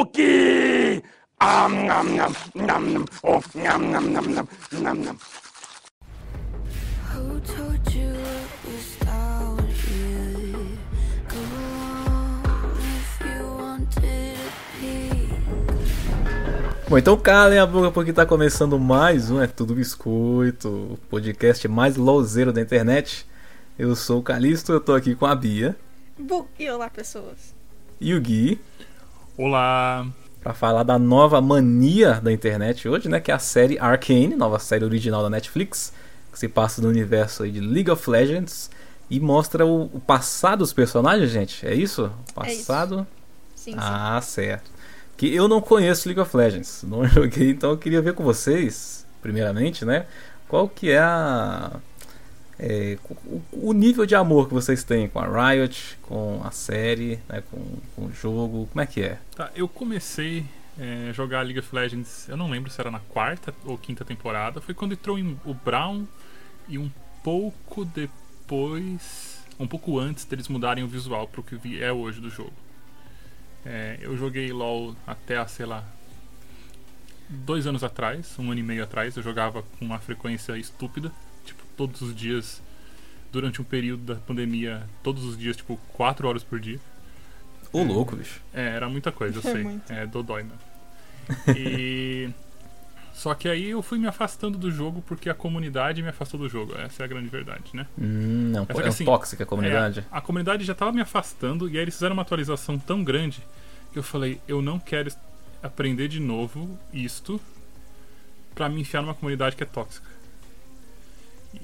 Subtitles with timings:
[0.00, 1.02] Cookie!
[1.42, 3.04] Um, nom, nom, nom, nom.
[3.22, 5.16] Oh, nom, nom, nom, nom, nom, nom.
[7.12, 10.56] Who told you it was out here?
[11.28, 11.36] Go
[12.08, 14.38] on if you wanted
[14.80, 15.28] peace.
[16.88, 21.68] Bom, então calem a boca porque tá começando mais um É Tudo Biscoito, o podcast
[21.68, 23.26] mais louzeiro da internet.
[23.78, 25.76] Eu sou o Calixto, eu tô aqui com a Bia
[26.18, 27.54] Bu e olá, pessoas.
[28.00, 28.58] e o Gui
[29.42, 30.06] Olá!
[30.42, 33.20] pra falar da nova mania da internet hoje, né?
[33.20, 35.94] Que é a série Arcane, nova série original da Netflix,
[36.30, 38.70] que se passa no universo aí de League of Legends
[39.08, 41.66] e mostra o, o passado dos personagens, gente.
[41.66, 42.12] É isso?
[42.36, 42.66] O É isso.
[42.66, 43.06] passado?
[43.54, 43.76] Sim, sim.
[43.78, 44.70] Ah, certo.
[45.16, 49.06] Que eu não conheço League of Legends, não joguei, então eu queria ver com vocês,
[49.22, 50.04] primeiramente, né?
[50.48, 51.80] Qual que é a
[52.62, 57.18] é, o, o nível de amor que vocês têm com a Riot, com a série,
[57.28, 57.58] né, com,
[57.96, 59.18] com o jogo, como é que é?
[59.34, 60.44] Tá, eu comecei
[60.78, 64.04] é, a jogar League of Legends, eu não lembro se era na quarta ou quinta
[64.04, 66.04] temporada, foi quando entrou em- o Brown
[66.68, 66.90] e um
[67.24, 72.28] pouco depois, um pouco antes deles mudarem o visual pro que vi- é hoje do
[72.30, 72.52] jogo.
[73.64, 75.84] É, eu joguei LoL até, sei lá,
[77.28, 81.12] dois anos atrás, um ano e meio atrás, eu jogava com uma frequência estúpida,
[81.80, 82.60] todos os dias,
[83.32, 86.78] durante um período da pandemia, todos os dias, tipo, quatro horas por dia.
[87.72, 88.38] Ô louco, bicho.
[88.52, 89.62] É, era muita coisa, eu É sei.
[89.62, 89.90] muito.
[89.90, 91.56] É dodói mesmo.
[91.56, 92.28] E.
[93.14, 96.48] Só que aí eu fui me afastando do jogo porque a comunidade me afastou do
[96.48, 96.74] jogo.
[96.76, 97.86] Essa é a grande verdade, né?
[97.98, 100.00] Hum, não, é é que assim, tóxica a comunidade.
[100.00, 103.42] É, a comunidade já tava me afastando e aí eles fizeram uma atualização tão grande
[103.92, 105.10] que eu falei, eu não quero
[105.62, 107.38] aprender de novo isto
[108.54, 110.08] pra me enfiar numa comunidade que é tóxica.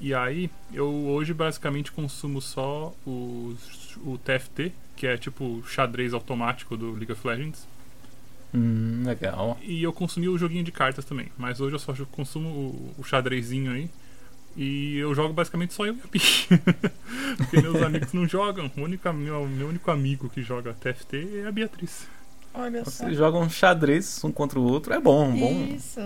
[0.01, 3.57] E aí, eu hoje basicamente consumo só o,
[4.05, 7.67] o TFT, que é tipo o xadrez automático do League of Legends.
[8.55, 9.59] Hum, legal.
[9.63, 11.29] E eu consumi o joguinho de cartas também.
[11.37, 13.91] Mas hoje eu só consumo o, o xadrezinho aí.
[14.57, 16.49] E eu jogo basicamente só eu e a.
[17.37, 18.71] Porque meus amigos não jogam.
[18.77, 22.09] O único, meu, meu único amigo que joga TFT é a Beatriz.
[22.55, 22.91] Olha só.
[23.05, 25.69] Vocês jogam xadrez um contra o outro, é bom, bom.
[25.77, 26.01] Isso.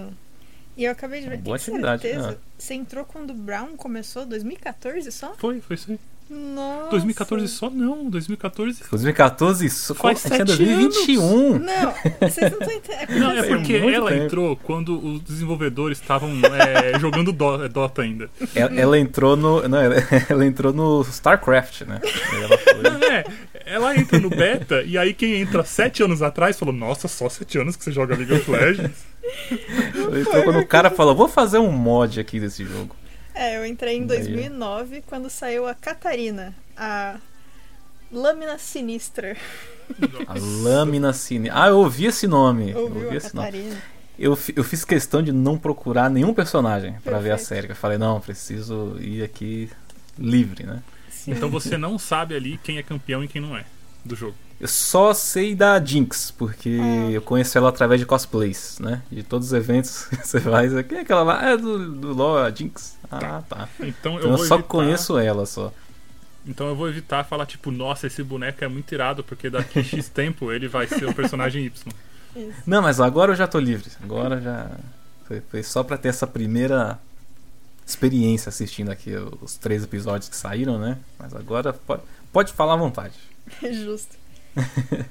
[0.76, 1.38] E eu acabei de ver.
[1.38, 2.30] Boa atividade, certeza?
[2.32, 2.36] né?
[2.58, 4.24] Você entrou quando o Brown começou?
[4.26, 5.34] 2014 só?
[5.36, 5.98] Foi, foi isso aí.
[6.32, 6.90] Nossa.
[6.90, 8.08] 2014 só não.
[8.08, 8.84] 2014.
[8.88, 11.58] 2014, isso Faz é sete 2021.
[11.58, 13.18] Não, vocês não estão entendendo.
[13.18, 14.24] Não, é Tem porque muito ela tempo.
[14.24, 18.30] entrou quando os desenvolvedores estavam é, jogando Do- Dota ainda.
[18.54, 19.66] Ela, ela entrou no.
[19.68, 19.96] Não, ela,
[20.30, 22.00] ela entrou no StarCraft, né?
[22.32, 23.24] Ela foi- É,
[23.72, 27.58] ela entra no beta e aí quem entra sete anos atrás falou: Nossa, só sete
[27.58, 29.04] anos que você joga League of Legends.
[30.20, 32.94] entrou quando o cara falou: Vou fazer um mod aqui desse jogo.
[33.34, 34.18] É, eu entrei em Daí.
[34.18, 37.16] 2009 quando saiu a Catarina, a
[38.12, 39.36] Lâmina Sinistra.
[40.26, 41.48] A Lâmina Cine.
[41.52, 42.70] Ah, eu ouvi esse nome.
[42.70, 43.46] Eu Ouviu ouvi a esse nome.
[43.46, 43.76] Catarina?
[44.18, 47.68] Eu, fi- eu fiz questão de não procurar nenhum personagem pra ver a série.
[47.70, 49.70] Eu falei: Não, preciso ir aqui
[50.18, 50.80] livre, né?
[51.24, 51.32] Sim.
[51.32, 53.64] Então você não sabe ali quem é campeão e quem não é
[54.04, 54.34] do jogo.
[54.60, 57.10] Eu só sei da Jinx, porque Ah.
[57.10, 59.02] eu conheço ela através de cosplays, né?
[59.10, 60.72] De todos os eventos que você faz.
[60.86, 61.50] Quem é aquela lá?
[61.50, 62.96] É do, do LoL, a Jinx.
[63.10, 63.68] Ah, tá.
[63.80, 65.72] Então eu Então eu só evitar, conheço ela só.
[66.46, 70.08] Então eu vou evitar falar tipo, nossa, esse boneco é muito irado, porque daqui X
[70.08, 71.92] tempo ele vai ser o personagem Y.
[72.36, 72.52] Isso.
[72.66, 73.90] Não, mas agora eu já tô livre.
[74.02, 74.70] Agora já.
[75.26, 76.98] Foi, foi só pra ter essa primeira
[77.90, 80.98] experiência assistindo aqui os três episódios que saíram, né?
[81.18, 82.02] Mas agora pode,
[82.32, 83.14] pode falar à vontade.
[83.62, 84.16] Justo.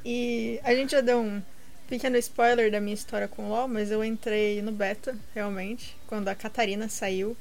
[0.06, 1.42] E a gente já deu um
[1.88, 6.28] pequeno spoiler da minha história com o LoL, mas eu entrei no beta, realmente, quando
[6.28, 7.36] a Catarina saiu.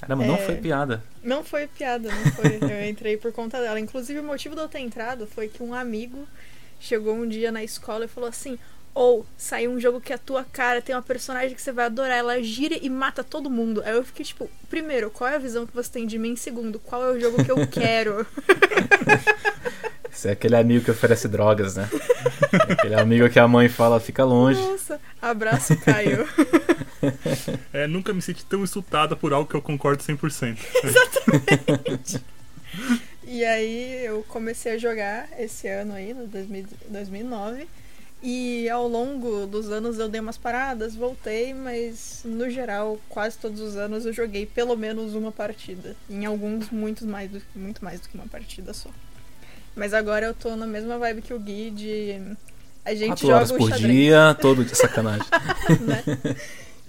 [0.00, 0.38] Caramba, não É.
[0.46, 1.02] foi piada.
[1.22, 2.58] Não foi piada, não foi.
[2.60, 3.78] Eu entrei por conta dela.
[3.78, 6.26] Inclusive, o motivo de eu ter entrado foi que um amigo
[6.80, 8.58] chegou um dia na escola e falou assim:
[8.94, 11.86] Ou saiu um jogo que é a tua cara, tem uma personagem que você vai
[11.86, 13.82] adorar, ela gira e mata todo mundo.
[13.84, 16.36] Aí eu fiquei tipo: primeiro, qual é a visão que você tem de mim?
[16.36, 18.26] Segundo, qual é o jogo que eu quero?
[20.10, 21.88] Você é aquele amigo que oferece drogas, né?
[22.68, 24.60] É aquele amigo que a mãe fala, fica longe.
[24.60, 26.28] Nossa, abraço, Caio.
[27.72, 30.56] É, nunca me senti tão insultada por algo que eu concordo 100%.
[33.24, 37.68] E aí eu comecei a jogar esse ano aí, no 2000 2009.
[38.22, 43.60] E ao longo dos anos eu dei umas paradas, voltei, mas no geral, quase todos
[43.60, 45.96] os anos eu joguei pelo menos uma partida.
[46.08, 48.90] Em alguns, muito mais do, muito mais do que uma partida só.
[49.74, 52.20] Mas agora eu tô na mesma vibe que o Gui de.
[52.84, 55.26] A gente Quatro joga horas o por xadrez, dia, todo de sacanagem.
[55.80, 56.02] né?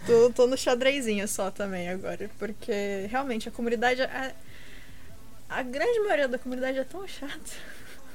[0.05, 2.29] tô, tô no xadrezinho só também agora.
[2.37, 4.01] Porque realmente a comunidade.
[4.03, 4.31] A,
[5.49, 7.51] a grande maioria da comunidade é tão chata.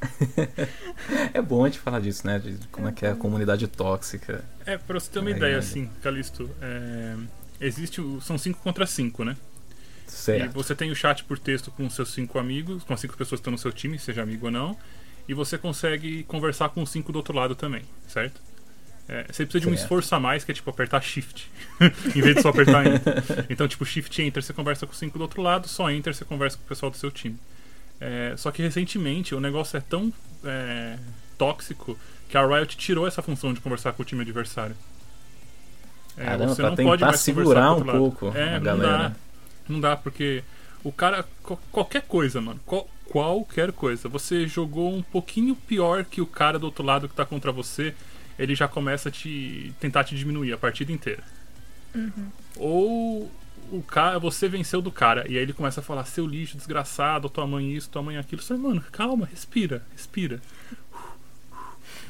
[1.34, 2.38] É bom a gente falar disso, né?
[2.38, 4.44] De como é que é a comunidade tóxica.
[4.66, 5.58] É, pra você ter uma É, ideia, é.
[5.58, 7.16] assim, Calisto, é,
[7.60, 9.36] existe o- são 5 contra 5, né?
[10.06, 10.52] E Certo.
[10.52, 13.42] você tem o chat por texto com seus cinco amigos, com as cinco pessoas que
[13.42, 14.76] estão no seu time, seja amigo ou não.
[15.28, 18.40] E você consegue conversar com os cinco do outro lado também, certo?
[19.06, 19.82] É, você precisa de um Certo.
[19.82, 21.50] esforço a mais, que é tipo apertar shift,
[22.16, 23.22] em vez de só apertar enter.
[23.50, 26.14] Então, tipo, shift e enter você conversa com os cinco do outro lado, só enter
[26.14, 27.38] você conversa com o pessoal do seu time.
[28.00, 30.12] É, só que recentemente o negócio é tão
[30.44, 30.96] é,
[31.36, 31.98] tóxico
[32.28, 34.76] que a Riot tirou essa função de conversar com o time adversário.
[36.16, 39.08] É, Caramba, você pra não tentar pode mais segurar um pouco é, a não galera.
[39.08, 39.14] Dá,
[39.68, 40.42] não dá, porque
[40.84, 41.24] o cara.
[41.72, 42.60] qualquer coisa, mano.
[42.66, 44.08] qual- qualquer coisa.
[44.08, 47.94] Você jogou um pouquinho pior que o cara do outro lado que tá contra você,
[48.38, 51.22] ele já começa a te tentar te diminuir a partida inteira.
[52.56, 53.30] Ou
[53.72, 57.28] o cara, você venceu do cara, e aí ele começa a falar, seu lixo, desgraçado,
[57.28, 58.42] tua mãe isso, tua mãe aquilo.
[58.42, 60.40] Você, mano, calma, respira, respira.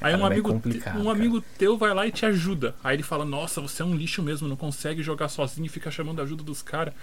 [0.00, 1.10] Aí um é amigo, te- um cara.
[1.10, 2.74] amigo teu vai lá e te ajuda.
[2.84, 5.90] Aí ele fala, nossa, você é um lixo mesmo, não consegue jogar sozinho e fica
[5.90, 6.94] chamando a ajuda dos caras.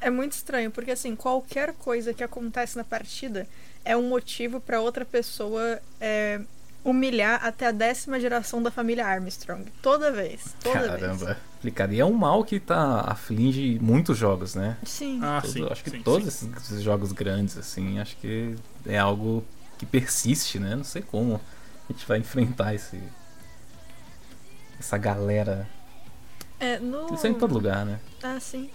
[0.00, 3.48] É muito estranho, porque assim, qualquer coisa que acontece na partida
[3.84, 6.40] é um motivo pra outra pessoa é,
[6.84, 9.64] humilhar até a décima geração da família Armstrong.
[9.80, 10.54] Toda vez.
[10.62, 11.00] Toda vez.
[11.00, 11.38] Caramba.
[11.56, 11.92] Complicado.
[11.94, 14.76] E é um mal que tá aflige muitos jogos, né?
[14.84, 15.18] Sim.
[15.22, 15.66] Ah, Todo- sim.
[15.70, 16.48] acho que sim, todos sim.
[16.50, 18.54] Esses, esses jogos grandes, assim, acho que
[18.86, 19.42] é algo
[19.78, 20.76] que persiste, né?
[20.76, 21.40] Não sei como
[21.88, 23.02] a gente vai enfrentar esse.
[24.78, 25.66] Essa galera.
[26.60, 27.12] É, no...
[27.14, 27.98] Isso é em todo lugar, né?
[28.22, 28.68] Ah, sim.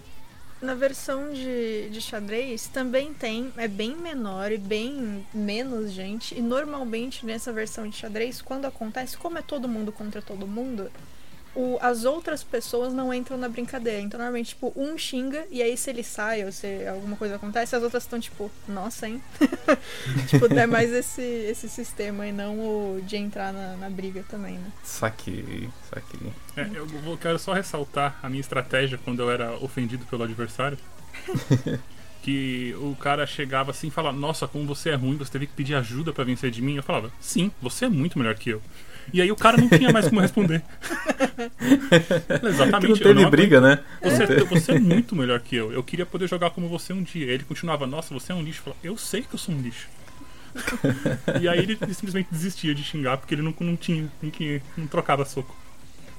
[0.62, 6.38] Na versão de, de xadrez também tem, é bem menor e bem menos gente.
[6.38, 10.92] E normalmente nessa versão de xadrez, quando acontece, como é todo mundo contra todo mundo,
[11.60, 14.00] o, as outras pessoas não entram na brincadeira.
[14.00, 17.76] Então normalmente, tipo, um xinga e aí se ele sai ou se alguma coisa acontece,
[17.76, 19.22] as outras estão tipo, nossa, hein?
[20.28, 24.58] tipo, é mais esse, esse sistema e não o de entrar na, na briga também,
[24.58, 24.72] né?
[24.84, 26.32] Saquei, saquei.
[26.56, 30.78] É, eu vou, quero só ressaltar a minha estratégia quando eu era ofendido pelo adversário.
[32.22, 35.54] que o cara chegava assim e falava: Nossa, como você é ruim, você teve que
[35.54, 36.76] pedir ajuda pra vencer de mim.
[36.76, 38.62] Eu falava: Sim, você é muito melhor que eu.
[39.14, 40.62] E aí o cara não tinha mais como responder.
[42.42, 42.90] Que Exatamente.
[42.90, 43.80] não eu teve não briga, né?
[44.02, 45.72] Você, é- você é muito melhor que eu.
[45.72, 47.26] Eu queria poder jogar como você um dia.
[47.32, 48.60] Ele continuava, nossa, você é um lixo.
[48.60, 49.88] Eu falava, eu sei que eu sou um lixo.
[51.42, 54.88] e aí ele, simplesmente desistia de xingar porque ele não, não tinha, não, tinha, não
[54.88, 55.56] trocava soco.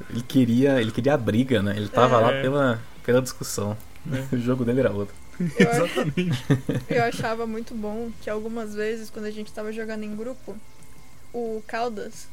[0.08, 1.74] Ele queria, ele queria a briga, né?
[1.76, 2.42] Ele tava lá É.
[2.42, 3.76] pela, pela discussão.
[4.10, 4.24] É.
[4.34, 5.14] O jogo dele era outro.
[5.58, 6.42] Eu, Exatamente.
[6.88, 10.56] Eu achava muito bom que algumas vezes, quando a gente tava jogando em grupo,
[11.34, 12.28] o Caldas,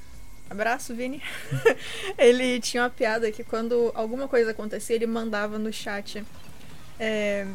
[0.49, 1.21] abraço, Vini,
[2.17, 6.23] ele tinha uma piada que quando alguma coisa acontecia, ele mandava no chat
[6.99, 7.45] é,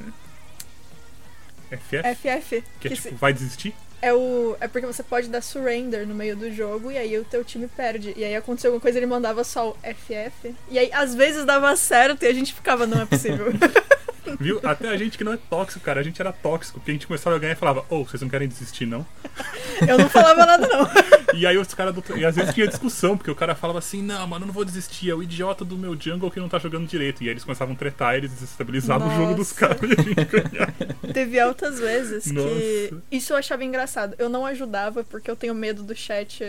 [1.71, 3.75] FF, FF, que é que tipo, se- vai desistir?
[4.01, 7.25] é, o, é porque você pode dar surrender no meio do jogo e aí o
[7.25, 8.13] teu time perde.
[8.17, 10.55] E aí aconteceu alguma coisa, ele mandava só o FF.
[10.69, 13.47] E aí às vezes dava certo e a gente ficava, não é possível.
[14.39, 14.61] Viu?
[14.63, 17.07] Até a gente que não é tóxico, cara, a gente era tóxico, porque a gente
[17.07, 19.07] começava a ganhar e falava, ô, vocês não querem desistir, não?
[19.87, 20.89] Eu não falava nada, não.
[21.35, 22.05] E aí os caras do...
[22.15, 24.67] E às vezes tinha discussão, porque o cara falava assim, não, mano, eu não vou
[24.67, 27.23] desistir, é o idiota do meu jungle que não tá jogando direito.
[27.23, 29.75] E aí eles começavam a tretar, eles desestabilizavam o jogo dos Nossa.
[29.75, 30.75] caras e a gente ganhava.
[31.15, 32.33] Teve altas vezes que.
[32.33, 33.03] Nossa.
[33.11, 34.15] Isso eu achava engraçado.
[34.19, 36.45] Eu não ajudava porque eu tenho medo do chat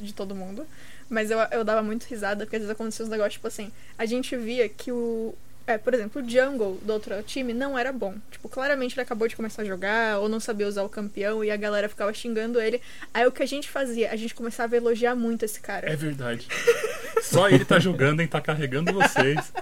[0.00, 0.66] de todo mundo.
[1.08, 3.72] Mas eu, eu dava muito risada porque às vezes acontecia uns negócios tipo assim.
[3.98, 5.34] A gente via que o.
[5.70, 8.16] É, por exemplo, o jungle do outro time não era bom.
[8.28, 11.50] Tipo, claramente ele acabou de começar a jogar ou não sabia usar o campeão e
[11.50, 12.80] a galera ficava xingando ele.
[13.14, 14.10] Aí o que a gente fazia?
[14.10, 15.88] A gente começava a elogiar muito esse cara.
[15.88, 16.48] É verdade.
[17.22, 19.52] Só ele tá jogando e tá carregando vocês.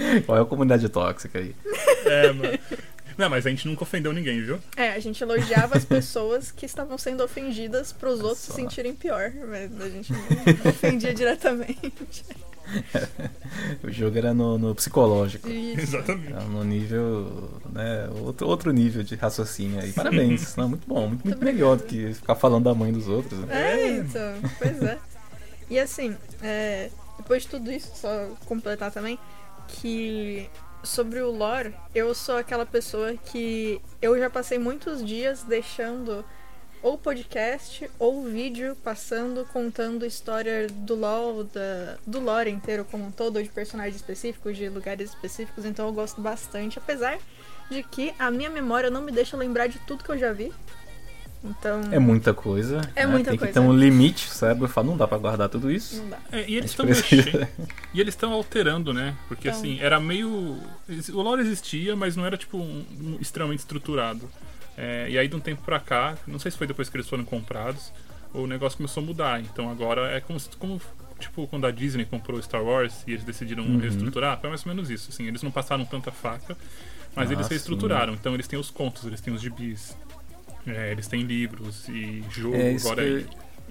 [0.00, 1.56] É a comunidade tóxica aí?
[2.06, 2.56] É, mano.
[3.18, 4.60] Não, mas a gente nunca ofendeu ninguém, viu?
[4.76, 9.32] É, a gente elogiava as pessoas que estavam sendo ofendidas pros outros se sentirem pior.
[9.48, 11.92] Mas a gente não ofendia diretamente.
[13.82, 15.48] O jogo era no, no psicológico.
[15.48, 15.80] Isso.
[15.80, 16.32] Exatamente.
[16.32, 19.92] Era no nível, né, outro, outro nível de raciocínio aí.
[19.92, 23.38] Parabéns, não, muito bom, muito, muito melhor do que ficar falando da mãe dos outros.
[23.40, 23.80] né?
[23.80, 24.98] É, então, pois é.
[25.70, 29.18] E assim, é, depois de tudo isso, só completar também,
[29.66, 30.48] que
[30.82, 36.24] sobre o lore, eu sou aquela pessoa que eu já passei muitos dias deixando
[36.82, 43.10] ou podcast ou vídeo passando contando história do LoL, da, do lore inteiro como um
[43.10, 47.18] todo, ou de personagens específicos, de lugares específicos, então eu gosto bastante, apesar
[47.70, 50.52] de que a minha memória não me deixa lembrar de tudo que eu já vi.
[51.44, 52.80] Então, É muita coisa.
[52.96, 53.12] É né?
[53.12, 53.52] muita Tem coisa.
[53.52, 55.98] que ter um limite, o cérebro fala, não dá pra guardar tudo isso.
[56.02, 56.18] não dá.
[56.32, 57.48] É, e eles estão precisa-.
[57.94, 59.14] E eles estão alterando, né?
[59.28, 59.60] Porque Então.
[59.60, 60.28] assim, era meio.
[61.12, 64.28] O lore existia, mas não era tipo um, um extremamente estruturado.
[64.80, 67.08] É, e aí de um tempo pra cá, não sei se foi depois que eles
[67.08, 67.92] foram comprados,
[68.32, 69.40] o negócio começou a mudar.
[69.40, 70.80] Então agora é como, como
[71.18, 73.78] tipo quando a Disney comprou Star Wars e eles decidiram Uhum.
[73.78, 75.10] reestruturar, foi mais ou menos isso.
[75.10, 76.56] Assim, eles não passaram tanta faca,
[77.16, 77.54] mas Ah, eles sim.
[77.54, 78.14] reestruturaram.
[78.14, 79.96] Então eles têm os contos, eles têm os gibis,
[80.64, 83.02] é, eles têm livros e jogo É, agora.
[83.02, 83.26] que-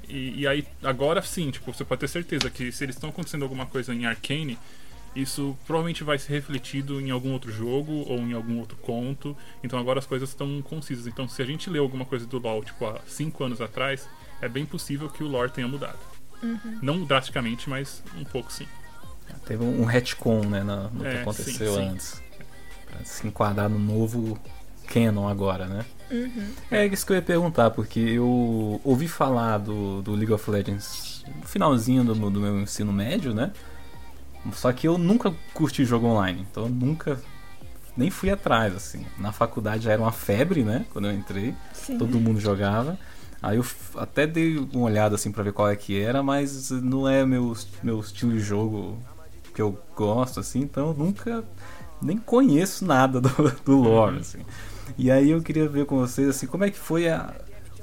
[0.09, 3.43] E, e aí, agora sim, tipo, você pode ter certeza que se eles estão acontecendo
[3.43, 4.57] alguma coisa em Arcane,
[5.21, 9.35] isso provavelmente vai ser refletido em algum outro jogo ou em algum outro conto.
[9.63, 11.07] Então agora as coisas estão concisas.
[11.07, 14.07] Então se a gente lê alguma coisa do LoL, tipo, há 5 anos atrás,
[14.41, 15.97] é bem possível que o lore tenha mudado.
[16.81, 18.67] Não drasticamente, mas um pouco sim.
[19.45, 21.87] Teve um retcon, né, no que É, aconteceu sim, sim.
[21.89, 22.21] antes.
[22.85, 24.39] Pra se enquadrar no novo
[24.87, 25.85] canon agora, né?
[26.09, 26.53] Uhum.
[26.71, 31.25] É isso que eu ia perguntar, porque eu ouvi falar do, do League of Legends
[31.35, 33.51] no finalzinho do, do meu ensino médio, né?
[34.53, 37.19] Só que eu nunca curti jogo online, então eu nunca
[37.95, 39.05] nem fui atrás, assim.
[39.17, 40.85] Na faculdade já era uma febre, né?
[40.93, 41.97] Quando eu entrei, Sim.
[41.97, 42.97] todo mundo jogava.
[43.41, 43.65] Aí eu
[43.95, 47.55] até dei uma olhada assim pra ver qual é que era, mas não é meu,
[47.83, 48.97] meu estilo de jogo
[49.53, 51.43] que eu gosto, assim, então eu nunca
[52.01, 53.29] nem conheço nada do,
[53.65, 54.39] do lore, assim.
[54.97, 57.33] E aí eu queria ver com vocês assim, como é que foi a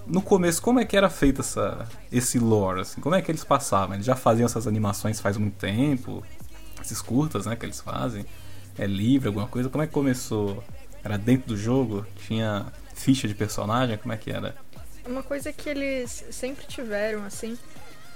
[0.06, 3.00] no começo, como é que era feito essa esse lore assim?
[3.00, 3.94] Como é que eles passavam?
[3.94, 6.22] Eles já faziam essas animações faz muito tempo?
[6.84, 8.26] Esses curtas, né, que eles fazem?
[8.78, 9.70] É livre alguma coisa?
[9.70, 10.62] Como é que começou?
[11.02, 12.06] Era dentro do jogo?
[12.26, 13.96] Tinha ficha de personagem?
[13.96, 14.54] Como é que era?
[15.06, 17.58] Uma coisa que eles sempre tiveram, assim,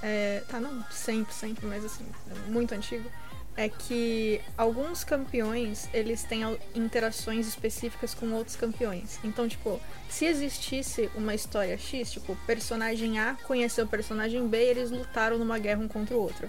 [0.03, 3.11] é, tá, não sempre, sempre, mas assim, é muito antigo,
[3.57, 6.43] é que alguns campeões, eles têm
[6.75, 9.19] interações específicas com outros campeões.
[9.25, 14.69] Então, tipo, se existisse uma história X, tipo, personagem A conheceu o personagem B e
[14.69, 16.49] eles lutaram numa guerra um contra o outro.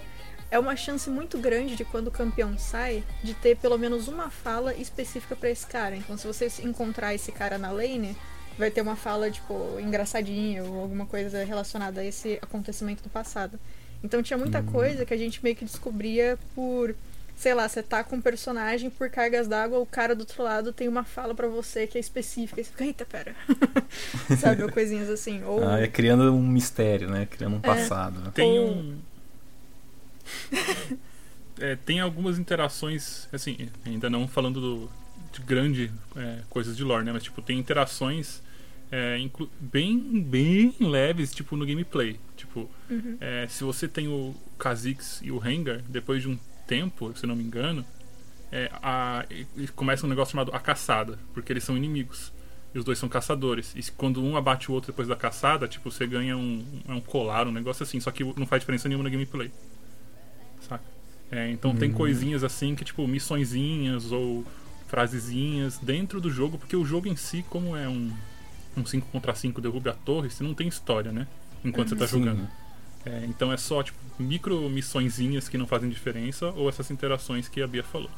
[0.50, 4.30] É uma chance muito grande de quando o campeão sai, de ter pelo menos uma
[4.30, 5.94] fala específica pra esse cara.
[5.94, 8.16] Então, se você encontrar esse cara na lane,
[8.58, 13.58] vai ter uma fala, tipo, engraçadinha ou alguma coisa relacionada a esse acontecimento do passado.
[14.02, 16.94] Então tinha muita coisa que a gente meio que descobria por,
[17.36, 20.72] sei lá, você tá com um personagem por cargas d'água, o cara do outro lado
[20.72, 22.60] tem uma fala pra você que é específica.
[22.60, 23.34] E você fica, eita, pera.
[24.40, 25.42] Sabe, ou coisinhas assim.
[25.44, 27.26] Ou Ah, é criando um mistério, né?
[27.30, 28.20] Criando um passado.
[28.20, 28.30] né?
[28.34, 28.98] Tem Ou- um.
[31.58, 34.90] É, tem algumas interações, assim, ainda não falando do-
[35.32, 37.12] de grande é, coisas de lore, né?
[37.12, 38.42] Mas tipo, tem interações
[38.92, 39.18] é,
[39.60, 42.18] bem, bem leves, tipo, no gameplay.
[42.36, 42.68] Tipo,
[43.20, 47.36] é, se você tem o Kha'Zix e o Rengar, depois de um tempo, se não
[47.36, 47.84] me engano,
[48.50, 49.24] é, a-
[49.76, 52.32] começa um negócio chamado a caçada, porque eles são inimigos.
[52.74, 53.72] E os dois são caçadores.
[53.76, 57.46] E quando um abate o outro depois da caçada, tipo, você ganha um, um colar,
[57.46, 59.50] um negócio assim, só que não faz diferença nenhuma no gameplay.
[61.30, 64.44] É, então tem coisinhas assim que, tipo, missõezinhas ou
[64.88, 68.10] frasezinhas dentro do jogo, porque o jogo em si, como é um,
[68.76, 71.26] um 5 contra 5 derrube a torre, você não tem história, né?
[71.64, 72.18] Enquanto você tá Sim.
[72.18, 72.48] jogando.
[73.06, 77.62] É, então é só, tipo, micro missõezinhas que não fazem diferença ou essas interações que
[77.62, 78.10] a Bia falou.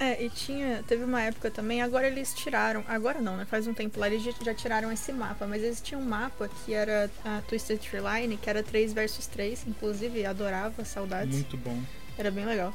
[0.00, 0.82] É, e tinha.
[0.86, 2.84] Teve uma época também, agora eles tiraram.
[2.86, 3.44] Agora não, né?
[3.44, 6.48] Faz um tempo lá eles já- já tiraram esse mapa, mas eles tinham um mapa
[6.64, 11.34] que era a Twisted Tree Line, que era 3 versus 3, inclusive adorava, saudades.
[11.34, 11.80] Muito bom.
[12.18, 12.74] Era bem legal.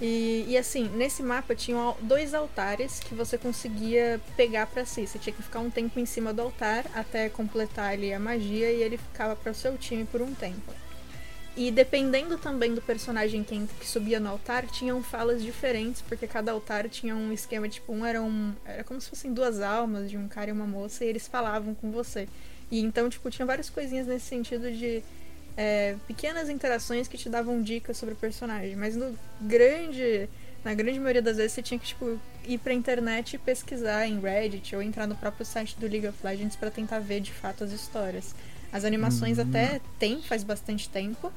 [0.00, 5.06] E, e assim, nesse mapa tinham dois altares que você conseguia pegar pra si.
[5.06, 8.72] Você tinha que ficar um tempo em cima do altar até completar ali a magia
[8.72, 10.72] e ele ficava para o seu time por um tempo.
[11.56, 16.52] E dependendo também do personagem que, que subia no altar, tinham falas diferentes, porque cada
[16.52, 18.54] altar tinha um esquema, tipo, um era um.
[18.64, 21.74] Era como se fossem duas almas de um cara e uma moça, e eles falavam
[21.74, 22.28] com você.
[22.70, 25.02] E então, tipo, tinha várias coisinhas nesse sentido de
[25.62, 28.74] é, pequenas interações que te davam dicas sobre o personagem.
[28.76, 30.28] Mas no grande.
[30.64, 34.20] Na grande maioria das vezes você tinha que, tipo, ir pra internet e pesquisar em
[34.20, 37.64] Reddit ou entrar no próprio site do League of Legends pra tentar ver de fato
[37.64, 38.34] as histórias.
[38.70, 41.32] As animações até tem faz bastante tempo,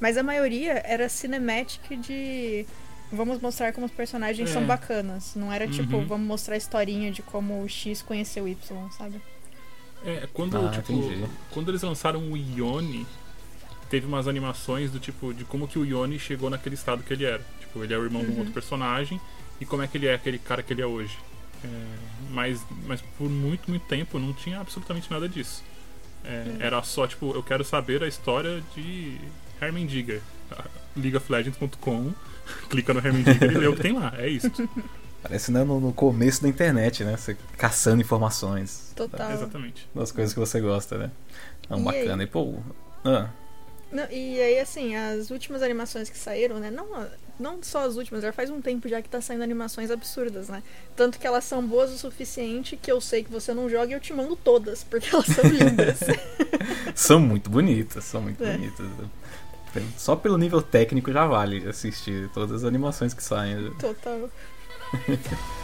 [0.00, 2.66] mas a maioria era cinematic de
[3.12, 4.52] vamos mostrar como os personagens É.
[4.54, 5.34] são bacanas.
[5.36, 6.06] Não era tipo, Uhum.
[6.06, 9.20] vamos mostrar a historinha de como o X conheceu o Y, sabe?
[10.04, 11.26] É, quando, Ah, tipo, entendi.
[11.52, 13.06] quando eles lançaram o Ione,
[13.92, 17.26] teve umas animações do tipo de como que o Ione chegou naquele estado que ele
[17.26, 17.42] era.
[17.60, 19.20] Tipo, ele é o irmão de um outro personagem
[19.60, 21.18] e como é que ele é aquele cara que ele é hoje.
[21.62, 21.68] É,
[22.30, 25.62] mas, mas por muito, muito tempo não tinha absolutamente nada disso.
[26.24, 29.20] É, Era só, tipo, eu quero saber a história de
[29.60, 30.22] Hermendigger.
[30.96, 32.12] LeagueofLegends.com
[32.70, 34.14] Clica no Hermendigger e lê o que tem lá.
[34.16, 34.50] É isso.
[35.22, 37.14] Parece né, no, no começo da internet, né?
[37.14, 39.32] Você caçando informações Total.
[39.32, 39.86] Exatamente.
[39.94, 41.10] das coisas que você gosta, né?
[41.68, 42.22] Não, E bacana.
[42.22, 42.26] aí?
[42.26, 42.58] E pô.
[43.04, 43.28] Ah,
[43.92, 46.70] Não, e aí, assim, as últimas animações que saíram, né?
[46.70, 46.86] Não,
[47.38, 50.62] não só as últimas, já faz um tempo já que tá saindo animações absurdas, né?
[50.96, 53.92] Tanto que elas são boas o suficiente que eu sei que você não joga e
[53.92, 55.98] eu te mando todas, porque elas são lindas.
[56.94, 58.52] São muito bonitas, são muito É.
[58.52, 58.86] bonitas.
[59.96, 63.72] Só pelo nível técnico já vale assistir todas as animações que saem.
[63.78, 64.28] Total.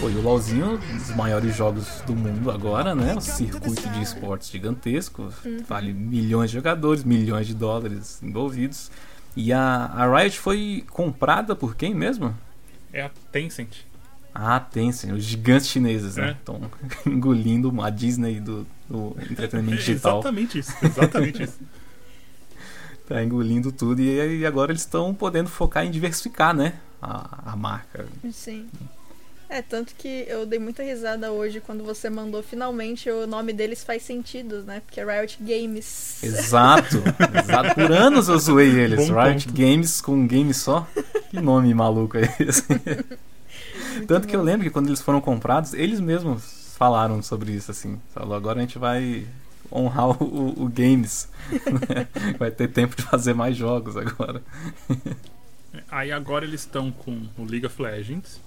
[0.00, 3.14] Pô, e o LoLzinho, um dos maiores jogos do mundo agora, né?
[3.16, 5.32] O circuito de esportes gigantesco.
[5.66, 8.90] Vale milhões de jogadores, milhões de dólares envolvidos.
[9.36, 12.34] E a, a Riot foi comprada por quem mesmo?
[12.92, 13.78] É a Tencent.
[14.32, 16.28] Ah, Tencent, os gigantes chineses, né?
[16.28, 16.30] É.
[16.32, 16.60] Estão
[17.04, 20.18] engolindo a Disney do, do entretenimento É digital.
[20.20, 20.72] exatamente isso.
[20.82, 21.58] Exatamente isso.
[23.08, 26.74] Tá engolindo tudo e, aí agora eles estão podendo focar em diversificar, né?
[27.00, 28.04] A, a marca.
[28.30, 28.66] Sim.
[29.50, 33.82] É, tanto que eu dei muita risada hoje quando você mandou finalmente o nome deles
[33.82, 34.80] faz sentido, né?
[34.84, 36.22] Porque é Riot Games.
[36.22, 37.02] Exato,
[37.42, 37.74] exato.
[37.74, 39.08] Por anos eu zoei eles.
[39.08, 39.56] Bom Riot ponto.
[39.58, 40.86] Games com um game só.
[41.30, 42.62] Que nome maluco é esse?
[44.06, 47.98] Tanto que eu lembro que quando eles foram comprados, eles mesmos falaram sobre isso, assim.
[48.14, 49.26] Falou, agora a gente vai
[49.72, 51.26] honrar o, o- o games.
[51.88, 52.06] né?
[52.38, 54.42] vai ter tempo de fazer mais jogos agora.
[55.90, 58.40] Aí agora eles estão com o League of Legends,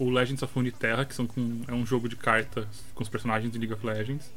[0.00, 3.52] o Legends of Runeterra, que são com, é um jogo de cartas com os personagens
[3.52, 4.32] de League of Legends.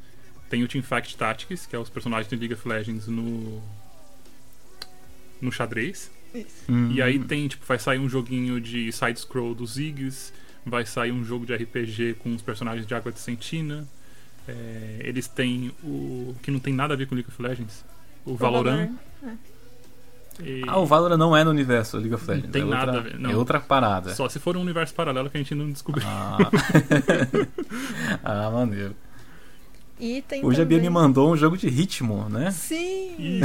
[0.49, 3.61] Tem o Teamfight Tactics, que é os personagens de League of Legends no
[5.41, 6.11] no xadrez.
[6.33, 6.71] Isso.
[6.91, 7.23] E aí Hum.
[7.23, 10.31] tem, tipo, vai sair um joguinho de side-scroll dos Ziggs,
[10.65, 13.87] vai sair um jogo de RPG com os personagens de Água de Sentina.
[14.47, 16.35] É, eles têm o.
[16.41, 17.83] que não tem nada a ver com League of Legends.
[18.25, 18.91] O Valorant.
[20.41, 22.45] E- Ah, o Valorant não é no universo League of Legends.
[22.45, 23.29] Não tem é outra, nada a ver, não.
[23.31, 24.13] É outra parada.
[24.15, 26.07] Só se for um universo paralelo que a gente não descobriu.
[26.07, 26.37] Ah.
[28.23, 28.95] ah, maneiro.
[29.99, 30.89] E tem Hoje a Bia também...
[30.89, 32.51] me mandou um jogo de ritmo, né?
[32.51, 33.41] Sim!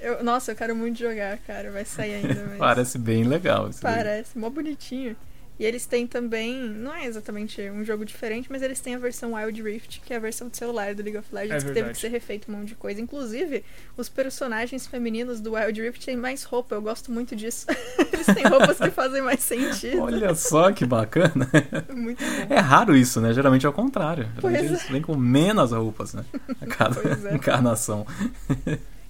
[0.00, 1.70] Eu- nossa, eu quero muito jogar, cara.
[1.70, 2.58] Vai sair ainda, mas...
[2.58, 3.68] Parece bem legal.
[3.80, 5.16] Parece, mó bonitinho.
[5.58, 9.34] E eles têm também, não é exatamente um jogo diferente, mas eles têm a versão
[9.34, 11.90] Wild Rift, que é a versão de celular do League of Legends, É que teve
[11.90, 13.00] que ser refeito um monte de coisa.
[13.00, 13.64] Inclusive,
[13.96, 17.66] os personagens femininos do Wild Rift têm mais roupa, eu gosto muito disso.
[18.12, 20.02] eles têm roupas que fazem mais sentido.
[20.02, 21.48] Olha só que bacana.
[21.94, 22.54] Muito bom.
[22.54, 23.32] É raro isso, né?
[23.32, 24.28] Geralmente é o contrário.
[24.40, 26.24] Pois Geralmente eles vêm com menos roupas, né?
[26.60, 27.34] A cada Pois é.
[27.34, 28.06] encarnação.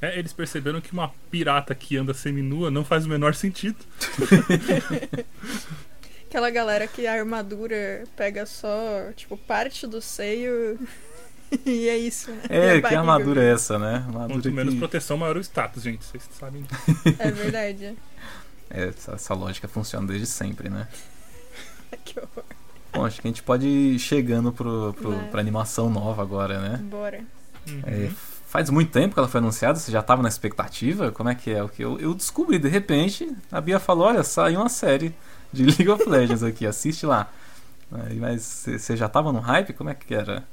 [0.01, 3.77] É, eles perceberam que uma pirata que anda seminua não faz o menor sentido.
[6.33, 10.79] Aquela galera que a armadura pega só, tipo, parte do seio
[11.67, 12.41] e é isso, né?
[12.49, 13.97] É, que armadura é essa, né?
[13.97, 14.81] Armadura Quanto menos que...
[14.81, 16.03] proteção, maior o status, gente.
[16.03, 17.17] Vocês sabem disso.
[17.19, 17.95] É verdade.
[18.75, 20.89] É, essa, essa lógica funciona desde sempre, né?
[22.03, 22.43] que horror.
[22.91, 25.29] Bom, acho que a gente pode ir chegando pro, pro, Vai.
[25.29, 26.79] pra animação nova agora, né?
[26.79, 27.23] Bora.
[27.85, 28.09] É,
[28.47, 31.13] faz muito tempo que ela foi anunciada, você já estava na expectativa?
[31.13, 31.63] Como é que é?
[31.63, 35.15] O que eu, eu descobri, de repente, a Bia falou, olha, saiu uma série
[35.53, 37.33] de League of Legends aqui, assiste lá.
[38.21, 39.73] Mas você já estava no hype?
[39.75, 40.45] Como é que era?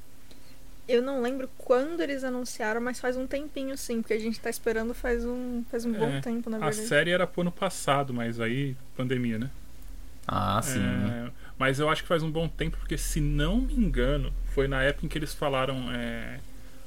[0.87, 4.49] Eu não lembro quando eles anunciaram, mas faz um tempinho sim, porque a gente tá
[4.49, 6.87] esperando faz um, faz um bom É, tempo, na A verdade.
[6.87, 9.51] série era pro ano passado, mas aí, pandemia, né?
[10.27, 10.79] Ah, sim.
[10.79, 14.67] É, mas eu acho que faz um bom tempo, porque se não me engano, foi
[14.67, 15.91] na época em que eles falaram.
[15.91, 16.39] é,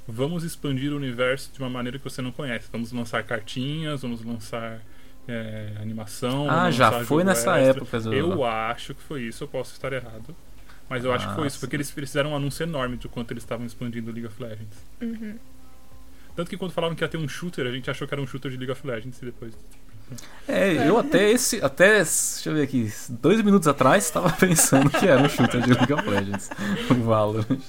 [0.07, 2.69] vamos expandir o universo de uma maneira que você não conhece.
[2.73, 4.81] Vamos lançar cartinhas, vamos lançar
[5.29, 6.51] é, animação.
[6.51, 7.83] Ah, já foi nessa extra.
[7.83, 8.01] época.
[8.01, 10.35] do- Eu acho que foi isso, eu posso estar errado.
[10.89, 11.61] Mas eu acho que Ah, foi isso, sim.
[11.61, 14.77] porque eles, fizeram um anúncio enorme de quanto eles estavam expandindo o League of Legends.
[15.01, 15.37] Uhum.
[16.37, 18.27] Tanto que quando falaram que ia ter um shooter, a gente achou que era um
[18.27, 19.55] shooter de League of Legends e depois.
[20.47, 21.63] É, eu até esse.
[21.65, 21.97] Até.
[21.99, 22.93] Deixa eu ver aqui.
[23.09, 26.51] Dois minutos atrás estava pensando que era um shooter de League of Legends.
[26.91, 27.61] O Valorant.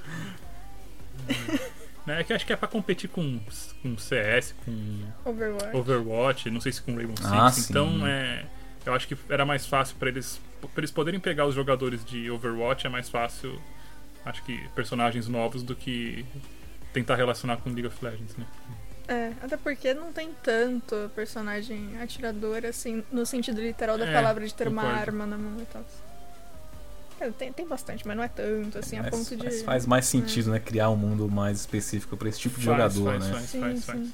[2.06, 3.40] Né, É que acho que é pra competir com,
[3.82, 5.76] com CS, com Overwatch.
[5.78, 7.30] Overwatch, não sei se com Rainbow Six.
[7.32, 7.66] Ah, sim.
[7.70, 8.46] então, é,
[8.86, 12.30] eu acho que era mais fácil pra eles, pra eles poderem pegar os jogadores de
[12.30, 13.58] Overwatch, é mais fácil,
[14.26, 16.26] acho que personagens novos do que
[16.92, 18.46] tentar relacionar com League of Legends, né?
[19.08, 24.46] É, até porque não tem tanto personagem atirador, assim, no sentido literal da É, palavra
[24.46, 25.02] de ter uma concordo.
[25.02, 25.86] arma na mão e tal.
[27.20, 29.44] É, Tem, tem bastante, mas não é tanto, assim, a Mas- ponto de.
[29.46, 30.60] mas faz mais sentido, né?
[30.60, 33.34] Criar um mundo mais específico para esse tipo de Faz, jogador, faz, né?
[33.34, 34.00] faz, Sim, faz, faz.
[34.00, 34.14] sim.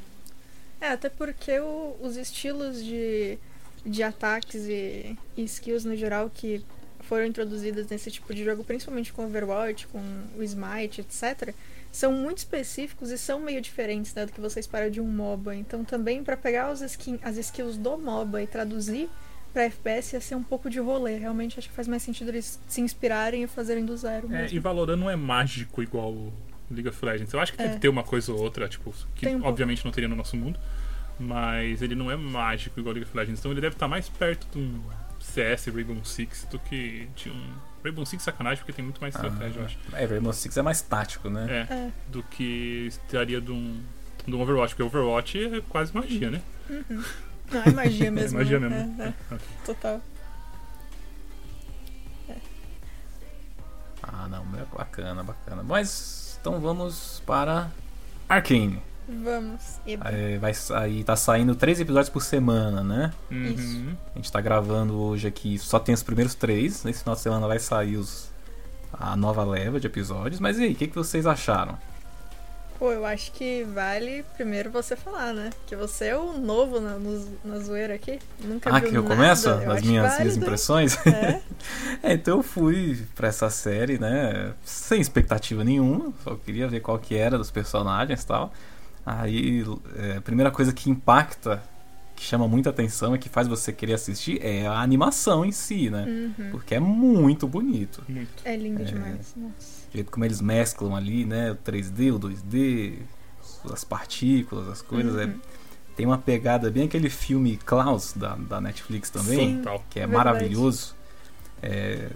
[0.81, 3.37] É, até porque o- os estilos de,
[3.85, 6.63] de ataques e, e skills no geral que
[7.01, 9.99] foram introduzidas nesse tipo de jogo, principalmente com Overwatch, com
[10.37, 11.53] o Smite, etc.,
[11.91, 15.55] são muito específicos e são meio diferentes né, do que você espera de um MOBA.
[15.55, 19.09] Então, também para pegar os skin, as skills do MOBA e traduzir
[19.53, 21.17] pra FPS ia ser um pouco de rolê.
[21.17, 24.57] Realmente acho que faz mais sentido eles se inspirarem e fazerem do zero É, mesmo.
[24.57, 26.31] e Valorant não é mágico igual
[26.71, 27.33] League of Legends.
[27.33, 27.67] Eu acho que É.
[27.67, 29.47] deve ter uma coisa ou outra, tipo, que um pouco.
[29.47, 30.59] obviamente não teria no nosso mundo.
[31.19, 33.39] Mas ele não é mágico igual o League of Legends.
[33.39, 34.81] Então ele deve estar mais perto de um
[35.19, 37.53] CS Rainbow Six do que de um.
[37.83, 39.77] Rainbow Six sacanagem porque tem muito mais estratégia, eu acho.
[39.93, 41.65] É, Rainbow Six é mais tático, né?
[41.69, 41.91] É, É.
[42.07, 43.81] do que estaria de um,
[44.25, 44.75] de um Overwatch.
[44.75, 46.41] Porque Overwatch é quase magia, né?
[47.51, 48.37] Não, é magia mesmo.
[48.39, 48.69] é magia né?
[48.69, 49.01] mesmo.
[49.01, 49.47] É, é, Ok.
[49.65, 50.01] total.
[54.01, 55.63] Ah, não, é bacana, bacana.
[55.63, 57.69] Mas então vamos para
[58.27, 58.81] Arcane.
[59.07, 59.79] Vamos.
[59.85, 63.11] E É, vai sair, tá saindo três episódios por semana, né?
[63.31, 63.95] Uhum.
[64.13, 66.83] A gente tá gravando hoje aqui, só tem os primeiros três.
[66.83, 68.29] Nesse final de semana vai sair os,
[68.93, 70.39] a nova leva de episódios.
[70.39, 71.77] Mas e aí, o que, que vocês acharam?
[72.79, 75.49] Pô, eu acho que vale primeiro você falar, né?
[75.67, 78.19] Que você é o novo na, no- na zoeira aqui.
[78.41, 79.15] Nunca Ah, viu que eu nada.
[79.15, 79.49] começo?
[79.49, 80.37] Eu minhas, minhas válido.
[80.37, 80.97] impressões?
[81.05, 81.41] É,
[82.01, 84.53] É, então eu fui pra essa série, né?
[84.63, 88.53] Sem expectativa nenhuma, só queria ver qual que era dos personagens e tal.
[89.05, 89.65] Aí,
[89.97, 91.61] é, a primeira coisa que impacta,
[92.15, 95.89] que chama muita atenção e que faz você querer assistir é a animação em si,
[95.89, 96.05] né?
[96.05, 96.51] Uhum.
[96.51, 98.01] Porque é muito bonito.
[98.07, 98.29] Muito.
[98.45, 98.85] é lindo É.
[98.85, 99.33] demais.
[99.35, 99.78] Nossa.
[99.89, 101.51] O jeito como eles mesclam ali, né?
[101.51, 102.99] O 3D, o 2D,
[103.73, 105.15] as partículas, as coisas.
[105.17, 105.39] é- Uhum.
[105.95, 109.63] tem uma pegada bem aquele filme Klaus da, da Netflix também Sim.
[109.89, 110.11] Que é Verdade.
[110.29, 110.95] maravilhoso.
[111.61, 112.09] É,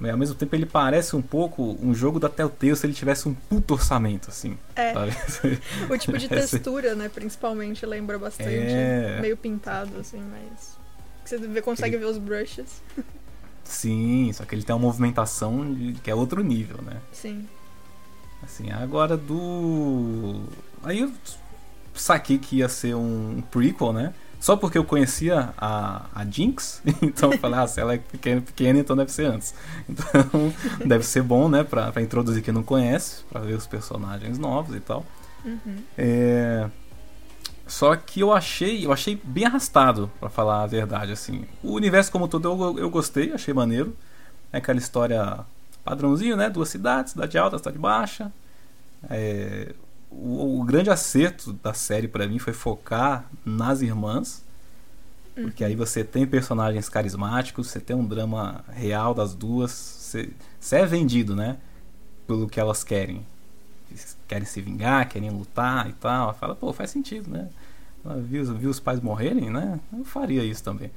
[0.00, 3.28] mas ao mesmo tempo ele parece um pouco um jogo da Telltale se ele tivesse
[3.28, 4.56] um puto orçamento, assim.
[4.76, 5.12] É, sabe?
[5.90, 8.48] o tipo de textura, né, principalmente, lembra bastante.
[8.50, 9.18] É.
[9.20, 10.78] Meio pintado, assim, mas.
[11.24, 12.80] Você consegue ver os brushes.
[13.70, 16.96] Sim, só que ele tem uma movimentação de- que é outro nível, né?
[17.12, 17.46] Sim.
[18.42, 20.40] Assim, agora do.
[20.82, 21.12] Aí eu
[21.94, 24.12] saquei que ia ser um prequel, né?
[24.40, 28.40] Só porque eu conhecia a, a Jinx, então eu falei, ah, se ela é pequena,
[28.40, 29.54] pequena, então deve ser antes.
[29.88, 30.52] Então
[30.84, 34.74] deve ser bom, né, pra, pra introduzir quem não conhece, pra ver os personagens novos
[34.74, 35.04] e tal.
[35.44, 35.76] Uhum.
[35.96, 36.68] É...
[37.70, 41.46] Só que eu achei, eu achei bem arrastado, pra falar a verdade, assim.
[41.62, 43.96] O universo como todo eu, eu gostei, achei maneiro.
[44.52, 45.40] É aquela história
[45.84, 46.50] padrãozinho, né?
[46.50, 48.32] Duas cidades, cidade alta, cidade baixa.
[49.08, 49.74] É,
[50.10, 54.44] O, o grande acerto da série pra mim foi focar nas irmãs.
[55.40, 59.70] Porque aí você tem personagens carismáticos, você tem um drama real das duas.
[59.70, 61.56] Você, você é vendido, né?
[62.26, 63.24] Pelo que elas querem
[64.28, 66.34] querem se vingar, querem lutar e tal.
[66.34, 67.48] Fala, pô, faz sentido, né?
[68.22, 69.78] Viu, viu os pais morrerem, né?
[69.92, 70.90] Eu faria isso também.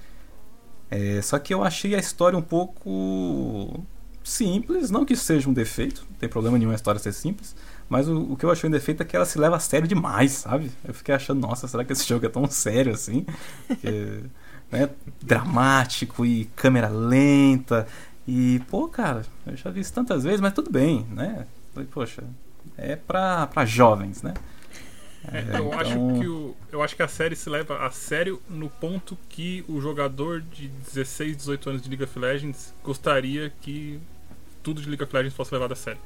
[0.89, 3.83] É, só que eu achei a história um pouco
[4.23, 7.55] simples, não que seja um defeito, não tem problema nenhum a história ser simples,
[7.89, 9.87] mas o, o que eu achei um defeito é que ela se leva a sério
[9.87, 10.71] demais, sabe?
[10.83, 13.25] Eu fiquei achando, nossa, será que esse jogo é tão sério assim?
[13.67, 14.23] Porque,
[14.71, 14.89] né,
[15.21, 17.85] dramático e câmera lenta
[18.27, 21.45] e, pô, cara, eu já vi isso tantas vezes, mas tudo bem, né?
[21.91, 22.23] Poxa,
[22.91, 24.33] é pra, pra jovens, né?
[25.31, 27.91] É, É, eu, acho então- que o, eu acho que a série se leva a
[27.91, 33.51] sério no ponto que o jogador de 16, 18 anos de League of Legends gostaria
[33.61, 33.99] que
[34.61, 35.99] tudo de League of Legends fosse levado a sério.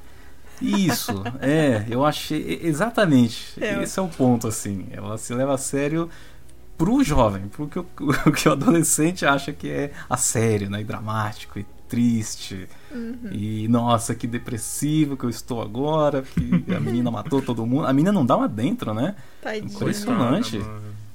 [0.60, 3.52] Isso, é, eu achei exatamente.
[3.62, 3.82] É.
[3.82, 4.86] Esse é o ponto, assim.
[4.90, 6.08] Ela se leva a sério
[6.76, 7.86] pro jovem, pro que o,
[8.26, 10.80] o que o adolescente acha que é a sério, né?
[10.80, 12.68] E dramático e triste.
[12.92, 13.30] Uhum.
[13.32, 17.86] E nossa, que depressivo que eu estou agora, que a menina matou todo mundo.
[17.86, 19.14] A menina não dá uma dentro, né?
[19.58, 20.58] Impressionante.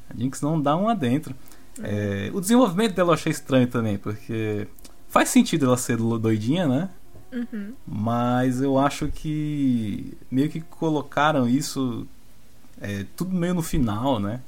[0.10, 1.34] A Jinx não dá um adentro.
[1.82, 4.68] É, o desenvolvimento dela eu achei estranho também, porque
[5.10, 6.90] faz sentido ela ser do- doidinha, né?
[7.32, 7.74] Uhum.
[7.88, 12.06] Mas eu acho que meio que colocaram isso
[12.80, 14.40] é, tudo meio no final, né?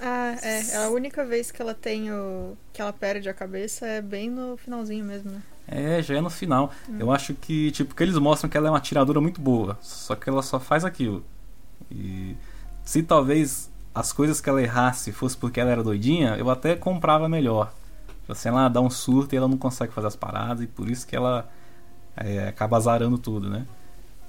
[0.00, 0.76] Ah, é.
[0.76, 2.56] A única vez que ela tem o.
[2.72, 5.42] que ela perde a cabeça é bem no finalzinho mesmo, né?
[5.66, 6.72] É, já é no final.
[6.98, 10.14] Eu acho que, tipo, que eles mostram que ela é uma atiradora muito boa, só
[10.16, 11.24] que ela só faz aquilo.
[11.90, 12.36] E
[12.84, 17.28] se talvez as coisas que ela errasse fosse porque ela era doidinha, eu até comprava
[17.28, 17.72] melhor.
[18.28, 21.06] Assim, ela dá um surto e ela não consegue fazer as paradas, e por isso
[21.06, 21.48] que ela
[22.16, 23.66] é, acaba azarando tudo, né?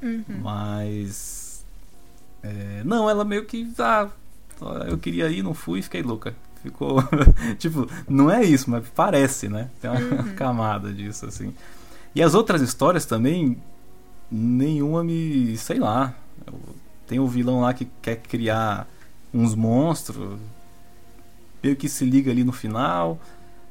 [0.02, 0.42] Uhum.
[0.42, 1.66] Mas.
[2.44, 3.72] é, não, ela meio que.
[3.80, 4.10] Ah,
[4.88, 6.36] eu queria ir, não fui fiquei louca.
[6.62, 6.98] Ficou.
[7.60, 9.70] tipo, não é isso, mas parece, né?
[9.82, 10.34] Tem uma Uhum.
[10.36, 11.54] camada disso, assim.
[12.16, 13.58] E as outras histórias também.
[14.32, 15.56] Nenhuma me.
[15.58, 16.14] sei lá.
[17.06, 18.88] Tem o vilão lá que quer criar
[19.34, 20.40] uns monstros.
[21.62, 23.20] Meio que se liga ali no final.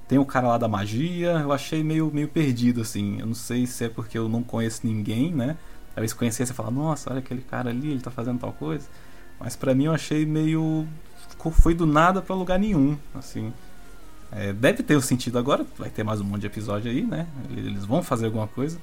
[0.06, 1.32] Tem o cara lá da magia.
[1.40, 3.18] Eu achei meio, meio perdido, assim.
[3.20, 5.56] Eu não sei se é porque eu não conheço ninguém, né?
[5.94, 8.86] Talvez conhecer você fala, nossa, olha aquele cara ali, ele tá fazendo tal coisa.
[9.42, 10.86] Mas pra mim eu achei meio.
[11.60, 13.52] Foi do nada pra lugar nenhum, assim.
[14.30, 17.26] É, deve ter o sentido agora, vai ter mais um monte de episódio aí, né?
[17.50, 18.78] Eles vão fazer alguma coisa.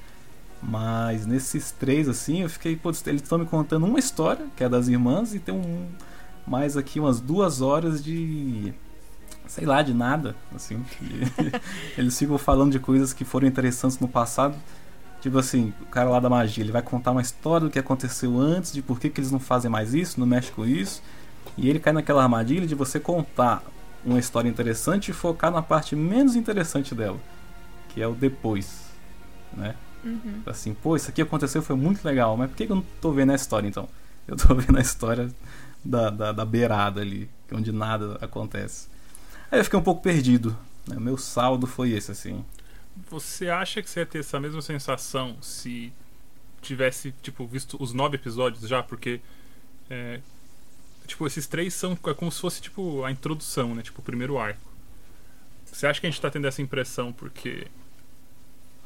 [0.61, 4.67] Mas nesses três, assim, eu fiquei, pô, eles estão me contando uma história, que é
[4.67, 5.87] das irmãs, e tem um,
[6.45, 8.73] mais aqui umas duas horas de.
[9.47, 10.83] sei lá, de nada, assim.
[11.97, 14.57] eles ficam falando de coisas que foram interessantes no passado.
[15.21, 18.39] Tipo assim, o cara lá da magia, ele vai contar uma história do que aconteceu
[18.39, 21.01] antes, de por que, que eles não fazem mais isso, não mexem com isso.
[21.57, 23.61] E ele cai naquela armadilha de você contar
[24.05, 27.19] uma história interessante e focar na parte menos interessante dela,
[27.89, 28.85] que é o depois,
[29.53, 29.75] né?
[30.03, 30.41] Uhum.
[30.45, 33.11] Assim, pô, isso aqui aconteceu, foi muito legal, mas por que, que eu não tô
[33.11, 33.87] vendo a história então?
[34.29, 35.27] Eu tô vendo a história
[35.83, 38.87] da, da, da beirada ali, onde nada acontece.
[39.51, 40.55] Aí eu fiquei um pouco perdido,
[40.87, 40.97] né?
[40.99, 42.45] Meu saldo foi esse, assim.
[43.09, 45.93] Você acha que você ia ter essa mesma sensação se
[46.61, 48.83] tivesse, tipo, visto os nove episódios já?
[48.83, 49.21] Porque,
[49.89, 50.19] é,
[51.07, 53.81] tipo, esses três são é como se fosse, tipo, a introdução, né?
[53.81, 54.67] Tipo, o primeiro arco.
[55.65, 57.67] Você acha que a gente tá tendo essa impressão porque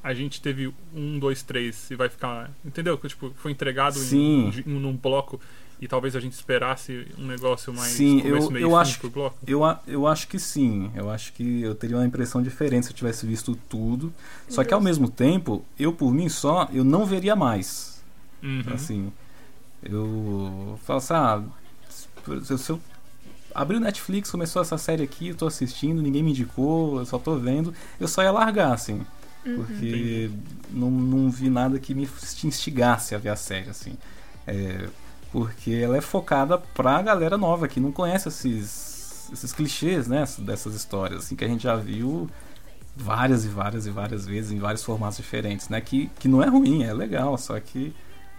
[0.03, 2.51] a gente teve um, dois, três e vai ficar...
[2.63, 2.97] Entendeu?
[2.97, 4.51] Que, tipo, foi entregado Sim.
[4.65, 5.39] em, em, num bloco
[5.83, 8.77] e talvez a gente esperasse um negócio mais Sim, começo, eu- meio eu e fim
[8.77, 9.37] acho por bloco?
[9.45, 10.89] Eu, a- eu acho que sim.
[10.95, 14.13] Eu acho que eu teria uma impressão diferente se eu tivesse visto tudo.
[14.47, 18.01] Só que ao mesmo tempo, eu por mim só, eu não veria mais.
[18.41, 18.63] Uhum.
[18.73, 19.11] Assim,
[19.83, 21.43] eu falo assim, ah,
[21.89, 22.79] se, eu
[23.53, 27.19] abrir o Netflix, começou essa série aqui, eu tô assistindo, ninguém me indicou, eu só
[27.19, 29.05] tô vendo, eu só ia largar, assim.
[29.43, 30.31] Porque
[30.71, 32.07] não, não vi nada que me
[32.45, 33.97] instigasse a ver a série, assim.
[34.47, 34.87] É,
[35.33, 40.23] porque ela é focada pra galera nova que não conhece esses, esses clichês, né?
[40.37, 42.29] Dessas histórias, assim, que a gente já viu
[42.95, 45.81] várias e várias e várias vezes em vários formatos diferentes, né?
[45.81, 47.93] Que, que não é ruim, é legal, só que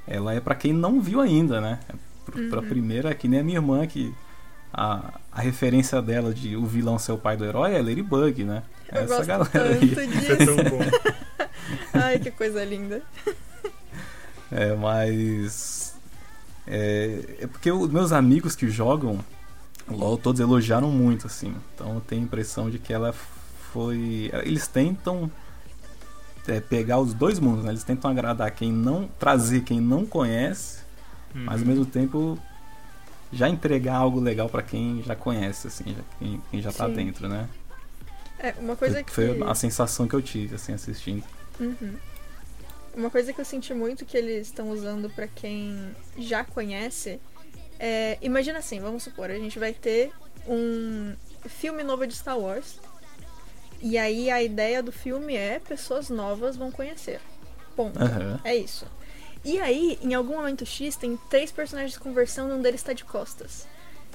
[0.07, 1.80] ela é pra quem não viu ainda, né?
[1.88, 1.92] É
[2.30, 4.14] pr- Pra primeira, é que nem a minha irmã que
[4.72, 8.62] a, a referência dela de o vilão ser o pai do herói é Ladybug, né?
[8.92, 9.85] Eu Essa gosto galera tanto aí.
[9.90, 10.46] Isso é disso.
[10.46, 10.78] tão bom.
[11.94, 13.02] Ai, que coisa linda.
[14.52, 15.93] É, mas.
[16.66, 19.18] É, é porque os meus amigos que jogam
[19.88, 21.55] LOL todos elogiaram muito, assim.
[21.74, 23.12] Então eu tenho a impressão de que ela
[23.72, 24.31] foi.
[24.44, 25.31] Eles tentam
[26.48, 27.70] é, pegar os dois mundos, né?
[27.70, 29.09] Eles tentam agradar quem não.
[29.18, 30.79] trazer quem não conhece,
[31.35, 31.64] mas ao Uhum.
[31.66, 32.38] mesmo tempo
[33.33, 36.94] já entregar algo legal pra quem já conhece, assim, já- quem, quem já tá Sim.
[36.94, 37.48] dentro, né?
[38.38, 39.11] É, uma coisa que.
[39.12, 41.24] Foi a sensação que eu tive, assim, assistindo.
[41.61, 41.94] Uhum.
[42.94, 47.20] Uma coisa que eu senti muito que eles estão usando pra quem já conhece
[47.78, 48.18] é.
[48.22, 50.12] Imagina assim, vamos supor, a gente vai ter
[50.46, 51.14] um
[51.48, 52.78] filme novo de Star Wars.
[53.80, 57.20] E aí a ideia do filme é pessoas novas vão conhecer.
[57.76, 58.00] Ponto.
[58.00, 58.40] Aham.
[58.44, 58.87] É isso.
[59.44, 63.66] E aí, em algum momento X, tem três personagens conversando um deles tá de costas.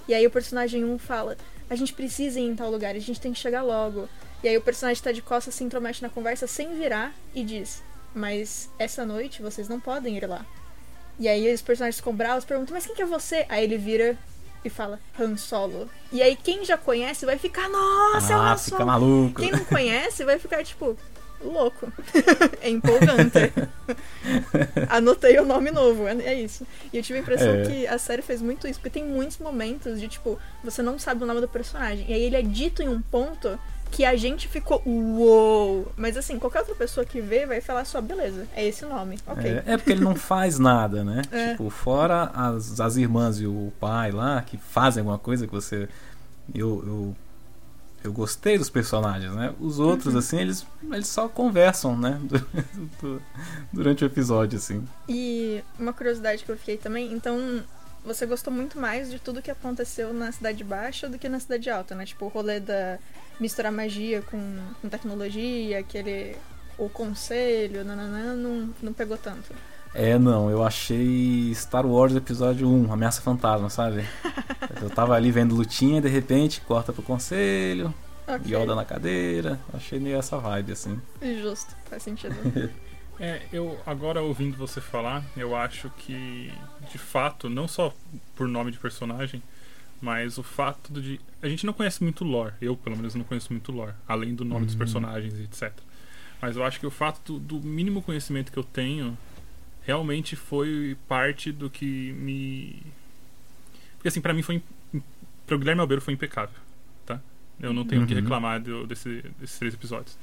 [0.07, 1.37] E aí o personagem 1 fala,
[1.69, 4.09] a gente precisa ir em tal lugar, a gente tem que chegar logo.
[4.41, 7.83] E aí o personagem tá de costas se intromete na conversa sem virar e diz,
[8.13, 10.45] mas essa noite vocês não podem ir lá.
[11.19, 13.45] E aí os personagens ficam bravos, perguntam, mas quem que é você?
[13.49, 14.17] Aí ele vira
[14.63, 15.89] e fala, Han Solo.
[16.11, 18.85] E aí quem já conhece vai ficar, nossa, é o ah, Han fica Solo.
[18.85, 19.41] maluco.
[19.41, 20.97] Quem não conhece vai ficar tipo,
[21.43, 21.91] louco.
[22.61, 23.51] é empolgante.
[24.89, 26.65] Anotei o nome novo, é é isso.
[26.91, 27.63] E eu tive a impressão É.
[27.65, 31.23] que a série fez muito isso, porque tem muitos momentos de tipo, você não sabe
[31.23, 32.05] o nome do personagem.
[32.09, 33.59] E aí ele é dito em um ponto
[33.91, 35.91] que a gente ficou, uou!
[35.97, 39.17] Mas assim, qualquer outra pessoa que vê vai falar só, beleza, é esse o nome,
[39.28, 39.52] ok.
[39.52, 41.21] É, é porque ele não faz nada, né?
[41.32, 41.52] É.
[41.52, 45.88] Tipo, fora as, as irmãs e o pai lá que fazem alguma coisa que você.
[46.54, 47.15] Eu, eu,
[48.04, 49.54] eu gostei dos personagens, né?
[49.60, 50.19] Os outros, Uhum.
[50.19, 52.19] assim, eles, eles só conversam, né?
[53.02, 53.21] Du-
[53.73, 54.88] Durante o episódio, assim.
[55.08, 57.62] E uma curiosidade que eu fiquei também, então
[58.03, 61.69] você gostou muito mais de tudo que aconteceu na Cidade Baixa do que na Cidade
[61.69, 62.05] Alta, né?
[62.05, 62.97] Tipo, o rolê da
[63.39, 66.35] misturar magia com, com tecnologia, aquele.
[66.77, 69.53] o conselho, nananã, não, não pegou tanto.
[69.93, 74.05] É, não, eu achei Star Wars Episódio 1, Ameaça Fantasma, sabe?
[74.81, 77.91] Eu tava ali vendo lutinha e de repente corta pro conselho,
[78.29, 78.55] Ok.
[78.55, 79.59] Yoda na cadeira.
[79.73, 81.01] Achei meio essa vibe, assim.
[81.41, 82.35] Justo, faz sentido.
[83.19, 86.51] É, eu agora ouvindo você falar, eu acho que
[86.91, 87.93] de fato, não só
[88.36, 89.43] por nome de personagem,
[90.01, 93.51] mas o fato de a gente não conhece muito lore, eu pelo menos não conheço
[93.51, 94.79] muito lore, além do nome dos Uhum.
[94.79, 95.73] personagens e etc.
[96.41, 99.17] Mas eu acho que o fato do, do mínimo conhecimento que eu tenho
[99.82, 102.82] realmente foi parte do que me
[103.95, 104.62] porque assim, pra mim foi
[104.93, 105.01] im-
[105.45, 106.55] pro Guilherme Albeiro foi impecável,
[107.05, 107.19] tá?
[107.60, 108.21] Eu não tenho o que Uhum.
[108.21, 110.17] reclamar do- desse- desses três episódios.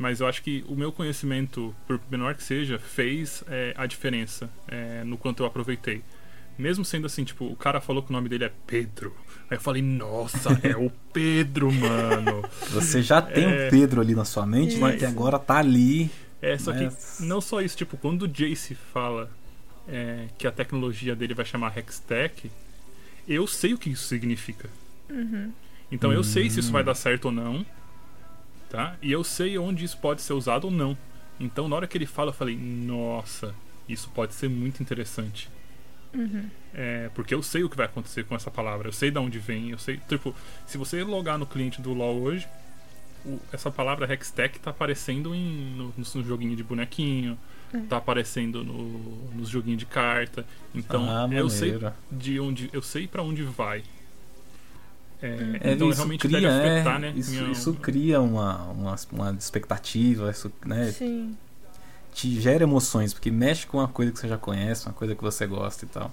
[0.00, 4.48] Mas eu acho que o meu conhecimento, por menor que seja, fez é, a diferença
[4.66, 6.00] é, no quanto eu aproveitei.
[6.58, 9.14] mesmo sendo assim, tipo, o cara falou que o nome dele é Pedro.
[9.50, 12.42] Aí eu falei, nossa, é o Pedro, mano.
[12.70, 13.66] Você já tem É.
[13.66, 16.10] um Pedro ali na sua mente, Mas- mas que agora tá ali.
[16.40, 19.30] É, só que Mas- não só isso, tipo, quando o Jace fala
[19.86, 22.50] é, que a tecnologia dele vai chamar Hextech,
[23.28, 24.68] eu sei o que isso significa.
[25.92, 27.66] Então eu sei se isso vai dar certo ou não,
[28.70, 28.96] tá?
[29.02, 30.96] E eu sei onde isso pode ser usado ou não.
[31.38, 33.54] Então na hora que ele fala, eu falei, nossa,
[33.88, 35.50] isso pode ser muito interessante.
[36.74, 39.38] É, porque eu sei o que vai acontecer com essa palavra, eu sei de onde
[39.38, 39.98] vem, eu sei.
[40.08, 40.34] Tipo,
[40.66, 42.46] se você logar no cliente do LoL hoje,
[43.24, 47.38] o- essa palavra Hextech tá aparecendo em, no, no joguinho de bonequinho,
[47.88, 50.46] tá aparecendo no, nos joguinhos de carta.
[50.74, 51.70] Então ah, eu sei
[52.10, 52.70] de onde.
[52.72, 53.82] Eu sei para onde vai.
[55.22, 55.26] É,
[55.70, 57.12] É, então isso realmente cria, deve é, afetar, né?
[57.14, 61.36] isso, minha- isso cria uma, uma, uma expectativa, isso né, Sim.
[62.12, 65.22] te gera emoções, porque mexe com uma coisa que você já conhece, uma coisa que
[65.22, 66.10] você gosta e tal.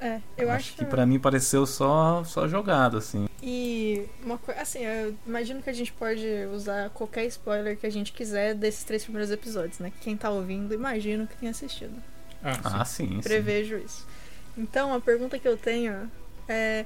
[0.00, 3.26] É, eu acho, que pra mim pareceu só, só jogado, assim.
[3.40, 7.90] E uma coisa, assim, eu imagino que a gente pode usar qualquer spoiler que a
[7.90, 9.92] gente quiser desses três primeiros episódios, né?
[10.00, 11.94] Quem tá ouvindo, imagino que tenha assistido.
[12.42, 12.60] Ah, sim.
[12.64, 13.08] Ah, sim.
[13.08, 13.20] sim.
[13.20, 14.04] Prevejo isso.
[14.58, 16.10] Então, a pergunta que eu tenho
[16.48, 16.84] é: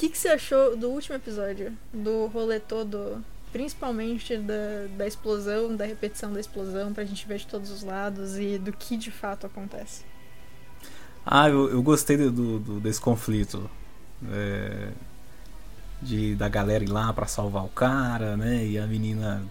[0.00, 1.72] que, que você achou do último episódio?
[1.92, 7.46] Do rolê todo, principalmente da, da explosão, da repetição da explosão, pra gente ver de
[7.46, 10.04] todos os lados e do que de fato acontece?
[11.24, 13.70] Ah, eu, eu gostei do, do- desse conflito.
[14.30, 14.88] É,
[16.02, 18.64] de da galera ir lá pra salvar o cara, né?
[18.64, 19.42] E a menina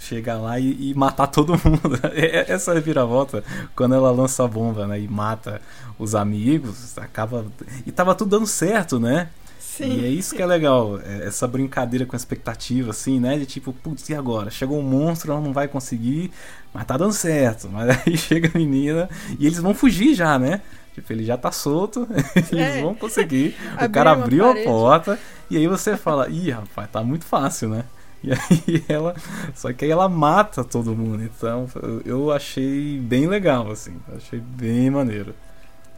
[0.00, 2.00] chegar lá e, e matar todo mundo.
[2.14, 3.44] É- Essa reviravolta,
[3.76, 5.00] quando ela lança a bomba, né?
[5.00, 5.60] E mata
[5.98, 7.46] os amigos, acaba.
[7.86, 9.28] E tava tudo dando certo, né?
[9.80, 13.38] E é isso que é legal, é essa brincadeira com a expectativa, assim, né?
[13.38, 14.50] De tipo, putz, e agora?
[14.50, 16.30] Chegou um monstro, ela não vai conseguir,
[16.74, 17.68] mas tá dando certo.
[17.70, 19.08] Mas aí chega a menina
[19.38, 20.60] e eles vão fugir já, né?
[20.94, 22.06] Tipo, ele já tá solto,
[22.36, 22.82] eles É.
[22.82, 23.56] vão conseguir.
[23.82, 25.18] o cara abriu a porta
[25.50, 27.84] e aí você fala, ih, rapaz, tá muito fácil, né?
[28.22, 29.16] E aí ela.
[29.54, 31.24] Só que aí ela mata todo mundo.
[31.24, 31.66] Então
[32.04, 33.96] eu- achei bem legal, assim.
[34.08, 35.34] Eu achei bem maneiro.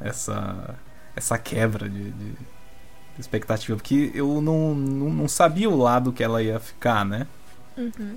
[0.01, 0.75] Essa.
[1.17, 2.33] Essa quebra de- de
[3.18, 3.77] expectativa.
[3.77, 7.27] Porque eu não, não, não sabia o lado que ela ia ficar, né?
[7.77, 8.16] Uhum.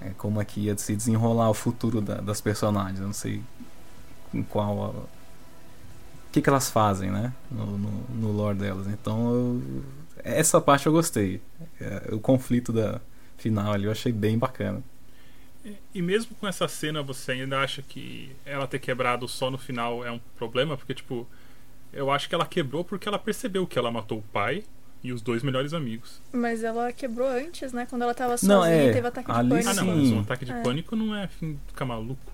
[0.00, 3.00] É, como é que ia se desenrolar o futuro da- das personagens.
[3.00, 3.42] Eu não sei
[4.32, 4.84] em qual.
[4.84, 4.88] a-
[6.28, 7.32] O que, que elas fazem, né?
[7.50, 8.86] No, no, no lore delas.
[8.88, 9.84] Então eu-
[10.24, 11.40] essa parte eu gostei.
[11.80, 13.00] É, o conflito da
[13.38, 14.82] final ali eu achei bem bacana.
[15.94, 20.04] E mesmo com essa cena, você ainda acha que ela ter quebrado só no final
[20.04, 20.76] é um problema?
[20.76, 21.26] Porque, tipo,
[21.94, 24.64] eu acho que ela quebrou porque ela percebeu que ela matou o pai
[25.02, 26.20] e os dois melhores amigos.
[26.32, 27.86] Mas ela quebrou antes, né?
[27.88, 29.68] Quando ela tava sozinha Não, é, e teve ataque de pânico.
[29.70, 30.62] Ah, não, mas um ataque de É.
[30.62, 32.32] pânico não é fim de ficar maluco.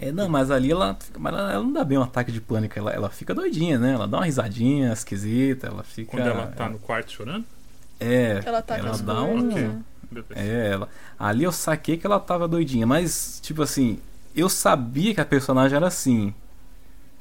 [0.00, 2.76] É, não, mas ali ela, mas ela, ela não dá bem um ataque de pânico,
[2.78, 3.92] ela, ela fica doidinha, né?
[3.92, 6.10] Ela dá uma risadinha esquisita, ela fica.
[6.10, 7.44] Quando ela tá no quarto chorando?
[8.00, 9.40] É, Ela tá com ela dá um.
[9.42, 9.82] né?
[10.10, 10.34] Beleza.
[10.34, 13.98] É, ela, ali eu saquei que ela tava doidinha, mas, tipo assim,
[14.34, 16.34] eu sabia que a personagem era assim.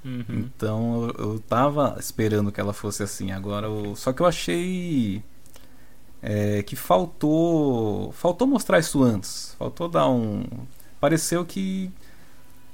[0.04, 0.24] Uhum.
[0.30, 3.32] Então eu, eu tava esperando que ela fosse assim.
[3.32, 5.24] Agora, eu, só que eu achei
[6.22, 9.56] é, que faltou, faltou mostrar isso antes.
[9.60, 10.44] Faltou dar um,
[11.00, 11.92] pareceu que,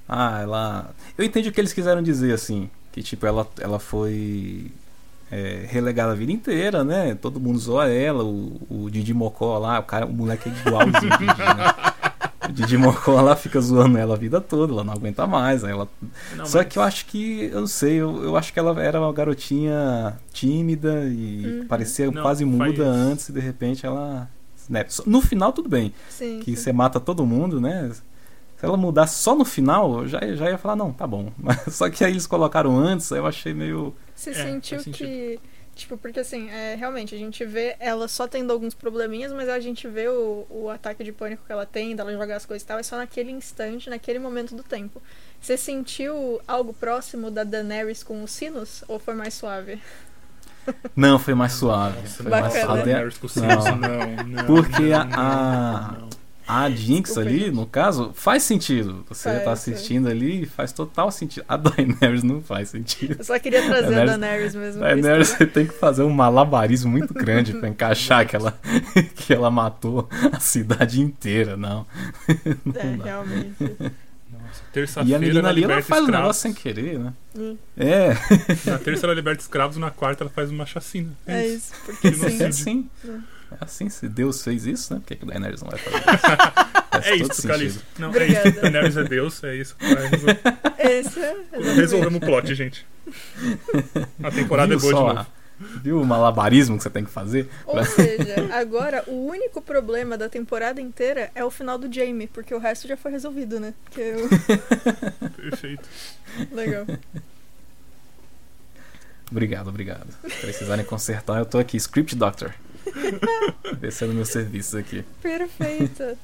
[0.08, 4.72] ah, ela, eu entendi o que eles quiseram dizer assim, que tipo ela, ela foi
[5.32, 7.16] é, relegada a vida inteira, né?
[7.16, 11.18] Todo mundo zoa ela, o, o Didi Mocó lá, o cara, o moleque é igualzinho
[11.18, 11.89] Didi, né?
[12.50, 15.88] O Didi Mocó lá fica zoando ela a vida toda, ela não aguenta mais, ela
[16.36, 18.82] Não, só mas- que eu acho que, eu não sei, eu, eu acho que ela
[18.82, 21.68] era uma garotinha tímida e Uhum.
[21.68, 24.30] parecia Não, quase muda faz- antes e de repente ela.
[24.70, 26.40] Né, no final tudo bem, Sim.
[26.44, 26.62] que sim.
[26.62, 27.90] você mata todo mundo, né?
[28.58, 31.32] Se ela mudasse só no final, eu já, já ia falar, não, tá bom.
[31.38, 33.96] Mas, só que aí eles colocaram antes, aí eu achei meio.
[34.14, 35.40] Você É, sentiu que.
[35.80, 39.60] Tipo, porque assim, é, realmente, a gente vê ela só tendo alguns probleminhas, mas a
[39.60, 42.66] gente vê o, o ataque de pânico que ela tem, dela jogar as coisas e
[42.68, 45.02] tal, é só naquele instante, naquele momento do tempo.
[45.42, 48.84] Você sentiu algo próximo da Daenerys com os sinos?
[48.88, 49.82] Ou foi mais suave?
[50.96, 52.00] Não, foi mais suave.
[52.02, 52.66] Nossa, Foi não, mais Bacana.
[52.66, 52.84] suave.
[52.84, 53.34] Daenerys com Não.
[53.62, 56.10] Sansa, não, não, Porque não, a- não, a- não.
[56.50, 57.52] A Jinx Desculpa, ali, gente.
[57.56, 59.06] no caso, faz sentido.
[59.08, 61.46] Você Faz, tá assistindo ali, faz total sentido.
[61.48, 63.16] A Daenerys não faz sentido.
[63.20, 64.84] Eu só queria trazer a Daenerys- Daenerys mesmo.
[64.84, 68.60] A Daenerys você tem que fazer um malabarismo muito grande pra encaixar que ela,
[69.16, 71.86] que ela matou a cidade inteira, não.
[72.76, 73.04] É, dá.
[73.04, 73.54] realmente.
[73.60, 76.10] Nossa, E terça-feira a menina ela ali, ela faz o escravos.
[76.12, 77.14] negócio sem querer, né?
[77.38, 78.10] Hum, É,
[78.66, 81.12] Na terça ela liberta escravos, na quarta ela faz uma chacina.
[81.28, 81.72] É isso.
[81.74, 82.44] isso, porque não sim.
[82.44, 82.90] é assim.
[83.06, 85.00] É assim, se Deus fez isso, né?
[85.00, 86.20] Por que, que o Daenerys não vai fazer isso?
[86.92, 87.48] Faz É isso.
[87.48, 87.84] Caliço.
[87.98, 88.62] Não, é isso.
[88.62, 89.76] Daenerys é Deus, é isso.
[90.78, 91.36] Esse é.
[91.76, 92.86] Resolvemos o plot, gente.
[94.24, 95.20] A temporada Viu é boa de novo.
[95.20, 95.40] a-
[95.84, 97.50] Viu o malabarismo que você tem que fazer?
[97.66, 102.54] Ou seja, agora o único problema da temporada inteira é o final do Jamie, porque
[102.56, 103.74] o resto já foi resolvido, né?
[103.98, 104.30] Eu...
[105.36, 105.84] Perfeito.
[106.54, 106.86] Legal.
[109.30, 110.08] Obrigado, obrigado.
[110.28, 112.54] Se precisarem consertar, eu tô aqui, Script Doctor.
[113.80, 115.04] Descendo meus serviços aqui.
[115.22, 116.18] Perfeita.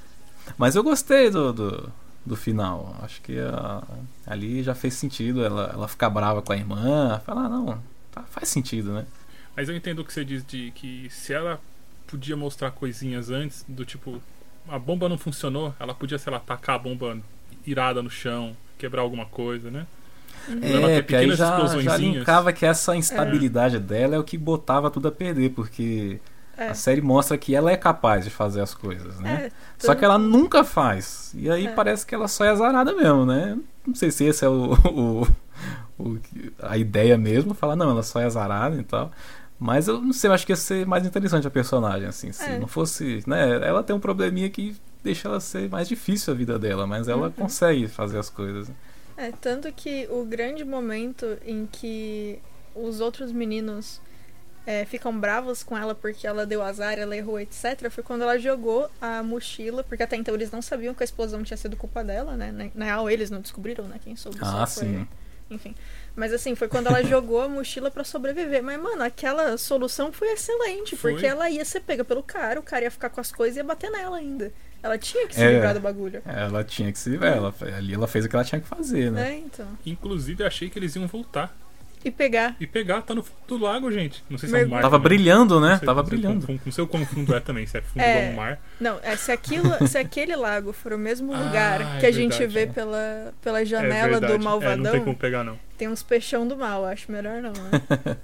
[0.58, 1.92] Mas eu gostei do, do,
[2.24, 2.96] do final.
[3.02, 3.82] Acho que ah,
[4.26, 7.20] ali já fez sentido ela, ela ficar brava com a irmã.
[7.24, 9.06] Falar, ah, não, tá- faz sentido, né?
[9.56, 11.60] Mas eu entendo o que você diz de que se ela
[12.06, 14.20] podia mostrar coisinhas antes, do tipo,
[14.68, 17.18] a bomba não funcionou, ela podia, sei lá, tacar a bomba
[17.66, 19.86] irada no chão, quebrar alguma coisa, né?
[20.46, 24.90] Ter É, porque aí já, já linkava que essa instabilidade dela é o que botava
[24.90, 26.18] tudo a perder, porque
[26.56, 26.68] É.
[26.68, 29.46] a série mostra que ela é capaz de fazer as coisas, né?
[29.46, 31.32] É, Só que ela nunca faz.
[31.34, 31.70] E aí É.
[31.72, 33.56] parece que ela só é azarada mesmo, né?
[33.86, 35.26] Não sei se esse é o, o-
[35.98, 36.18] o-
[36.62, 39.10] a ideia mesmo, falar, não, ela só é azarada e tal.
[39.58, 42.32] Mas eu não sei, eu acho que ia ser mais interessante a personagem, assim.
[42.32, 42.58] Se É.
[42.58, 43.22] não fosse.
[43.26, 44.74] Né, ela tem um probleminha que
[45.04, 47.32] deixa ela ser mais difícil a vida dela, mas ela Uhum.
[47.32, 48.70] consegue fazer as coisas.
[49.22, 52.38] É, tanto que o grande momento em que
[52.74, 54.00] os outros meninos
[54.66, 58.38] é, ficam bravos com ela porque ela deu azar, ela errou, etc., foi quando ela
[58.38, 62.02] jogou a mochila, porque até então eles não sabiam que a explosão tinha sido culpa
[62.04, 62.70] dela, né?
[62.74, 63.98] Na- real, eles não descobriram, né?
[64.02, 65.08] Quem soube só Ah, foi- sim.
[65.50, 65.74] Enfim.
[66.14, 68.62] Mas assim, foi quando ela jogou a mochila pra sobreviver.
[68.62, 71.12] Mas, mano, aquela solução foi excelente, Foi.
[71.12, 73.60] porque ela ia ser pega pelo cara, o cara ia ficar com as coisas e
[73.60, 74.52] ia bater nela ainda.
[74.82, 75.52] Ela tinha que se É.
[75.52, 76.22] livrar do bagulho.
[76.26, 77.16] Ela tinha que se.
[77.16, 79.30] Ela, ali ela fez o que ela tinha que fazer, né?
[79.32, 79.66] É, então.
[79.84, 81.54] Inclusive, achei que eles iam voltar
[82.02, 82.56] E pegar.
[82.58, 84.24] e pegar, tá no fundo do lago, gente.
[84.30, 84.80] Não sei se é um mar.
[84.80, 85.18] Tava também.
[85.18, 85.76] brilhando, né?
[85.78, 86.58] Sei- Tava sei brilhando.
[86.64, 88.18] Não sei o quão fundo é também, se é fundo É.
[88.20, 88.58] igual um mar.
[88.80, 92.10] Não, é, se, aquilo, se aquele lago for o mesmo Ah, lugar é que a
[92.10, 92.66] gente verdade, vê é.
[92.66, 94.32] pela, pela É janela verdade.
[94.32, 95.58] do É, malvadão, não tem como pegar, não.
[95.76, 96.86] tem uns peixão do mal.
[96.86, 97.70] Acho melhor não, né?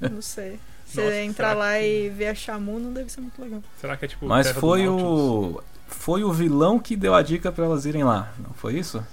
[0.10, 0.58] Não sei.
[0.86, 3.60] Você Nossa, entrar lá que- e ver a Shamu não deve ser muito legal.
[3.78, 4.24] Será que é tipo.
[4.24, 5.60] Mas foi o.
[5.86, 9.04] Foi o vilão que deu a dica pra elas irem lá, não foi isso?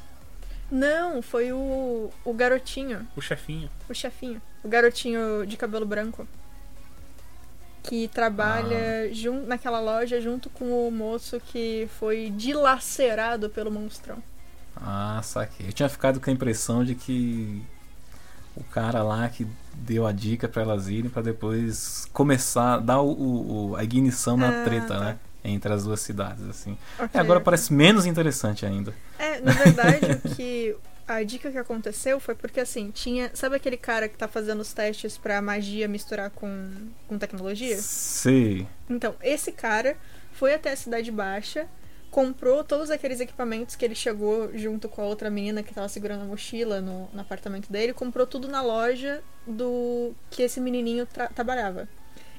[0.71, 3.69] Não, foi o, o garotinho, O chefinho.
[3.89, 4.41] o chefinho.
[4.63, 6.28] O garotinho de cabelo branco.
[7.84, 9.13] Que trabalha Ah.
[9.13, 14.24] jun- naquela loja junto com o moço que foi dilacerado pelo monstrão.
[14.76, 15.67] Ah, saquei.
[15.67, 17.61] Eu tinha ficado com a impressão de que
[18.55, 19.45] o cara lá que
[19.76, 24.38] deu a dica pra elas irem pra depois começar, dar o, o- o- a ignição
[24.38, 24.99] na Ah, treta, tá.
[24.99, 25.19] né?
[25.43, 26.77] Entre as duas cidades, assim.
[26.97, 27.09] Ok.
[27.13, 28.93] É, agora parece menos interessante ainda.
[29.19, 30.75] É, na verdade, o que.
[31.05, 33.29] A dica que aconteceu foi porque assim, tinha.
[33.33, 36.71] Sabe aquele cara que tá fazendo os testes pra magia misturar com,
[37.09, 37.77] com tecnologia?
[37.77, 38.65] Sei.
[38.89, 39.97] Então, esse cara
[40.31, 41.67] foi até a Cidade Baixa,
[42.09, 46.21] comprou todos aqueles equipamentos que ele chegou junto com a outra menina que tava segurando
[46.21, 51.27] a mochila no, no apartamento dele, comprou tudo na loja do que esse menininho tra-
[51.27, 51.89] trabalhava.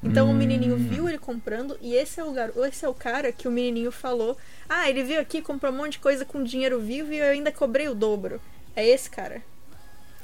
[0.05, 0.37] Então o Hum.
[0.37, 2.51] menininho viu ele comprando e esse é o gar...
[2.69, 4.37] esse é o cara que o menininho falou:
[4.69, 7.51] "Ah, ele veio aqui, comprou um monte de coisa com dinheiro vivo e eu ainda
[7.53, 8.41] cobrei o dobro".
[8.77, 9.43] É esse cara.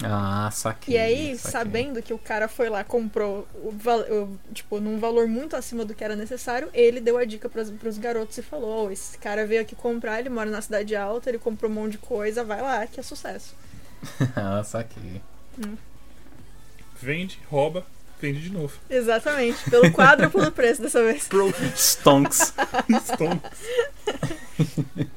[0.02, 0.94] Ah, saquei.
[0.94, 1.50] E aí, saquei.
[1.52, 5.94] sabendo que o cara foi lá, comprou, o, o- tipo, num valor muito acima do
[5.94, 9.46] que era necessário, ele deu a dica pros, pros garotos e falou: "Ô, esse cara
[9.46, 12.60] veio aqui comprar, ele mora na cidade alta, ele comprou um monte de coisa, vai
[12.60, 13.54] lá, que é sucesso.
[14.36, 15.22] ah, saquei.
[17.00, 17.84] Vende, rouba,
[18.20, 18.72] vende de novo.
[18.88, 21.28] Exatamente, pelo quádruplo do preço dessa vez.
[21.76, 22.52] Stonks.
[23.06, 23.40] Stone.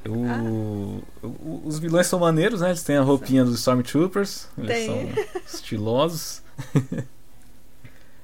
[0.08, 2.70] O- o- os vilões são maneiros, né?
[2.70, 4.48] Eles têm a roupinha dos Stormtroopers.
[4.58, 4.86] Eles Tem.
[4.88, 5.10] são
[5.54, 6.42] estilosos.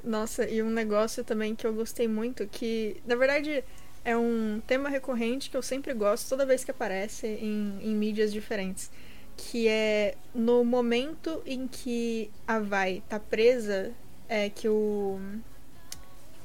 [0.03, 3.63] Nossa, e um negócio também que eu gostei muito, que na verdade
[4.05, 8.31] é um tema recorrente que eu sempre gosto toda vez que aparece em, em mídias
[8.31, 8.89] diferentes.
[9.35, 13.91] Que é no momento em que a Vai tá presa,
[14.29, 15.19] é que o.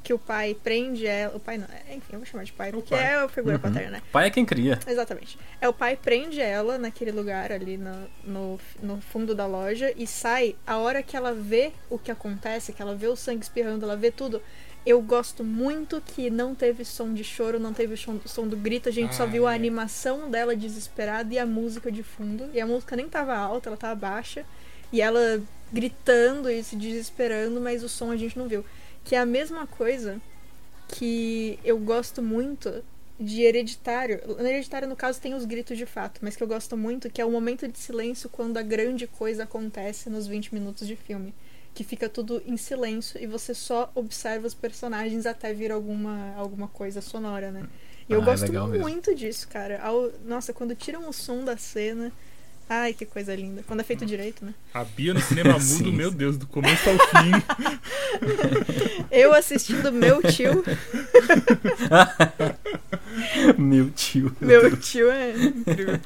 [0.02, 1.34] Que o pai prende ela.
[1.34, 3.04] O pai não, é, enfim, eu vou chamar de pai, O porque pai.
[3.04, 3.60] é a figura Uhum.
[3.62, 4.02] paterna, né?
[4.12, 4.78] Pai é quem cria.
[4.86, 5.38] Exatamente.
[5.62, 10.06] É o pai prende ela naquele lugar ali no, no, no fundo da loja e
[10.06, 13.86] sai a hora que ela vê o que acontece, que ela vê o sangue espirrando,
[13.86, 14.42] ela vê tudo.
[14.84, 18.90] Eu gosto muito que não teve som de choro, não teve som, som do grito,
[18.90, 19.56] a gente só Ah, viu a é.
[19.56, 22.50] animação dela desesperada e a música de fundo.
[22.52, 24.44] E a música nem tava alta, ela tava baixa.
[24.92, 25.40] E ela
[25.72, 28.64] gritando e se desesperando, mas o som a gente não viu.
[29.04, 30.20] Que é a mesma coisa
[30.88, 32.84] que eu gosto muito
[33.18, 34.20] de Hereditário.
[34.26, 37.20] No Hereditário, no caso, tem os gritos de fato, mas que eu gosto muito, que
[37.20, 41.34] é o momento de silêncio quando a grande coisa acontece nos 20 minutos de filme.
[41.74, 46.68] Que fica tudo em silêncio e você só observa os personagens até vir alguma, alguma
[46.68, 47.66] coisa sonora, né?
[48.08, 48.84] E eu Ah, é gosto legal mesmo.
[48.84, 49.80] muito disso, cara.
[50.24, 52.12] Nossa, quando tiram o som da cena.
[52.68, 53.62] Ai, que coisa linda.
[53.66, 54.54] Quando é feito direito, né?
[54.72, 57.30] A Bia no cinema mudo, meu Deus, do começo ao fim.
[59.10, 60.64] Eu assistindo meu tio.
[63.58, 64.34] Meu tio.
[64.40, 66.00] Meu tio é incrível.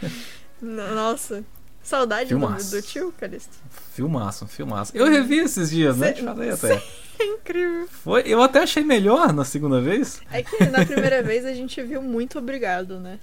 [0.61, 1.43] No- Nossa.
[1.83, 3.57] Saudade do, do tio, Calixto.
[3.95, 4.93] Filmaço, filmaço.
[4.95, 6.09] Eu revi esses dias, né?
[6.09, 6.83] Cê- Te falei até.
[7.19, 7.89] É incrível.
[7.91, 10.21] Foi, eu até achei melhor na segunda vez.
[10.31, 13.19] É que na primeira vez a gente viu muito obrigado, né?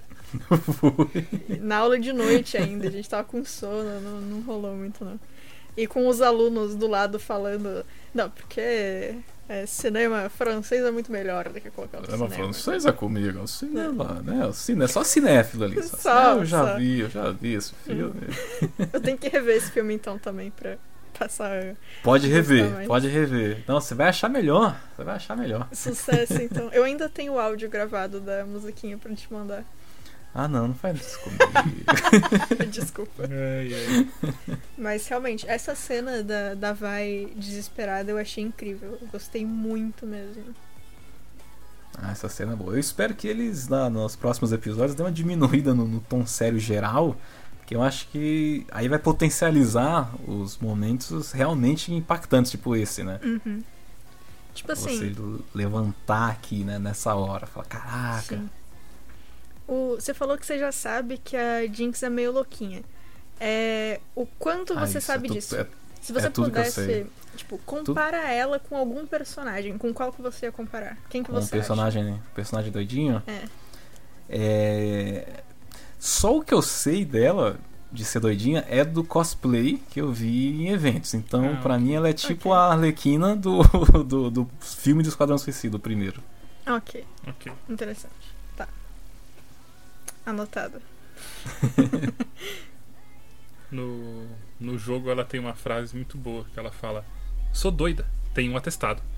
[1.61, 5.19] Na aula de noite ainda, a gente tava com sono, não, não rolou muito não.
[5.77, 9.15] E com os alunos do lado falando, não, porque
[9.49, 12.45] é, cinema francês é muito melhor do que qualquer outro É uma cinema.
[12.53, 14.45] francesa comigo, é o cinema, né?
[14.45, 15.83] O cine, é só cinéfilo ali.
[15.83, 16.77] Só, Só, eu já só.
[16.77, 18.21] vi, eu já vi esse filme.
[18.93, 20.77] Eu tenho que rever esse filme então também pra
[21.17, 23.63] passar Pode rever, pode rever.
[23.67, 24.77] Não, você vai achar melhor.
[24.95, 25.67] Você vai achar melhor.
[25.73, 26.69] sucesso então.
[26.71, 29.63] Eu ainda tenho o áudio gravado da musiquinha pra te mandar.
[30.37, 31.43] Ah, não, não faz isso comigo.
[32.69, 33.23] Desculpa.
[33.23, 34.57] Ai, ai.
[34.77, 38.97] Mas realmente, essa cena da, da Vai desesperada eu achei incrível.
[39.01, 40.43] Eu gostei muito mesmo.
[41.97, 42.73] ah, essa cena é boa.
[42.73, 46.59] Eu espero que eles, na- nos próximos episódios, dêem uma diminuída no, no tom sério
[46.59, 47.15] geral.
[47.65, 53.19] Que eu acho que aí vai potencializar os momentos realmente impactantes, tipo esse, né?
[53.23, 53.63] Uhum.
[54.53, 54.99] Tipo assim.
[54.99, 55.15] Você
[55.53, 57.47] levantar aqui, né, nessa hora.
[57.47, 58.35] Falar, caraca.
[58.35, 58.49] Sim.
[59.67, 62.83] O, você falou que você já sabe que a Jinx é meio louquinha.
[63.39, 65.55] É, o quanto Ah, você isso sabe é tudo- disso?
[65.55, 65.67] é-
[66.01, 67.07] Se você é tudo que eu pudesse, sei.
[67.35, 70.97] tipo, compara ela com algum personagem, com qual que você ia comparar?
[71.09, 73.21] Quem que com um você personagem, personagem doidinho.
[73.27, 73.41] É.
[74.29, 75.43] É,
[75.99, 77.57] Só o que eu sei dela
[77.91, 81.13] de ser doidinha é do cosplay que eu vi em eventos.
[81.13, 82.51] Então, Ah, pra mim, ela é tipo Ok.
[82.51, 83.61] a Arlequina do,
[84.03, 86.21] do, do filme do Esquadrão Suicida, o primeiro.
[86.65, 86.75] acha?
[86.77, 87.51] Ok, Ok.
[87.69, 88.13] interessante.
[90.25, 90.81] Anotado.
[93.71, 94.27] No,
[94.59, 97.03] no jogo ela tem uma frase muito boa que ela fala:
[97.51, 99.01] Sou doida, tenho um atestado.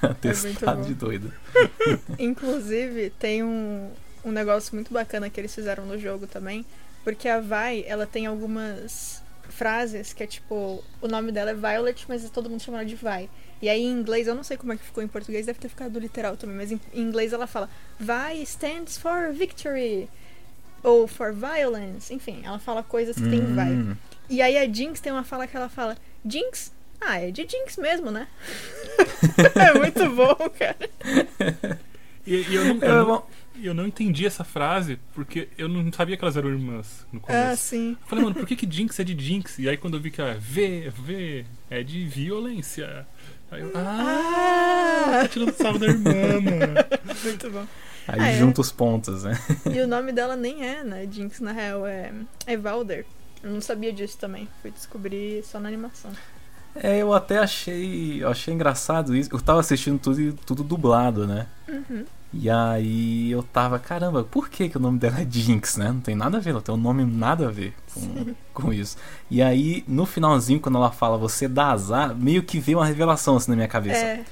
[0.00, 0.86] Atestado bom.
[0.86, 1.32] de doida.
[2.18, 3.90] Inclusive, tem um,
[4.24, 6.64] um negócio muito bacana que eles fizeram no jogo também.
[7.02, 10.82] Porque a Vai, ela tem algumas frases que é tipo.
[11.02, 13.28] O nome dela é Violet, mas todo mundo chama ela de Vai.
[13.64, 15.68] E aí em inglês, eu não sei como é que ficou em português, deve ter
[15.70, 20.08] ficado literal também, mas em, em inglês ela fala Vai stands for victory.
[20.82, 22.12] Ou for violence.
[22.12, 23.70] Enfim, ela fala coisas que tem Vai.
[23.72, 23.96] Hum,
[24.28, 25.96] E aí a Jinx tem uma fala que ela fala:
[26.26, 26.72] Jinx?
[27.00, 28.28] Ah, é de Jinx mesmo, né?
[29.56, 30.76] é muito bom, cara.
[32.26, 33.28] E, e eu, não, é, eu, não, bom,
[33.62, 37.22] eu não entendi essa frase porque eu não sabia que elas eram irmãs no Ah,
[37.22, 37.62] começo.
[37.62, 37.96] sim.
[38.00, 39.58] Eu falei, mano, por que, que Jinx é de Jinx?
[39.58, 43.06] E aí quando eu vi que a V, V é de violência.
[43.54, 46.74] Aí eu, ah, tá tirando sarro da irmã, mano.
[47.24, 47.66] Muito bom.
[48.08, 48.38] aí Ah, é.
[48.38, 49.38] junta os pontos, né?
[49.72, 51.06] E o nome dela nem é, né?
[51.10, 52.12] Jinx, na real, é,
[52.46, 53.06] é Valder.
[53.42, 54.48] Eu não sabia disso também.
[54.62, 56.10] Fui descobrir só na animação.
[56.74, 59.30] É, eu até achei, eu achei engraçado isso.
[59.32, 61.46] Eu tava assistindo tudo, tudo dublado, né?
[61.68, 62.04] Uhum.
[62.36, 65.88] E aí eu tava, caramba, por que, que o nome dela é Jinx, né?
[65.92, 68.96] Não tem nada a ver, ela tem um nome nada a ver com, com isso.
[69.30, 73.36] E aí, no finalzinho, quando ela fala você dá azar, meio que veio uma revelação
[73.36, 74.04] assim na minha cabeça.
[74.04, 74.24] É,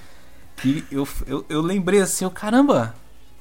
[0.56, 2.94] Que eu, eu, eu lembrei assim, eu, caramba,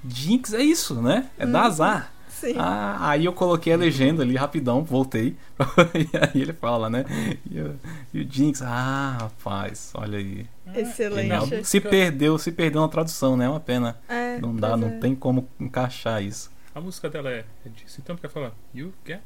[0.07, 1.27] Jinx é isso, né?
[1.37, 1.65] É dar Uhum.
[1.67, 2.13] azar.
[2.41, 2.55] Sim.
[2.57, 5.35] Ah, aí eu coloquei a legenda ali rapidão, voltei.
[5.95, 7.05] e aí ele fala, né?
[7.49, 7.79] E, o-
[8.13, 10.45] e o Jinx, ah, rapaz, olha aí.
[10.75, 11.21] Excelente.
[11.21, 11.47] Genial.
[11.63, 13.45] Se perdeu, se perdeu na tradução, né?
[13.45, 13.97] É uma pena.
[14.09, 14.97] É, Não dá, não é.
[14.99, 16.51] tem como encaixar isso.
[16.73, 19.19] A música dela é, é disso, então porque ela fala You get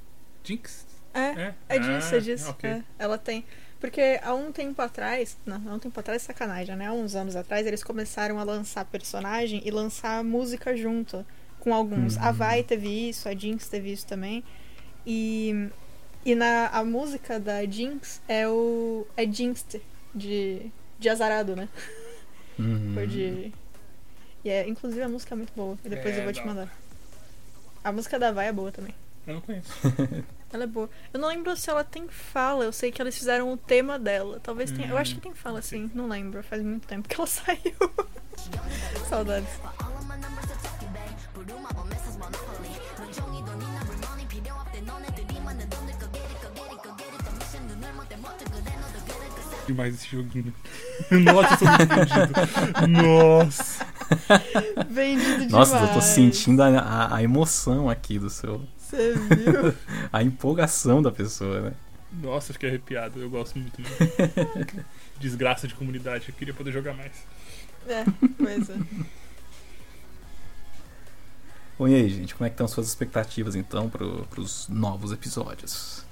[0.44, 0.86] Jinx?
[1.14, 2.50] É, É, é disso, Ah, é disso.
[2.50, 2.70] ok.
[2.70, 2.84] é.
[3.00, 3.46] Ela tem.
[3.80, 5.38] Porque há um tempo atrás.
[5.46, 6.88] Não, há um tempo atrás é sacanagem, né?
[6.88, 11.24] Há uns anos atrás eles começaram a lançar personagem e lançar música junto
[11.66, 12.16] com alguns.
[12.18, 12.34] A Uhum.
[12.34, 14.42] Vai teve isso, a Jinx teve isso também.
[15.06, 15.68] E.
[16.26, 19.06] E na a música da Jinx é o.
[19.18, 19.82] É Jinxed,
[20.14, 20.72] de.
[20.98, 21.68] De azarado, né?
[22.58, 22.92] Uhum.
[22.94, 23.52] Foi de.
[24.44, 25.78] E é, inclusive a música é muito boa.
[25.84, 26.78] E depois É, eu vou te da- mandar.
[27.84, 28.94] A música da Vai é boa também.
[29.28, 29.70] Eu não conheço.
[30.54, 30.90] Ela é boa.
[31.14, 32.64] Eu não lembro se ela tem fala.
[32.64, 34.40] Eu sei que eles fizeram o tema dela.
[34.42, 34.88] Talvez tenha.
[34.88, 35.92] Eu acho que tem fala, sim.
[35.94, 36.42] Não lembro.
[36.44, 37.76] Faz muito tempo que ela saiu.
[39.10, 39.50] Saudades.
[49.68, 50.54] Demais esse joguinho.
[51.12, 53.04] Nossa, eu sou muito vendido.
[53.04, 53.88] Nossa.
[54.90, 55.52] Vendido demais.
[55.52, 58.62] Nossa, eu tô sentindo a, a, a emoção aqui do seu.
[58.78, 59.74] Você viu?
[60.14, 61.74] A empolgação da pessoa, né?
[62.22, 63.20] Nossa, fiquei arrepiado.
[63.20, 63.82] Eu gosto muito.
[63.82, 64.86] Mesmo.
[65.20, 66.30] Desgraça de comunidade.
[66.30, 67.12] Eu queria poder jogar mais.
[67.88, 68.04] É,
[68.38, 68.76] pois é.
[71.78, 76.04] Bom, e aí, gente, como é que estão suas expectativas então pro, pros novos episódios?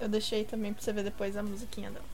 [0.00, 2.04] Eu deixei também pra você ver depois a musiquinha dela.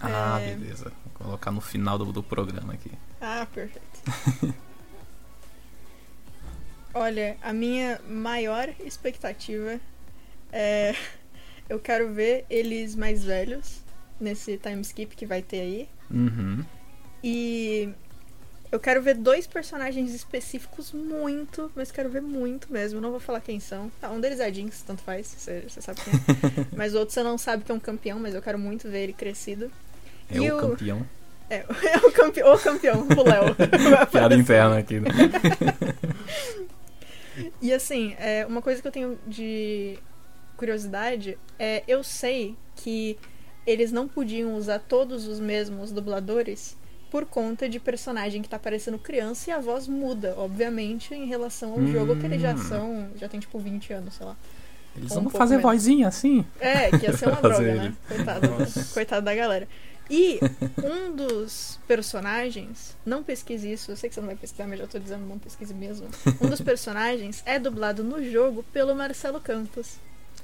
[0.00, 0.54] Ah, É.
[0.56, 0.90] beleza.
[1.04, 2.90] Vou colocar no final do, do programa aqui.
[3.20, 4.00] Ah, perfeito.
[6.92, 9.78] Olha, a minha maior expectativa
[10.52, 10.94] é.
[11.68, 13.80] Eu quero ver eles mais velhos
[14.20, 15.88] nesse time skip que vai ter aí.
[16.10, 16.64] Uhum.
[17.22, 17.90] E
[18.72, 23.00] eu quero ver dois personagens específicos muito, mas quero ver muito mesmo.
[23.00, 23.90] Não vou falar quem são.
[24.00, 26.66] Tá, um deles é Jinx, tanto faz, você, sabe quem é.
[26.76, 29.04] mas o outro você não sabe que é um campeão, mas eu quero muito ver
[29.04, 29.70] ele crescido.
[30.30, 31.06] É E o o- campeão.
[31.48, 32.42] É, é o, campe...
[32.44, 33.56] o campeão, o Léo.
[34.12, 35.00] Piada interna aqui.
[35.00, 35.08] né?
[37.60, 39.98] E assim, é, uma coisa que eu tenho de
[40.56, 43.18] curiosidade é eu sei que
[43.66, 46.76] eles não podiam usar todos os mesmos dubladores
[47.10, 51.72] por conta de personagem que tá parecendo criança e a voz muda, obviamente, em relação
[51.72, 52.58] ao jogo que eles já Hum.
[52.58, 54.36] são, já tem tipo 20 anos, sei lá.
[54.96, 55.70] Eles Um vão pouco fazer menos.
[55.70, 56.44] vozinha assim?
[56.58, 57.78] É, que ia ser uma droga, ele.
[57.78, 57.94] né?
[58.08, 58.94] Coitado, Nossa.
[58.94, 59.68] coitado da galera.
[60.12, 60.40] E
[60.82, 64.86] um dos personagens, não pesquise isso, eu sei que você não vai pesquisar, mas já
[64.88, 66.08] tô dizendo, não pesquise mesmo.
[66.40, 69.98] Um dos personagens é dublado no jogo pelo Marcelo Campos.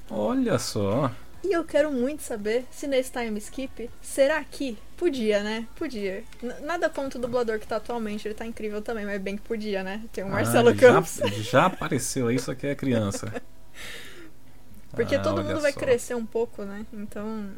[0.09, 1.11] Olha só.
[1.43, 5.67] E eu quero muito saber se nesse time skip, será que podia, né?
[5.75, 6.23] Podia.
[6.41, 9.43] N- nada contra o dublador que tá atualmente, ele tá incrível também, mas bem que
[9.43, 10.01] podia, né?
[10.11, 11.17] Tem o Marcelo Ah, ele já- Campos.
[11.49, 13.31] Já, apareceu aí, só que é criança.
[14.91, 15.79] Porque Ah, todo mundo vai só.
[15.79, 16.85] crescer um pouco, né?
[16.91, 17.49] Então.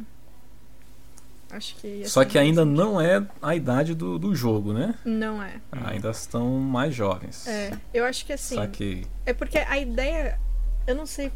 [1.51, 2.07] Acho que.
[2.07, 4.93] Só que ainda não é a idade do, do jogo, né?
[5.05, 5.53] Não é.
[5.71, 7.47] Ainda estão mais jovens.
[7.47, 7.71] É.
[7.93, 8.55] Eu acho que assim.
[8.55, 9.05] Saquei.
[9.25, 10.37] É porque a ideia.
[10.89, 11.31] Eu não sei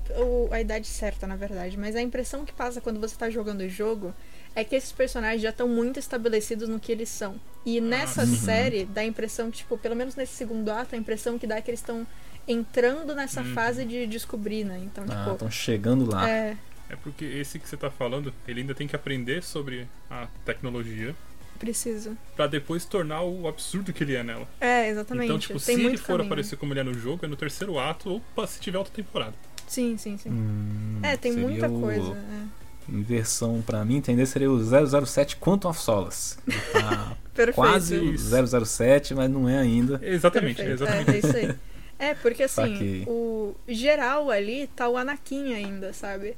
[0.50, 3.70] a idade certa, na verdade, mas a impressão que passa quando você tá jogando o
[3.70, 4.12] jogo
[4.56, 7.40] é que esses personagens já estão muito estabelecidos no que eles são.
[7.64, 8.28] E nessa Uhum.
[8.36, 11.58] série, dá a impressão que, tipo, pelo menos nesse segundo ato, a impressão que dá
[11.58, 12.06] é que eles estão
[12.48, 13.54] entrando nessa Uhum.
[13.54, 14.82] fase de descobrir, né?
[14.84, 15.32] Então, Ah, tipo.
[15.34, 16.28] estão chegando lá.
[16.28, 16.58] É,
[16.90, 21.16] É porque esse que você tá falando, ele ainda tem que aprender sobre a tecnologia
[21.64, 22.18] precisa.
[22.36, 24.48] pra depois tornar o absurdo que ele é nela.
[24.60, 25.26] É, exatamente.
[25.26, 26.26] Então, tipo, Tem se ele for caminho.
[26.28, 29.34] aparecer como ele é no jogo, é no terceiro ato ou se tiver outra temporada.
[29.68, 30.30] Sim, sim, sim.
[30.30, 32.12] Hum, é, tem muita o- coisa.
[32.18, 32.64] é.
[32.92, 36.38] Inversão, pra mim entender, seria o 007 Quantum of Solace.
[37.34, 37.56] Tá Perfeito.
[37.56, 38.30] quase o Isso.
[38.66, 40.00] 007, mas não é ainda.
[40.04, 40.84] Exatamente, Perfeito.
[40.84, 41.10] exatamente.
[41.10, 41.56] É, é isso aí.
[41.98, 43.04] É, porque assim, Saquei.
[43.08, 46.36] o geral ali tá o Anakin ainda, sabe?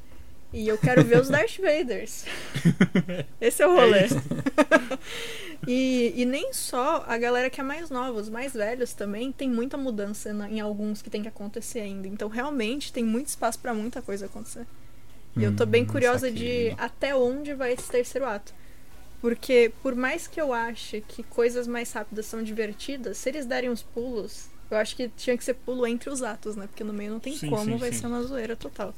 [0.56, 2.26] E eu quero ver os Darth Vaders.
[3.39, 4.14] Esse é o rolê.
[5.68, 9.49] e, e nem só a galera que é mais nova, os mais velhos também, tem
[9.49, 12.08] muita mudança na- em alguns que tem que acontecer ainda.
[12.08, 14.66] Então, realmente, tem muito espaço pra muita coisa acontecer.
[15.38, 16.32] E eu tô bem Hum, curiosa saquei.
[16.32, 18.53] de até onde vai esse terceiro ato.
[19.22, 23.70] Porque, por mais que eu ache que coisas mais rápidas são divertidas, se eles derem
[23.70, 26.68] os pulos, eu acho que tinha que ser pulo entre os atos, né?
[26.68, 28.01] Porque no meio não tem Sim, como, sim, vai sim.
[28.01, 28.93] ser uma zoeira total.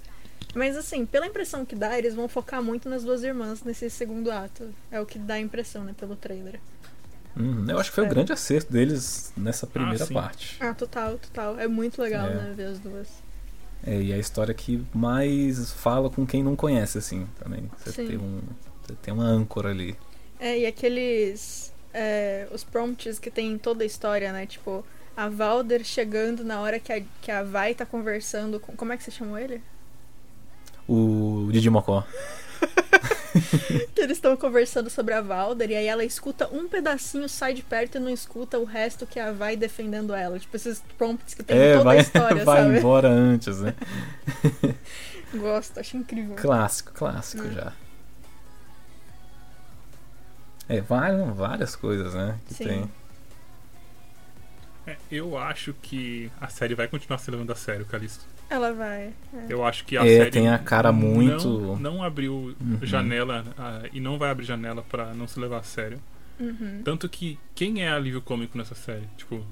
[0.56, 4.32] Mas assim, pela impressão que dá, eles vão focar muito nas duas irmãs nesse segundo
[4.32, 4.74] ato.
[4.92, 6.60] É o que dá a impressão, né, pelo trailer.
[7.36, 8.10] Hum, eu acho que foi o É.
[8.10, 10.14] grande acerto deles nessa primeira sim.
[10.14, 10.58] parte.
[10.60, 11.60] Ah, total, total.
[11.60, 12.34] É muito legal, É.
[12.34, 13.08] né, ver as duas.
[13.86, 17.70] É, e é a história que mais fala com quem não conhece, assim, também.
[17.78, 18.08] Você Sim.
[18.08, 18.42] tem um.
[18.82, 19.96] Você tem uma âncora ali.
[20.40, 21.72] É, e aqueles.
[21.94, 24.48] é, os prompts que tem em toda a história, né?
[24.48, 24.84] Tipo,
[25.16, 28.76] a Valder chegando na hora que a, que a Vai tá conversando com.
[28.76, 29.62] Como é que você chamou ele?
[30.88, 32.04] O Didi Mocó.
[33.94, 37.62] Que eles estão conversando sobre a Valder e aí ela escuta um pedacinho, sai de
[37.62, 40.40] perto e não escuta o resto que a Vai defendendo ela.
[40.40, 42.78] Tipo, esses prompts que tem em É, toda vai, a história, vai sabe?
[42.80, 43.76] embora antes, né?
[45.36, 46.36] Gosto, acho incrível.
[46.36, 47.52] Clássico, clássico Hum.
[47.52, 47.74] já.
[50.70, 52.38] É, várias, várias coisas, né?
[52.48, 52.64] Que Sim.
[52.66, 52.92] tem.
[54.88, 58.26] É, eu acho que a série vai continuar se levando a sério, Calisto.
[58.50, 59.14] Ela vai.
[59.34, 59.46] é.
[59.50, 62.80] Eu acho que a É, série tem a cara não- muito- Não, abriu Uhum.
[62.82, 66.00] janela ah, e não vai abrir janela pra não se levar a sério.
[66.40, 66.82] Uhum.
[66.84, 69.08] Tanto que quem é alívio cômico nessa série?
[69.18, 69.44] Tipo,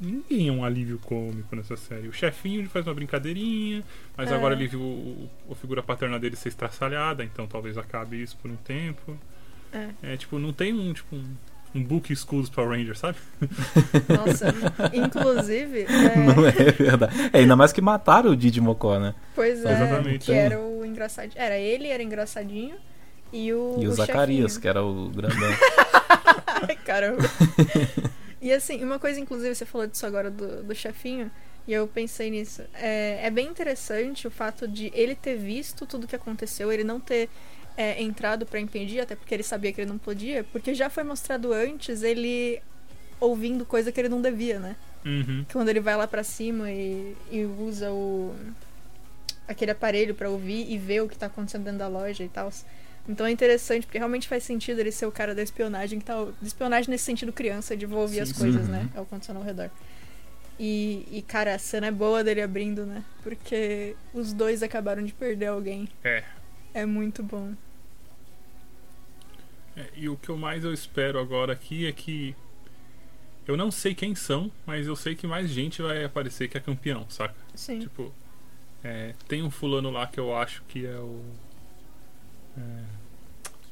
[0.00, 2.08] ninguém é um alívio cômico nessa série.
[2.08, 3.82] O chefinho ele faz uma brincadeirinha,
[4.16, 4.34] mas É.
[4.34, 8.36] agora ele viu o, o- a figura paterna dele ser estraçalhada, então talvez acabe isso
[8.38, 9.16] por um tempo.
[10.02, 10.16] É.
[10.16, 11.36] tipo, não tem um tipo um,
[11.74, 13.18] um book schools para Ranger, sabe?
[14.08, 14.54] Nossa,
[14.92, 17.30] inclusive, é, Não é verdade.
[17.32, 19.14] É, ainda mais que mataram o Didi Mocó, né?
[19.34, 20.26] pois é, Exatamente.
[20.26, 21.40] que era o engraçadinho.
[21.40, 22.76] Era ele, era engraçadinho,
[23.32, 23.76] e o.
[23.80, 24.60] E o Zacarias, chefinho.
[24.62, 25.50] que era o grandão.
[26.84, 27.22] Caramba.
[28.40, 31.30] e assim, uma coisa, inclusive, você falou disso agora do, do chefinho,
[31.66, 32.62] e eu pensei nisso.
[32.74, 37.00] É, é bem interessante o fato de ele ter visto tudo que aconteceu, ele não
[37.00, 37.28] ter
[37.76, 41.04] é, entrado pra impedir, até porque ele sabia que ele não podia, porque já foi
[41.04, 42.60] mostrado antes ele
[43.20, 44.76] ouvindo coisa que ele não devia, né?
[45.04, 45.44] Uhum.
[45.52, 48.34] Quando ele vai lá pra cima e, e usa o
[49.46, 52.50] aquele aparelho pra ouvir e ver o que tá acontecendo dentro da loja e tal.
[53.08, 56.26] Então é interessante, porque realmente faz sentido ele ser o cara da espionagem, que tá.
[56.42, 58.72] Espionagem nesse sentido criança, de vou ouvir Sim, as coisas, Uhum.
[58.72, 58.80] né?
[58.96, 59.70] É o que acontecendo ao redor.
[60.58, 63.04] E, e, cara, a cena é boa dele abrindo, né?
[63.22, 65.88] Porque os dois acabaram de perder alguém.
[66.02, 66.24] É.
[66.74, 67.52] É muito bom.
[69.76, 72.34] É, E o que eu mais eu espero agora aqui é que.
[73.46, 76.60] Eu não sei quem são, mas eu sei que mais gente vai aparecer que é
[76.60, 77.36] campeão, saca?
[77.54, 77.78] Sim.
[77.78, 78.12] Tipo,
[78.82, 81.22] é, tem um fulano lá que eu acho que é o.
[82.58, 82.84] é,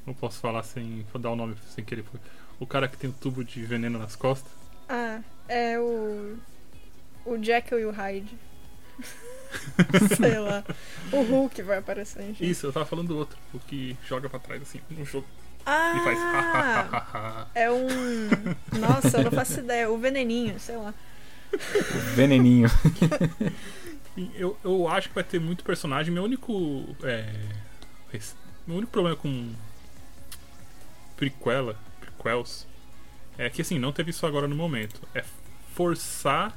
[0.06, 2.04] não posso falar sem dar o nome sem querer.
[2.60, 4.52] O cara que tem o tubo de veneno nas costas.
[4.88, 6.36] Ah, é o.
[7.24, 8.38] O Jekyll e o Hyde.
[10.16, 10.62] Sei lá.
[11.10, 12.48] O Hulk vai aparecer, gente.
[12.48, 15.26] Isso, eu tava falando do outro, o que joga pra trás assim no jogo
[15.66, 15.94] Ah!
[15.96, 17.48] e faz.
[17.54, 17.88] É um.
[18.78, 19.90] Nossa, eu não faço ideia.
[19.90, 20.92] O veneninho, sei lá.
[22.14, 22.68] Veneninho.
[24.36, 26.14] Eu, eu acho que vai ter muito personagem.
[26.14, 26.84] Meu único.
[27.02, 27.32] É,
[28.64, 29.52] meu único problema com.
[31.16, 31.76] Prequela.
[32.00, 32.64] Prequels.
[33.36, 35.00] É que assim, não teve isso agora no momento.
[35.14, 35.24] É
[35.74, 36.56] forçar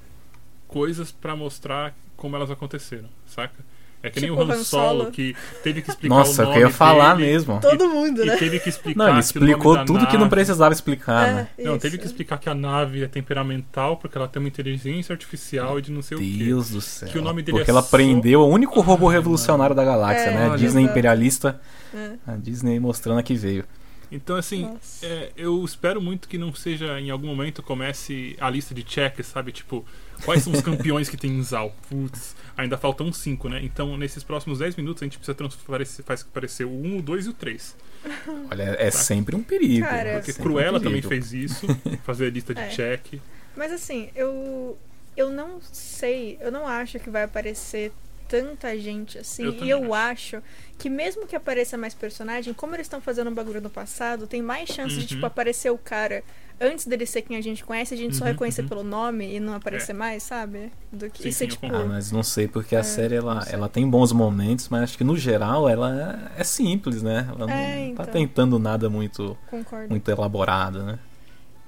[0.68, 3.66] coisas pra mostrar como elas aconteceram, saca?
[4.08, 5.12] É que nem Tipo o Han Han Solo, Solo.
[5.12, 7.60] que teve que explicar Nossa, o eu nome queria falar dele, mesmo.
[7.62, 8.38] Todo mundo, E né?
[8.38, 11.47] teve que explicar Não, ele que explicou da tudo que não nave- precisava explicar, né?
[11.58, 11.82] É, Não, isso.
[11.82, 15.82] teve que explicar que a nave é temperamental porque ela tem uma inteligência artificial e
[15.82, 16.36] de não sei o quê.
[16.45, 17.10] Deus do céu.
[17.10, 20.30] Que o nome dele Porque é ela só- prendeu o único robô revolucionário da galáxia,
[20.30, 20.49] É, né?
[20.51, 20.89] A Disney só.
[20.91, 21.60] imperialista.
[21.93, 22.12] É.
[22.28, 23.64] A Disney mostrando a que veio.
[24.10, 24.70] Então, assim,
[25.03, 29.22] é, eu espero muito que não seja em algum momento comece a lista de check,
[29.22, 29.51] sabe?
[29.51, 29.86] Tipo,
[30.26, 31.76] quais são os campeões que tem em Zal?
[31.89, 33.59] Putz, ainda faltam 5, né?
[33.63, 37.26] Então, nesses próximos 10 minutos, a gente precisa transparecer, faz aparecer o 1, o 2
[37.26, 37.76] e o 3.
[38.51, 39.86] Olha, é sempre um perigo.
[39.86, 41.09] Cara, é Porque sempre um Cruella também perigo.
[41.09, 41.65] fez isso,
[42.03, 42.68] fazer a lista de É.
[42.70, 43.20] check.
[43.55, 44.78] Mas assim, eu.
[45.15, 47.91] Eu não sei, eu não acho que vai aparecer
[48.28, 49.45] tanta gente assim.
[49.45, 50.41] Eu e eu acho
[50.78, 54.41] que mesmo que apareça mais personagem, como eles estão fazendo um bagulho no passado, tem
[54.41, 55.07] mais chance de Uhum.
[55.07, 56.23] tipo aparecer o cara
[56.59, 58.69] antes dele ser quem a gente conhece, a gente só Uhum, reconhecer uhum.
[58.69, 60.71] pelo nome e não aparecer mais, sabe?
[60.91, 61.65] Do que Sim, e sim, ser eu tipo.
[61.73, 64.84] Ah, mas não sei, porque a É, série ela, não ela tem bons momentos, mas
[64.84, 67.28] acho que no geral ela é, é simples, né?
[67.30, 68.05] Ela não É, tá então.
[68.05, 69.89] tentando nada muito, Concordo.
[69.89, 70.99] muito elaborado, né?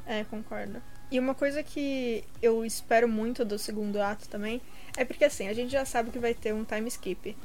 [0.05, 0.82] É, concordo.
[1.12, 4.62] E uma coisa que eu espero muito do segundo ato também
[5.02, 7.36] é porque assim, a gente já sabe que vai ter um time skip.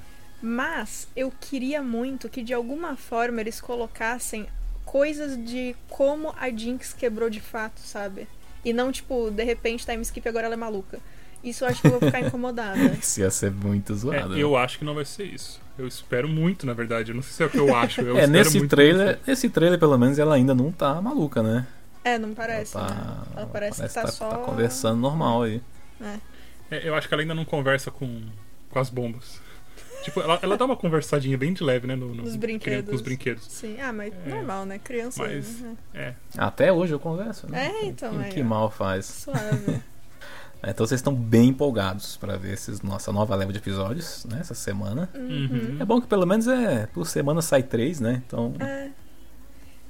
[0.43, 4.47] Mas eu queria muito que de alguma forma eles colocassem
[4.85, 8.27] coisas de como a Jinx quebrou de fato, sabe?
[8.65, 10.99] E não tipo, de repente time skip agora ela é maluca.
[11.43, 12.79] Isso eu acho que eu vou ficar incomodada.
[13.01, 14.29] Isso ia ser muito É, zoado.
[14.35, 14.43] né?
[14.43, 15.61] eu acho que não vai ser isso.
[15.79, 17.11] Eu espero muito, na verdade.
[17.13, 18.01] Eu não sei se é o que eu acho.
[18.01, 21.43] Eu é, espero nesse muito trailer, nesse trailer pelo menos ela ainda não tá maluca,
[21.43, 21.67] né?
[22.03, 23.25] É, não parece, ela tá, né?
[23.37, 24.29] Ela parece, que tá, tá, só.
[24.29, 25.63] tá conversando normal aí.
[26.01, 26.19] É,
[26.71, 28.23] eu acho que ela ainda não conversa com,
[28.71, 29.41] com as bombas.
[30.05, 31.97] Tipo, ela, ela dá uma conversadinha bem de leve, né?
[31.97, 32.91] No, no- Nos brinquedos.
[32.91, 33.45] Com os brinquedos.
[33.51, 34.79] Sim, ah, mas É, normal, né?
[34.79, 35.23] Criança.
[35.23, 35.77] mas- né?
[35.95, 36.15] É.
[36.37, 37.69] Até hoje eu converso, né?
[37.69, 39.07] É, então, Que, que mal faz.
[39.07, 39.81] Suave.
[40.63, 44.39] É, Então vocês estão bem empolgados pra ver esses, nossa nova leva de episódios, né?
[44.41, 45.11] Essa semana.
[45.15, 45.77] Uhum.
[45.79, 48.23] É bom que pelo menos é por semana sai três, né?
[48.27, 48.91] Então É.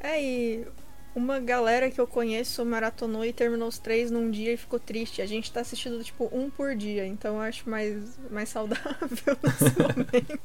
[0.00, 0.66] É, e
[1.14, 5.22] uma galera que eu conheço maratonou e terminou os três num dia e ficou triste.
[5.22, 8.98] A gente tá assistindo, tipo, um por dia, então eu acho mais, mais saudável
[9.42, 10.40] nesse momento.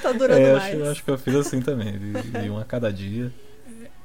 [0.00, 0.74] Tá durando é, mais.
[0.80, 3.32] acho, acho que eu fiz assim também, de, de um a cada dia.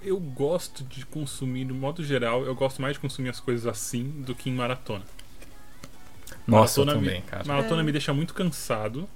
[0.04, 4.10] Eu gosto de consumir, no modo geral, eu gosto mais de consumir as coisas assim
[4.26, 5.06] do que em maratona.
[6.48, 7.44] Nossa, eu Maratona também, me, cara.
[7.46, 7.86] Maratona É.
[7.86, 9.08] me deixa muito cansado.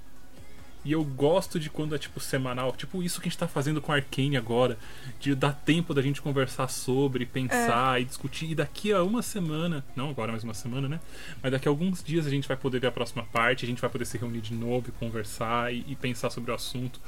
[0.86, 3.82] E eu gosto de quando é tipo semanal, tipo isso que a gente tá fazendo
[3.82, 4.78] com a Arcane agora,
[5.18, 8.52] de dar tempo da gente conversar sobre, pensar e discutir.
[8.52, 11.00] E daqui a uma semana, não agora mais uma semana, né?
[11.42, 13.80] Mas daqui a alguns dias a gente vai poder ver a próxima parte, a gente
[13.80, 17.00] vai poder se reunir de novo e conversar e, e pensar sobre o assunto.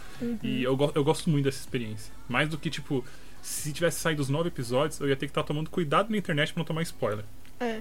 [0.43, 2.13] E eu, eu gosto muito dessa experiência.
[2.29, 3.05] Mais do que tipo,
[3.41, 6.53] se tivesse saído os nove episódios, eu ia ter que estar tomando cuidado na internet
[6.53, 7.25] pra não tomar spoiler.
[7.61, 7.81] É.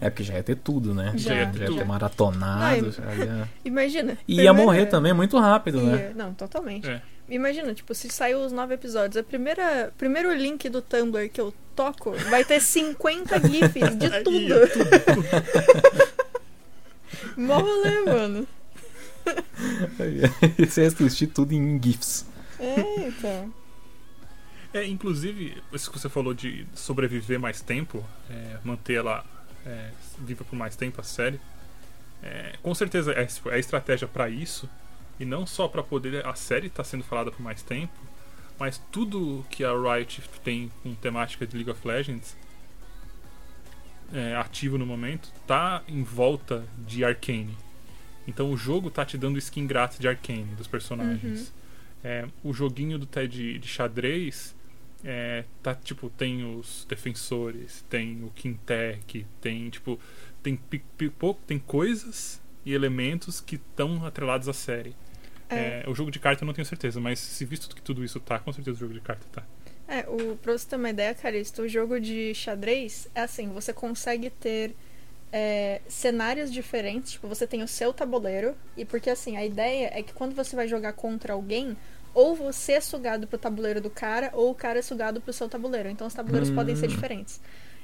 [0.00, 1.12] É porque já ia ter tudo, né?
[1.16, 1.84] Já, já, ia ter já.
[1.84, 2.82] maratonado.
[2.82, 3.48] Não, já ia...
[3.64, 4.18] Imagina.
[4.26, 6.08] E ia morrer também muito rápido, né?
[6.08, 6.88] Ia- Não, totalmente.
[6.88, 7.02] É.
[7.28, 11.54] Imagina, tipo, se saiu os nove episódios, a primeira primeiro link do Tumblr que eu
[11.74, 14.54] toco vai ter 50 GIFs de tudo.
[17.36, 18.46] Mó rolê, mano.
[20.58, 22.26] Você ia assistir tudo em GIFs.
[22.58, 23.52] É, então.
[24.74, 29.24] É, inclusive, isso que você falou de sobreviver mais tempo, é, manter ela
[29.66, 31.40] é, viva por mais tempo a série,
[32.22, 34.68] é, com certeza é, é estratégia pra isso.
[35.20, 37.92] E não só pra poder a série tá sendo falada por mais tempo,
[38.58, 42.36] mas tudo que a Riot tem com temática de League of Legends
[44.12, 47.56] é, ativo no momento tá em volta de Arcane.
[48.26, 51.52] Então o jogo tá te dando skin grátis de Arcane dos personagens.
[52.04, 54.54] É, o joguinho do TED de xadrez
[55.04, 59.98] é, tá tipo tem os defensores, tem o Quintec, tem tipo
[60.42, 64.94] tem pi- pi- pou- tem coisas e elementos que estão atrelados à série.
[65.48, 65.82] É.
[65.84, 68.18] É, o jogo de carta eu não tenho certeza, mas se visto que tudo isso
[68.20, 69.44] tá, com certeza o jogo de carta tá.
[69.86, 73.72] É, o, pra você ter uma ideia, Caristo, o jogo de xadrez é assim, você
[73.72, 74.74] consegue ter
[75.30, 80.02] é, cenários diferentes, tipo, você tem o seu tabuleiro, e porque assim, a ideia é
[80.02, 81.76] que quando você vai jogar contra alguém,
[82.14, 85.48] ou você é sugado pro tabuleiro do cara, ou o cara é sugado pro seu
[85.48, 85.88] tabuleiro.
[85.88, 86.54] Então os tabuleiros Hum.
[86.54, 87.40] podem ser diferentes.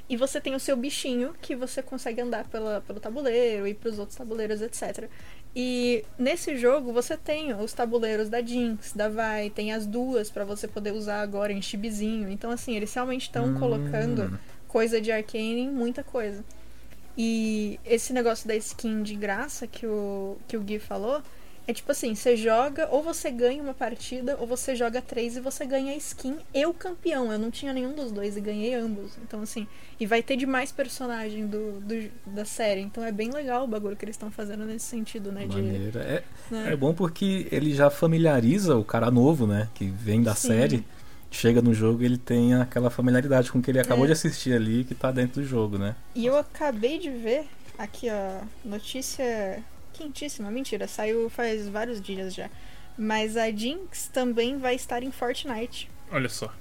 [0.08, 3.98] E você tem o seu bichinho que você consegue andar pela, pelo tabuleiro e pros
[3.98, 5.08] outros tabuleiros, etc.
[5.54, 10.44] E nesse jogo você tem os tabuleiros da Jinx, da Vai, tem as duas pra
[10.44, 12.30] você poder usar agora em chibizinho.
[12.30, 13.54] Então, assim, eles realmente estão Hum.
[13.54, 16.42] colocando coisa de Arcane em muita coisa.
[17.16, 21.20] E esse negócio da skin de graça que o, que o Gui falou
[21.68, 25.40] é tipo assim: você joga, ou você ganha uma partida, ou você joga três e
[25.40, 27.30] você ganha a skin e o campeão.
[27.30, 29.12] Eu não tinha nenhum dos dois e ganhei ambos.
[29.22, 29.66] Então, assim,
[30.00, 32.80] e vai ter demais personagem do, do- da série.
[32.80, 35.46] Então é bem legal o bagulho que eles estão fazendo nesse sentido, né?
[35.46, 35.96] De.
[35.98, 36.72] É, né?
[36.72, 39.68] é bom porque ele já familiariza o cara novo, né?
[39.74, 40.48] Que vem da Sim.
[40.48, 40.84] série.
[41.30, 44.06] Chega no jogo e ele tem aquela familiaridade com o que ele acabou É.
[44.06, 45.94] de assistir ali, que tá dentro do jogo, né?
[46.14, 47.44] E eu acabei de ver
[47.76, 49.62] aqui, ó, notícia
[49.98, 50.50] quentíssima.
[50.50, 52.48] Mentira, saiu faz vários dias já.
[52.96, 55.90] Mas a Jinx também vai estar em Fortnite.
[56.10, 56.52] Olha só.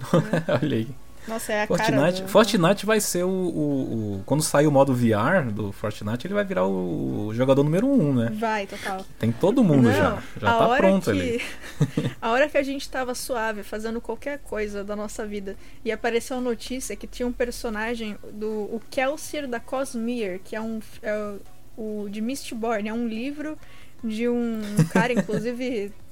[0.62, 0.88] Olha aí.
[1.26, 2.28] Nossa, é a Fortnite, cara do...
[2.28, 6.44] Fortnite vai ser o, o- o- Quando sair o modo VR do Fortnite, ele vai
[6.44, 8.28] virar o, o jogador número um, né?
[8.34, 9.06] Vai, total.
[9.20, 10.22] Tem todo mundo Não, já.
[10.36, 11.10] Já tá pronto que...
[11.10, 11.40] ali.
[12.20, 16.38] a hora que a gente tava suave, fazendo qualquer coisa da nossa vida, e apareceu
[16.38, 21.34] a notícia que tinha um personagem do o Kelsier da Cosmere, que é um é
[21.76, 23.58] o, de Mistborn, é um livro
[24.02, 24.60] de um
[24.90, 25.92] cara, inclusive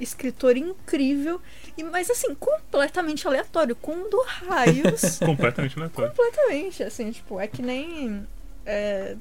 [0.00, 1.40] escritor incrível,
[1.76, 6.10] e mas assim, completamente aleatório, com do raios Completamente aleatório.
[6.10, 8.26] Completamente, assim, tipo, é que nem.
[8.66, 9.16] é,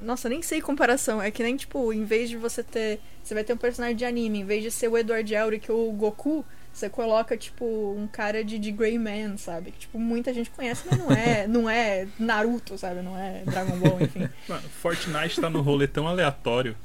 [0.00, 1.20] Nossa, nem sei comparação.
[1.20, 3.00] É que nem, tipo, em vez de você ter.
[3.22, 5.90] Você vai ter um personagem de anime, em vez de ser o Edward Elric ou
[5.90, 9.72] o Goku, você coloca, tipo, um cara de, de Grey Man, sabe?
[9.72, 13.02] Tipo, muita gente conhece, mas não é, não é Naruto, sabe?
[13.02, 14.28] Não é Dragon Ball, enfim.
[14.48, 16.76] Mano, Fortnite tá no rolê tão aleatório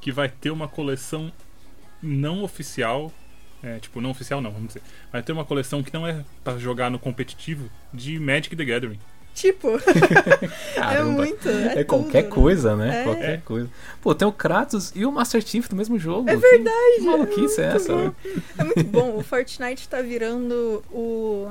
[0.00, 1.32] que vai ter uma coleção
[2.02, 3.12] não oficial.
[3.62, 4.82] É, tipo, não oficial não, vamos dizer.
[5.10, 9.00] Vai ter uma coleção que não é pra jogar no competitivo de Magic the Gathering.
[9.36, 9.68] Tipo,
[10.80, 11.46] é muito.
[11.46, 13.02] É, É qualquer tudo, coisa, né?
[13.02, 13.04] É.
[13.04, 13.68] Qualquer coisa.
[14.00, 16.28] Pô, tem o Kratos e o Master Chief do mesmo jogo.
[16.30, 17.92] É verdade, Que maluquice é muito essa?
[17.92, 17.98] bom.
[18.04, 18.12] né?
[18.58, 19.16] É muito bom.
[19.18, 21.50] O Fortnite tá virando o.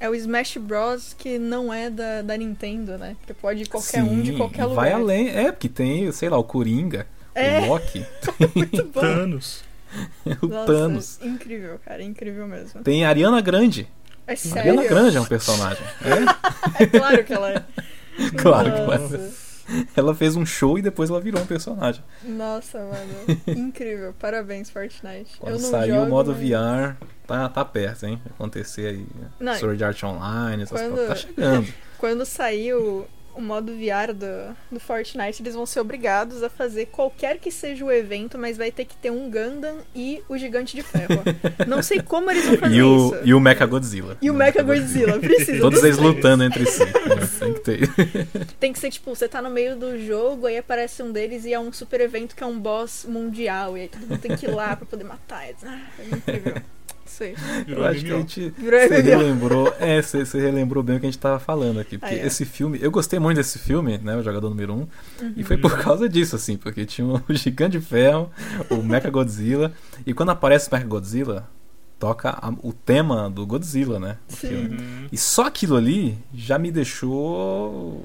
[0.00, 1.14] É o Smash Bros.
[1.18, 3.14] que não é da, da Nintendo, né?
[3.20, 4.76] Porque pode ir qualquer um de Sim, qualquer e lugar.
[4.84, 5.28] Vai além.
[5.28, 7.60] É, porque tem, sei lá, o Coringa, É.
[7.60, 8.06] o Loki,
[8.56, 9.00] Muito bom.
[9.02, 9.62] Thanos.
[10.40, 11.18] o Nossa, Thanos.
[11.22, 12.02] Incrível, cara.
[12.02, 12.80] Incrível mesmo.
[12.82, 13.86] Tem a Ariana Grande.
[14.28, 14.58] É A sério.
[14.78, 15.82] Ariana Grande é um personagem.
[16.04, 17.64] É, É claro que ela é.
[18.40, 19.30] claro que ela, Nossa.
[19.96, 22.02] ela fez um show e depois ela virou um personagem.
[22.22, 23.40] Nossa, mano.
[23.58, 24.14] Incrível.
[24.18, 25.38] Parabéns, Fortnite.
[25.38, 28.20] Quando Eu não saiu jogo, o modo mas- VR, tá, tá perto, hein?
[28.26, 29.06] Acontecer aí.
[29.40, 31.08] Não, Sword Art Online, essas quando- coisas.
[31.08, 31.68] Tá chegando.
[31.98, 33.06] Quando saiu
[33.38, 37.84] o modo VR do, do Fortnite, eles vão ser obrigados a fazer qualquer que seja
[37.84, 41.22] o evento, mas vai ter que ter um Gundam e o Gigante de Ferro.
[41.66, 43.16] Não sei como eles vão fazer E o, isso.
[43.24, 44.16] e o Mecha Godzilla.
[44.20, 45.60] E o Mecha Godzilla, precisa.
[45.60, 46.14] Todos dos eles três.
[46.14, 46.84] lutando entre si.
[46.84, 46.92] né?
[47.38, 47.88] Tem que ter.
[48.58, 51.52] Tem que ser tipo, você tá no meio do jogo, aí aparece um deles e
[51.54, 53.78] é um super evento que é um boss mundial.
[53.78, 55.44] E aí todo mundo tem que ir lá pra poder matar.
[55.64, 56.54] Ah, é incrível.
[57.66, 58.54] Virou Eu acho que a gente.
[58.58, 61.98] Você relembrou, é, você, você relembrou bem o que a gente tava falando aqui.
[61.98, 62.26] Porque Ah, é.
[62.26, 64.16] esse filme, eu gostei muito desse filme, né?
[64.16, 64.76] O Jogador Número 1.
[64.76, 64.86] Um,
[65.36, 65.44] E Uhum.
[65.46, 68.30] foi por causa disso, assim, porque tinha o Gigante de Ferro,
[68.70, 69.72] o Mecha Godzilla.
[70.06, 71.48] E quando aparece o Mecha Godzilla,
[71.98, 74.18] toca a- o tema do Godzilla, né?
[74.28, 74.48] Sim.
[74.48, 74.76] filme.
[74.78, 75.06] Uhum.
[75.10, 78.04] E só aquilo ali já me deixou,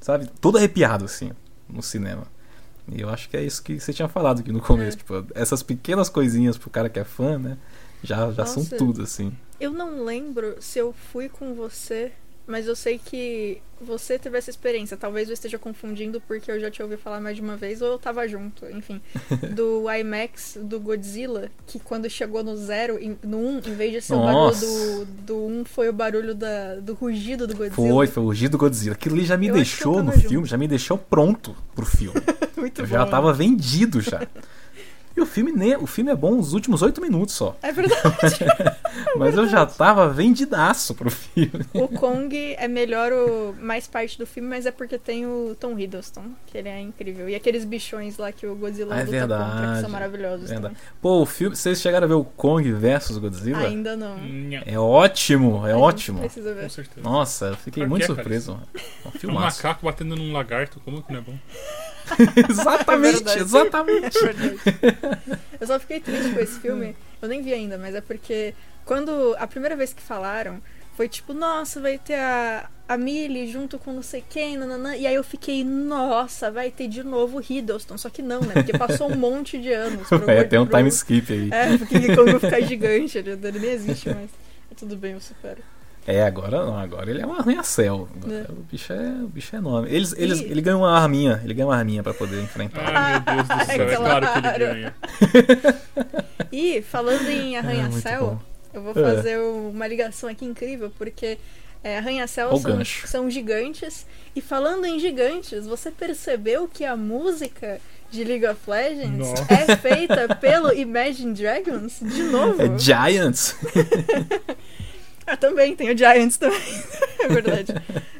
[0.00, 1.30] sabe, todo arrepiado, assim,
[1.68, 2.24] no cinema.
[2.92, 4.96] E eu acho que é isso que você tinha falado aqui no começo.
[4.96, 5.00] É.
[5.00, 7.56] Tipo, essas pequenas coisinhas pro cara que é fã, né?
[8.02, 9.32] Já, já são tudo, assim.
[9.60, 12.12] Eu não lembro se eu fui com você,
[12.46, 14.96] mas eu sei que você teve essa experiência.
[14.96, 17.88] Talvez eu esteja confundindo porque eu já te ouvi falar mais de uma vez ou
[17.88, 19.00] eu tava junto, enfim.
[19.54, 24.00] Do IMAX do Godzilla, que quando chegou no zero, no 1, um, em vez de
[24.00, 24.64] ser Nossa.
[24.64, 27.74] o barulho do, do 1, um, foi o barulho da, do rugido do Godzilla.
[27.74, 28.94] Foi, foi o Rugido do Godzilla.
[28.94, 30.28] Aquilo ali já me Eu deixou no junto.
[30.28, 32.20] filme, já me deixou pronto pro filme.
[32.56, 32.92] Muito eu bom.
[32.92, 34.26] já tava vendido já.
[35.16, 37.56] E o filme, nem, o filme é bom os últimos oito minutos só.
[37.62, 38.04] É verdade.
[39.16, 41.64] Mas eu já tava vendidaço pro filme.
[41.72, 45.78] o Kong é melhor o mais parte do filme, mas é porque tem o Tom
[45.78, 47.28] Hiddleston, que ele é incrível.
[47.28, 49.80] E aqueles bichões lá que o Godzilla Ah, é luta contra, que verdade.
[49.82, 50.74] são maravilhosos Verdade.
[50.74, 50.90] também.
[51.00, 51.56] Pô, o filme.
[51.56, 53.66] Vocês chegaram a ver o Kong versus Godzilla?
[53.66, 54.16] Ainda não.
[54.64, 56.20] É ótimo, é A ótimo.
[56.20, 56.70] Precisa Com ver.
[56.70, 57.00] certeza.
[57.08, 58.14] Nossa, eu fiquei Pra muito cara?
[58.14, 58.52] surpreso.
[58.52, 61.38] Um É um macaco batendo num lagarto, como que não é bom?
[62.50, 64.18] exatamente, É exatamente.
[64.18, 65.38] É.
[65.60, 66.96] Eu só fiquei triste com esse filme.
[67.20, 68.54] Eu nem vi ainda, mas é porque
[68.84, 70.60] quando a primeira vez que falaram
[70.96, 74.96] foi tipo, nossa, vai ter a, a Millie junto com não sei quem, nananã.
[74.96, 77.98] E aí eu fiquei, nossa, vai ter de novo o Hiddleston.
[77.98, 78.54] Só que não, né?
[78.54, 80.08] Porque passou um monte de anos.
[80.08, 81.50] pro- É, tem um pro- time skip aí.
[81.52, 81.98] É, porque
[82.40, 84.30] ficar gigante, ele, ele nem existe mais.
[84.76, 85.62] Tudo bem, eu supero.
[86.06, 88.08] É, agora não, agora ele é um arranha-céu.
[88.30, 88.50] É.
[88.50, 89.88] O bicho é, o bicho é enorme.
[89.90, 92.80] Eles, eles, ele ganha uma arminha, ele ganha uma arminha pra poder enfrentar.
[92.94, 94.26] Ai, meu Deus do céu, é Claro.
[94.26, 94.94] claro que ele ganha.
[96.52, 98.38] E falando em É, arranha-céu, bom.
[98.74, 99.14] eu vou É.
[99.16, 101.38] fazer uma ligação aqui incrível, porque
[101.82, 104.06] é, arranha-céu Ó o são, são gigantes.
[104.34, 107.80] E falando em gigantes, você percebeu que a música
[108.10, 109.46] de League of Legends Nossa.
[109.52, 111.98] é feita pelo Imagine Dragons?
[112.00, 112.62] De novo?
[112.62, 113.56] É Giants.
[115.26, 116.60] Ah, também, tem o Giants também.
[117.18, 117.74] é verdade.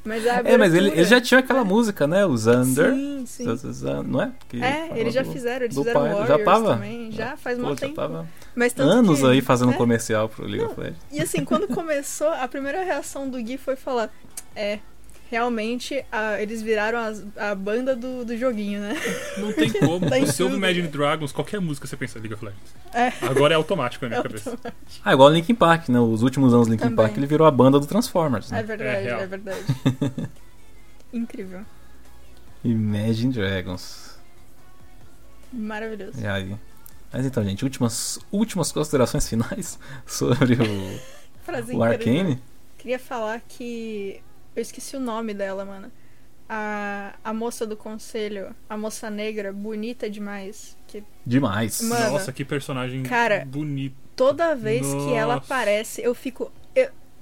[0.05, 2.25] Mas a É, mas ele, abertura- ele já tinha aquela música, né?
[2.25, 2.93] O Thunder.
[2.95, 3.45] Sim, sim.
[4.07, 4.33] Não é?
[4.49, 6.75] Que É, eles já do- fizeram, eles fizeram pai, já tava?
[6.75, 7.11] também.
[7.13, 7.97] Já faz Pô, muito já tempo.
[7.97, 8.27] tava
[8.79, 9.77] anos que- aí fazendo é.
[9.77, 10.71] comercial pro League Não.
[10.71, 11.01] of Legends.
[11.13, 14.11] E assim, quando começou, a primeira reação do Gui foi falar:
[14.55, 14.79] É,
[15.31, 18.95] realmente a- eles viraram as- a, banda do, do joguinho, né?
[19.39, 20.01] Não tem como.
[20.09, 20.57] Tá Você ouve tudo.
[20.57, 22.75] Imagine Dragons, qualquer música você pensa League of Legends.
[22.95, 23.13] É.
[23.27, 24.59] Agora é automático na minha É cabeça.
[25.05, 25.99] Ah, igual o Linkin Park, né?
[26.01, 26.97] Os últimos anos do Linkin Também.
[26.97, 28.63] Park ele virou a banda do Transformers, É né?
[28.63, 29.65] verdade, É é, verdade.
[31.13, 31.61] Incrível.
[32.65, 34.19] Imagine Dragons.
[35.53, 36.21] Maravilhoso.
[36.21, 36.57] E aí?
[37.13, 41.01] Mas então, gente, últimas, últimas considerações finais sobre o, o
[41.47, 41.83] incrível.
[41.83, 42.43] Arcane.
[42.79, 44.21] Queria falar que.
[44.57, 45.93] Eu esqueci o nome dela, mano.
[46.49, 50.77] A, a moça do conselho, a moça negra, bonita demais.
[50.87, 51.81] Que Demais.
[51.83, 53.97] Mano, Nossa, que personagem cara, bonito.
[54.15, 55.47] toda vez que ela Nossa.
[55.55, 56.51] aparece, eu fico.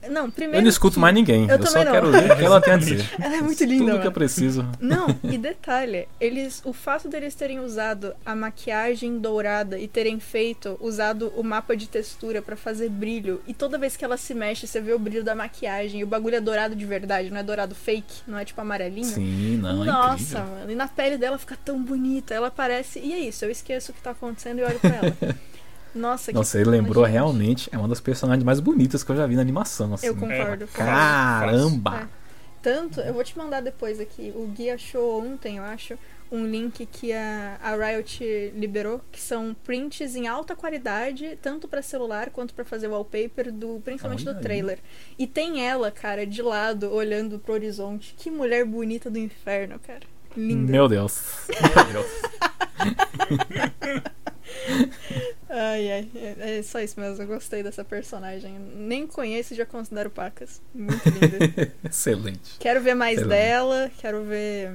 [0.07, 0.59] Eu- não, primeiro.
[0.59, 1.49] Eu não escuto que- mais ninguém.
[1.49, 1.93] Eu Eu, só não.
[1.93, 3.09] quero ver o que ela tem a dizer.
[3.21, 4.01] Ela é muito linda, Tudo mano.
[4.01, 4.67] que eu preciso.
[4.81, 10.77] Não, e detalhe, eles, o fato deles terem usado a maquiagem dourada e terem feito,
[10.81, 14.67] usado o mapa de textura pra fazer brilho, e toda vez que ela se mexe,
[14.67, 17.43] você vê o brilho da maquiagem, e o bagulho é dourado de verdade, não é
[17.43, 19.05] dourado fake, não é tipo amarelinho.
[19.07, 20.45] Sim, não, é Nossa, incrível.
[20.59, 23.93] mano, e na pele dela fica tão bonita, ela parece, e é isso, eu esqueço
[23.93, 25.17] o que tá acontecendo e olho pra ela.
[25.95, 27.13] Nossa, que Nossa, ele lembrou gente.
[27.13, 29.95] realmente, é uma das personagens mais bonitas que eu já vi na animação.
[29.95, 30.07] Assim.
[30.07, 30.67] Eu concordo.
[30.69, 32.09] Caramba!
[32.61, 34.33] Tanto, eu vou te mandar depois aqui.
[34.35, 35.99] O Gui achou ontem, eu acho,
[36.33, 41.83] um link que a, a Riot liberou, que são prints em alta qualidade, tanto pra
[41.83, 44.43] celular quanto pra fazer wallpaper, do, principalmente Olha do aí.
[44.43, 44.79] trailer.
[45.19, 48.15] E tem ela, cara, de lado, olhando pro horizonte.
[48.17, 50.03] Que mulher bonita do inferno, cara.
[50.37, 50.73] Linda.
[50.73, 51.47] Meu Deus.
[51.77, 52.07] Meu Deus.
[55.57, 56.09] Ai, ai.
[56.17, 57.23] É, é só isso mesmo.
[57.23, 58.59] Eu gostei dessa personagem.
[58.77, 60.61] Nem conheço e já considero pacas.
[60.75, 61.73] Muito linda.
[61.89, 62.57] Excelente.
[62.59, 63.39] Quero ver mais Excelente.
[63.39, 64.73] dela, quero ver.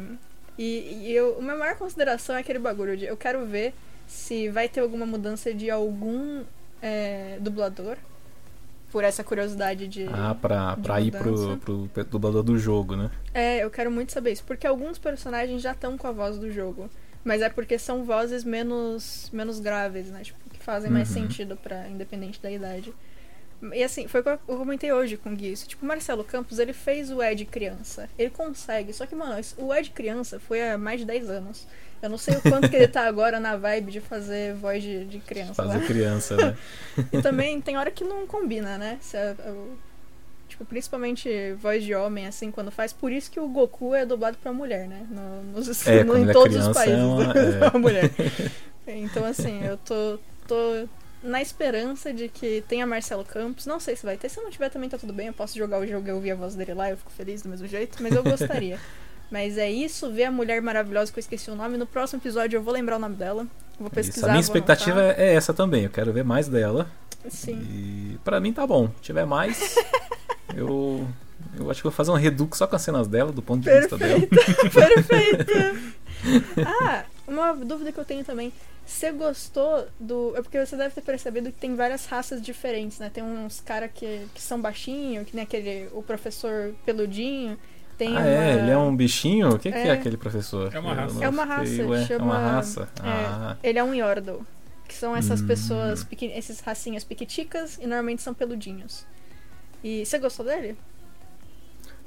[0.58, 3.74] E, e eu, uma maior consideração é aquele bagulho de eu quero ver
[4.08, 6.44] se vai ter alguma mudança de algum
[6.82, 7.98] é, dublador.
[8.90, 10.08] Por essa curiosidade de.
[10.12, 13.12] Ah, pra, de pra ir pro, pro, pro dublador do jogo, né?
[13.34, 14.44] É, eu quero muito saber isso.
[14.46, 16.90] Porque alguns personagens já estão com a voz do jogo.
[17.24, 20.22] Mas é porque são vozes menos, menos graves, né?
[20.24, 20.40] Tipo,
[20.70, 21.22] fazem mais Uhum.
[21.24, 22.94] sentido pra independente da idade.
[23.74, 25.52] E assim, foi o que eu comentei hoje com o Gui.
[25.52, 25.68] isso.
[25.68, 28.08] Tipo, o Marcelo Campos, ele fez o Ed criança.
[28.18, 28.94] Ele consegue.
[28.94, 31.68] Só que, mano, o Ed criança foi há mais de 10 anos.
[32.02, 35.04] Eu não sei o quanto que ele tá agora na vibe de fazer voz de,
[35.06, 35.56] de criança.
[35.56, 36.56] Fazer criança, né?
[37.12, 38.98] E também tem hora que não combina, né?
[39.02, 39.76] Se a- a-
[40.48, 41.30] tipo, principalmente
[41.62, 42.94] voz de homem, assim, quando faz.
[42.94, 45.06] Por isso que o Goku é dublado pra mulher, né?
[45.10, 47.34] No, nos, É, no- em é todos os países é uma-
[47.76, 48.10] é mulher.
[48.88, 50.18] Então, assim, eu tô,
[50.50, 50.88] tô
[51.22, 53.66] na esperança de que tenha Marcelo Campos.
[53.66, 54.30] Não sei se vai ter.
[54.30, 55.28] Se não tiver, também tá tudo bem.
[55.28, 56.90] Eu posso jogar o jogo e ouvir a voz dele lá.
[56.90, 58.02] Eu fico feliz do mesmo jeito.
[58.02, 58.80] Mas eu gostaria.
[59.32, 61.78] Mas é isso, ver a mulher maravilhosa que eu esqueci o nome.
[61.78, 63.46] No próximo episódio eu vou lembrar o nome dela.
[63.78, 63.96] Vou Isso.
[63.96, 64.28] pesquisar.
[64.28, 65.20] A minha expectativa anotar.
[65.20, 65.84] é, é essa também.
[65.84, 66.90] Eu quero ver mais dela.
[67.30, 67.60] Sim.
[67.62, 68.88] E pra mim tá bom.
[68.98, 69.76] Se tiver mais,
[70.56, 71.08] eu.
[71.58, 73.70] Eu acho que vou fazer um redux só com as cenas dela, do ponto de
[73.70, 74.22] vista dela.
[74.74, 76.00] Perfeito!
[76.82, 78.52] Ah, uma dúvida que eu tenho também.
[78.90, 80.34] Você gostou do.
[80.36, 83.10] É porque você deve ter percebido que tem várias raças diferentes, né?
[83.14, 85.88] Tem uns caras que, que são baixinhos, que nem aquele.
[85.94, 87.56] O professor peludinho.
[88.00, 88.26] Tem Ah, uma...
[88.28, 88.54] é?
[88.60, 89.50] Ele é um bichinho?
[89.50, 89.92] O que, que é É.
[89.92, 90.74] aquele professor?
[90.74, 91.14] É uma raça.
[91.16, 92.82] não É uma fiquei- raça, ué, chama- É uma raça.
[92.98, 94.42] é, Ah, Ele é um Yordle.
[94.88, 95.48] Que são essas Hum.
[95.48, 96.32] pessoas, pequen...
[96.36, 99.06] esses racinhas piquiticas e normalmente são peludinhos.
[99.84, 100.76] E você gostou dele?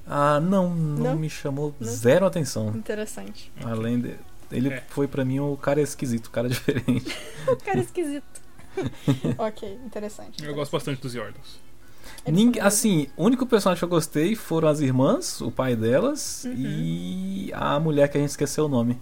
[0.07, 1.16] Ah, não, não, Não?
[1.16, 1.89] me chamou Não?
[1.89, 2.70] zero atenção.
[2.70, 3.53] Interessante.
[3.64, 4.16] Além de.
[4.57, 4.82] Ele É.
[4.88, 7.16] foi pra mim o cara esquisito, o cara diferente.
[7.48, 8.24] O cara é esquisito.
[9.38, 10.44] ok, interessante.
[10.44, 11.61] Eu gosto bastante dos Yordles.
[12.24, 16.55] São assim, o único personagem que eu gostei foram as irmãs, o pai delas Uhum.
[16.57, 19.00] e a mulher que a gente esqueceu o nome.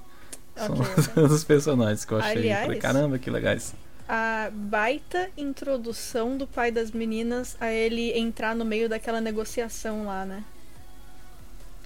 [0.56, 1.22] São Ok, ok.
[1.24, 2.32] os personagens que eu achei.
[2.38, 3.74] Aliás- Falei, caramba, que legais.
[4.08, 10.24] a baita introdução do pai das meninas a ele entrar no meio daquela negociação lá,
[10.24, 10.42] né?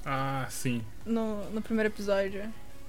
[0.04, 0.82] Ah, sim.
[1.04, 2.42] No, no primeiro episódio.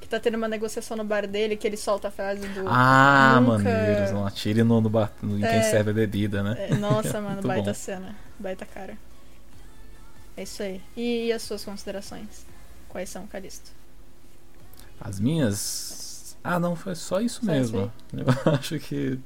[0.06, 2.64] Que tá tendo uma negociação no bar dele, que ele solta a frase do.
[2.68, 4.12] Ah, nunca- maneiros.
[4.12, 5.64] Não atire no, no bar, no- em quem É.
[5.64, 6.68] serve a bebida, né?
[6.70, 7.74] É, nossa, mano, baita bom.
[7.74, 8.16] cena.
[8.38, 8.96] Baita cara.
[10.38, 10.80] É isso aí.
[10.96, 12.46] E, e as suas considerações?
[12.88, 13.72] Quais são, Calisto?
[15.02, 16.38] As minhas.
[16.44, 17.92] Ah, não, foi só isso Só mesmo.
[18.14, 19.20] Eu acho que.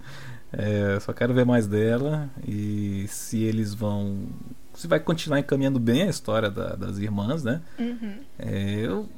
[0.53, 4.30] É, só quero ver mais dela e se eles vão.
[4.75, 7.61] Se vai continuar encaminhando bem a história da- das irmãs, né?
[7.77, 8.19] Uhum.
[8.39, 9.09] É, eu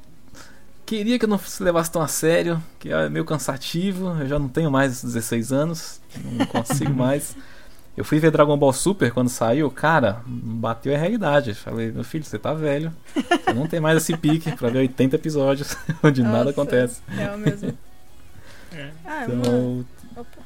[0.86, 4.08] queria que eu não se levasse tão a sério, que é meio cansativo.
[4.20, 7.36] Eu já não tenho mais 16 anos, não consigo mais.
[7.94, 11.52] Eu fui ver Dragon Ball Super quando saiu, cara, bateu a realidade.
[11.52, 12.92] Falei, meu filho, você tá velho.
[13.14, 17.00] Você não tem mais esse pique pra ver 80 episódios onde nada Nossa, acontece.
[17.18, 17.76] É o mesmo.
[18.74, 18.90] É.
[19.04, 19.40] Ah, mano.
[19.42, 20.38] Então, Opa.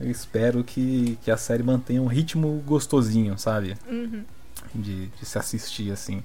[0.00, 3.76] eu espero que, que a série mantenha um ritmo gostosinho, sabe?
[3.88, 4.24] Uhum.
[4.74, 6.20] De, de se assistir, assim.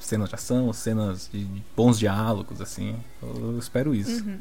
[0.00, 2.96] Cenas de ação, cenas de de bons diálogos, assim.
[3.22, 4.24] Eu espero isso.
[4.24, 4.38] Uhum.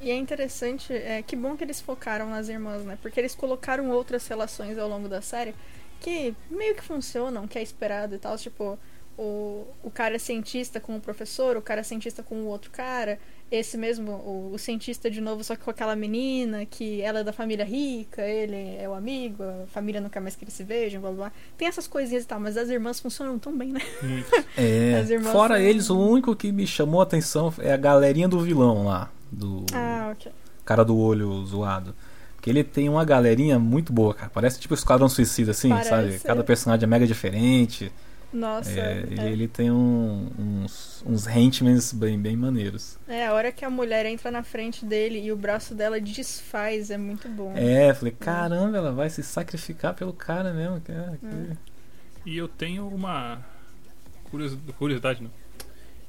[0.00, 2.96] E é interessante, é que bom que eles focaram nas irmãs, né?
[3.02, 5.54] Porque eles colocaram outras relações ao longo da série
[6.00, 8.36] que meio que funcionam, que é esperado e tal.
[8.36, 8.78] Tipo,
[9.16, 12.70] o, o cara é cientista com o professor, o cara é cientista com o outro
[12.70, 13.18] cara.
[13.50, 17.24] Esse mesmo, o, o cientista de novo, só que com aquela menina, que ela é
[17.24, 20.62] da família rica, ele é o amigo, a família não quer mais que eles se
[20.64, 21.32] vejam, blá blá blá.
[21.56, 23.80] Tem essas coisinhas e tal, mas as irmãs funcionam tão bem, né?
[24.02, 24.28] Muito.
[24.56, 27.76] É, As irmãs fora são- eles, o único que me chamou a atenção é a
[27.78, 29.10] galerinha do vilão lá.
[29.32, 30.30] Do Ah, ok.
[30.64, 31.94] cara do olho zoado.
[32.36, 34.30] Porque ele tem uma galerinha muito boa, cara.
[34.32, 35.88] Parece tipo Esquadrão Suicida, assim, Parece.
[35.88, 36.18] sabe?
[36.20, 37.90] Cada personagem é mega diferente.
[38.32, 38.78] Nossa.
[38.78, 39.30] É, ele, é.
[39.30, 42.98] ele tem um- uns, uns henchmen bem, bem maneiros.
[43.08, 46.90] É, a hora que a mulher entra na frente dele e o braço dela desfaz,
[46.90, 47.54] é muito bom.
[47.56, 50.80] É, falei, caramba, ela vai se sacrificar pelo cara mesmo.
[50.80, 51.56] Que, é, que-
[52.30, 53.42] E eu tenho uma
[54.30, 55.30] curiosi- curiosidade, não.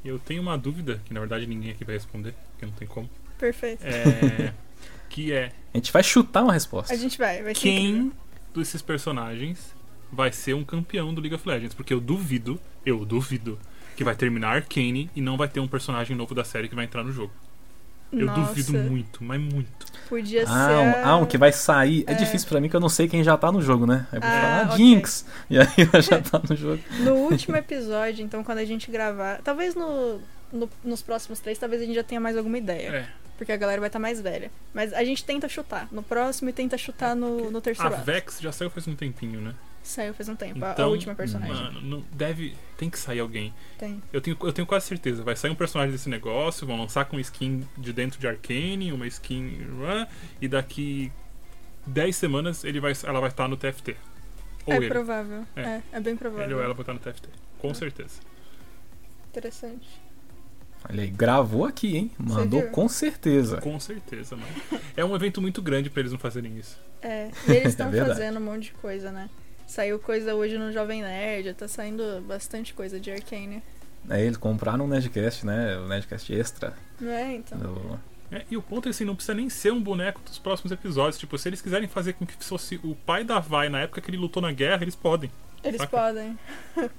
[0.04, 3.10] Eu tenho uma dúvida, que na verdade ninguém aqui vai responder, porque não tem como.
[3.38, 3.82] Perfeito.
[3.86, 4.54] É,
[5.10, 6.94] que é A gente vai chutar uma resposta.
[6.94, 8.12] A gente vai, vai ser incrível.
[8.12, 8.12] quem
[8.54, 9.74] desses personagens
[10.12, 11.74] vai ser um campeão do League of Legends?
[11.74, 13.58] Porque eu duvido, eu duvido,
[13.96, 16.86] que vai terminar Arcane e não vai ter um personagem novo da série que vai
[16.86, 17.32] entrar no jogo.
[18.12, 19.86] Eu Nossa, duvido muito, mas muito.
[20.10, 20.74] Podia Ah, ser.
[20.74, 22.04] um, a- ah, um que vai sair.
[22.08, 22.16] É, É.
[22.16, 24.08] difícil pra mim que eu não sei quem já tá no jogo, né?
[24.12, 24.78] Aí eu vou Ah, falar ok.
[24.78, 25.26] Jinx.
[25.48, 26.82] E aí ela já tá no jogo.
[27.02, 29.40] No último episódio, então, quando a gente gravar.
[29.44, 30.20] Talvez no,
[30.52, 32.90] no- nos próximos três, talvez a gente já tenha mais alguma ideia.
[32.90, 33.08] É.
[33.38, 34.50] Porque a galera vai estar mais velha.
[34.74, 35.88] Mas a gente tenta chutar.
[35.92, 38.04] No próximo e tenta chutar no, no A terceiro ato.
[38.04, 39.54] Vex já saiu faz um tempinho, né?
[39.84, 40.64] Saiu faz um tempo.
[40.64, 41.56] a- a Então, última personagem.
[41.56, 42.56] Mano, não, deve.
[42.78, 43.54] Tem que sair alguém.
[43.78, 44.02] Tem.
[44.14, 45.24] Eu tenho, eu tenho quase certeza.
[45.24, 49.08] Vai sair um personagem desse negócio, vão lançar com skin de dentro de Arcane, uma
[49.08, 49.60] skin.
[50.42, 51.12] E daqui
[51.88, 53.96] 10 semanas ele vai, ela vai estar no TFT.
[54.66, 54.88] Ou é ele.
[54.90, 55.46] provável.
[55.56, 55.62] É.
[55.62, 55.82] É.
[55.94, 56.46] é, bem provável.
[56.46, 57.30] Ele ou ela vai estar no TFT.
[57.58, 58.20] Com certeza.
[59.30, 59.88] Interessante.
[60.90, 62.12] Olha aí, gravou aqui, hein?
[62.18, 63.60] Mandou com certeza.
[63.60, 64.82] Com certeza, mano.
[64.96, 66.80] É um evento muito grande pra eles não fazerem isso.
[67.02, 69.30] É, e eles estão É fazendo um monte de coisa, né?
[69.70, 73.62] Saiu coisa hoje no Jovem Nerd, tá saindo bastante coisa de Arcane.
[74.10, 75.78] É, eles compraram um Nerdcast, né?
[75.78, 76.74] O Nerdcast Extra.
[77.00, 77.56] É, então.
[77.60, 78.00] do-
[78.32, 81.20] É, e o ponto é assim, não precisa nem ser um boneco dos próximos episódios.
[81.20, 84.10] Tipo, se eles quiserem fazer com que fosse o pai da Vai na época que
[84.10, 85.30] ele lutou na guerra, eles podem.
[85.64, 85.96] Eles saca?
[85.98, 86.38] podem.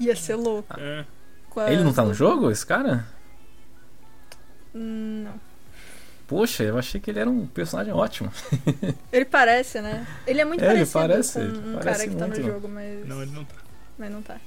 [0.00, 0.74] Ia ser louco.
[0.80, 1.04] É.
[1.48, 3.06] Com Ele não tá no jogo, esse cara?
[4.74, 5.49] Hum, Não.
[6.30, 8.30] Poxa, eu achei que ele era um personagem ótimo.
[9.12, 10.06] Ele parece, né?
[10.24, 12.32] Ele é muito É, ele parecido parece, com ele um parece cara que tá no
[12.34, 12.46] muito.
[12.46, 13.54] jogo, mas Não, ele não tá.
[13.98, 14.40] mas não tá.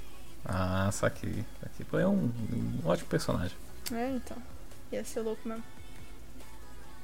[0.46, 1.44] Ah, saquei.
[1.62, 3.58] Aqui foi um, um ótimo personagem.
[3.94, 4.38] É, então.
[4.94, 5.62] Ia ser louco mesmo.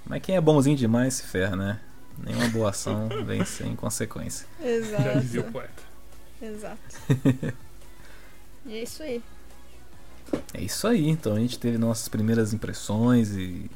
[0.06, 1.80] Mas quem é bonzinho demais se ferra, né?
[2.18, 4.48] Nenhuma boa ação vem sem consequência.
[4.62, 5.52] Já dizia o Exato.
[5.52, 5.84] poeta.
[6.42, 7.54] Exato.
[8.66, 9.22] e é isso aí.
[10.54, 13.70] É isso aí, então a gente teve nossas primeiras impressões e,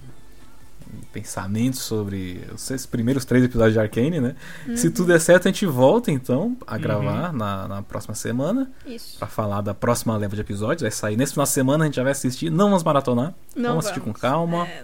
[1.12, 4.36] pensamentos sobre os primeiros três episódios de Arcane, né?
[4.76, 4.94] Se Uhum.
[4.94, 9.18] tudo der certo, a gente volta então a gravar na, na próxima semana Isso.
[9.20, 10.82] pra falar da próxima leva de episódios.
[10.82, 13.70] Vai sair nesse final de semana, a gente já vai assistir, não vamos maratonar, Não
[13.72, 14.84] vamos assistir com calma, É,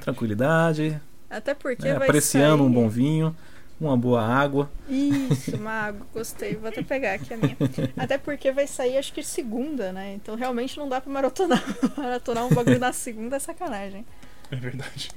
[0.00, 1.94] tranquilidade, Até porque né?
[1.98, 2.66] vai Apreciando sair...
[2.66, 3.36] um bom vinho,
[3.80, 4.70] uma boa água.
[4.88, 6.54] Isso, uma água, gostei.
[6.56, 7.56] Vou até pegar aqui a minha.
[7.96, 10.14] Até porque vai sair, acho que segunda, né?
[10.14, 11.62] Então realmente não dá pra maratonar.
[11.96, 14.06] maratonar um bagulho na segunda é sacanagem.
[14.52, 15.10] É verdade.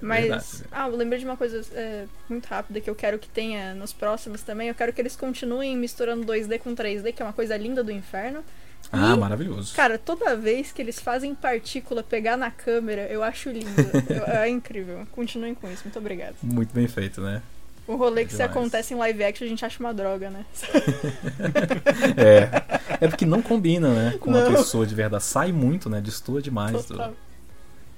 [0.00, 0.46] Mas, Verdade.
[0.72, 3.92] ah, eu lembrei de uma coisa é, muito rápida que eu quero que tenha nos
[3.92, 4.66] próximos também.
[4.68, 7.92] Eu quero que eles continuem misturando 2D com 3D, que é uma coisa linda do
[7.92, 8.42] inferno.
[8.90, 9.72] Ah, E, maravilhoso.
[9.76, 13.68] Cara, toda vez que eles fazem partícula pegar na câmera, eu acho lindo.
[14.10, 15.06] Eu- é incrível.
[15.12, 15.82] Continuem com isso.
[15.84, 16.34] Muito obrigada.
[16.42, 17.40] Muito bem feito, né?
[17.86, 20.44] O rolê que se acontece em live action a gente acha uma droga, né?
[22.16, 23.04] É.
[23.04, 24.18] É porque não combina, né?
[24.18, 24.52] Com a Não.
[24.54, 25.24] pessoa de verdade.
[25.24, 26.00] Sai muito, né?
[26.00, 26.72] Destoa demais.
[26.72, 27.14] do- Total.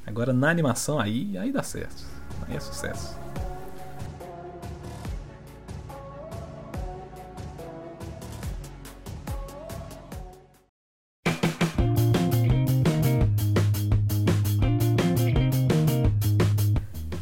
[0.06, 2.05] Agora na animação aí, aí dá certo.
[2.47, 3.18] Aí é sucesso.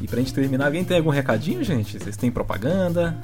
[0.00, 1.98] E pra gente terminar, alguém tem algum recadinho, gente?
[1.98, 3.16] Vocês têm propaganda?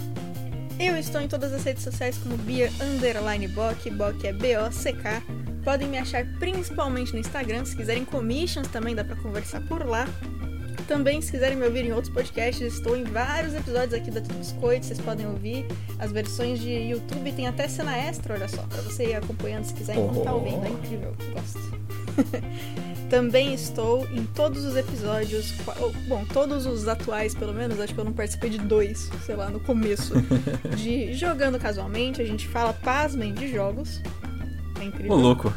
[0.79, 5.23] Eu estou em todas as redes sociais como Bia Underline Bock, Bock é B-O-C-K.
[5.69, 10.09] Podem me achar principalmente no Instagram, se quiserem commissions também dá pra conversar por lá.
[10.87, 14.37] Também, se quiserem me ouvir em outros podcasts, estou em vários episódios aqui da Tudo
[14.39, 15.67] Biscoito, vocês podem ouvir.
[15.99, 19.75] As versões de YouTube tem até cena extra, olha só, pra você ir acompanhando se
[19.75, 20.39] quiser enquanto tá Oh.
[20.39, 21.61] ouvindo, é incrível, gosto.
[23.11, 25.53] Também estou em todos os episódios,
[26.09, 29.51] bom, todos os atuais pelo menos, acho que eu não participei de dois, sei lá,
[29.51, 30.15] no começo,
[30.79, 34.01] de Jogando Casualmente, a gente fala, pasmem, de jogos.
[34.81, 35.13] É incrível.
[35.13, 35.53] Ô, louco.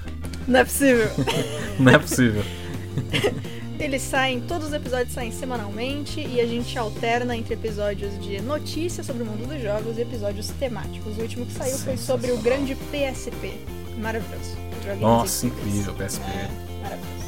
[0.48, 1.10] Não é possível.
[1.80, 2.44] Não é possível.
[3.80, 9.08] Eles saem, todos os episódios saem semanalmente e a gente alterna entre episódios de notícias
[9.08, 11.18] sobre o mundo dos jogos e episódios temáticos.
[11.18, 13.60] O último que saiu foi sobre o grande PSP.
[13.98, 14.56] Maravilhoso.
[14.84, 15.88] Joguinhos Nossa, incríveis.
[15.88, 16.24] incrível, PSP.
[16.24, 17.21] É, maravilhoso.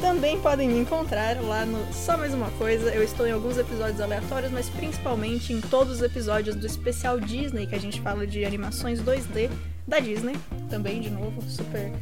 [0.00, 2.90] Também podem me encontrar lá no Só Mais Uma Coisa.
[2.90, 7.66] Eu estou em alguns episódios aleatórios, mas principalmente em todos os episódios do especial Disney,
[7.66, 9.50] que a gente fala de animações 2D
[9.86, 10.36] da Disney.
[10.68, 11.92] Também, de novo, super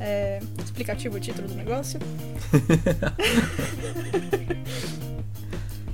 [0.00, 2.00] é, explicativo o título do negócio.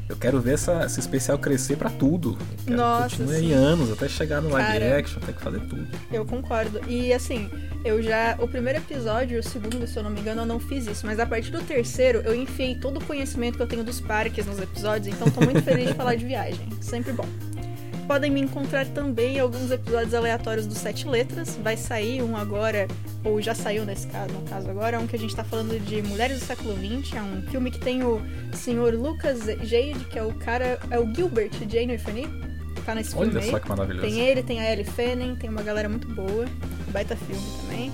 [0.09, 2.39] Eu quero ver essa, esse especial crescer pra tudo.
[2.65, 3.49] Quero Nossa, sim.
[3.49, 4.99] em anos, até chegar no live Cara.
[4.99, 5.87] action, tem que fazer tudo.
[6.11, 6.81] Eu concordo.
[6.89, 7.51] E assim,
[7.85, 8.37] eu já.
[8.41, 11.05] O primeiro episódio e o segundo, se eu não me engano, eu não fiz isso.
[11.05, 14.47] Mas a partir do terceiro, eu enfiei todo o conhecimento que eu tenho dos parques
[14.47, 15.15] nos episódios.
[15.15, 16.67] Então tô muito feliz de falar de viagem.
[16.81, 17.27] Sempre bom.
[18.09, 21.59] Podem me encontrar também em alguns episódios aleatórios do Sete Letras.
[21.63, 22.89] Vai sair um agora,
[23.23, 26.01] ou já saiu nesse caso, no caso agora, um que a gente tá falando de
[26.01, 27.13] Mulheres do Século XX.
[27.15, 28.23] É um filme que tem o
[28.55, 30.81] senhor Lucas Jade, que é o cara.
[30.91, 32.27] É o Gilbert Jane Fanny.
[32.87, 34.09] Tá nesse filme Olha só que maravilhoso.
[34.09, 36.47] Tem ele, tem a Ellie Fanning, tem uma galera muito boa.
[36.91, 37.93] Baita filme também.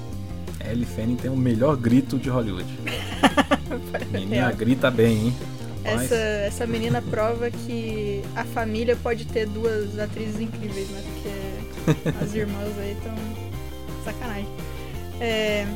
[0.70, 2.72] Ellie Fanning tem o melhor grito de Hollywood.
[4.12, 4.54] Menina Real.
[4.54, 5.34] grita bem, hein?
[5.84, 11.02] Essa, essa menina prova que a família pode ter duas atrizes incríveis, né?
[11.12, 13.14] Porque as irmãs aí estão
[14.04, 14.48] sacanagem.
[15.20, 15.66] É,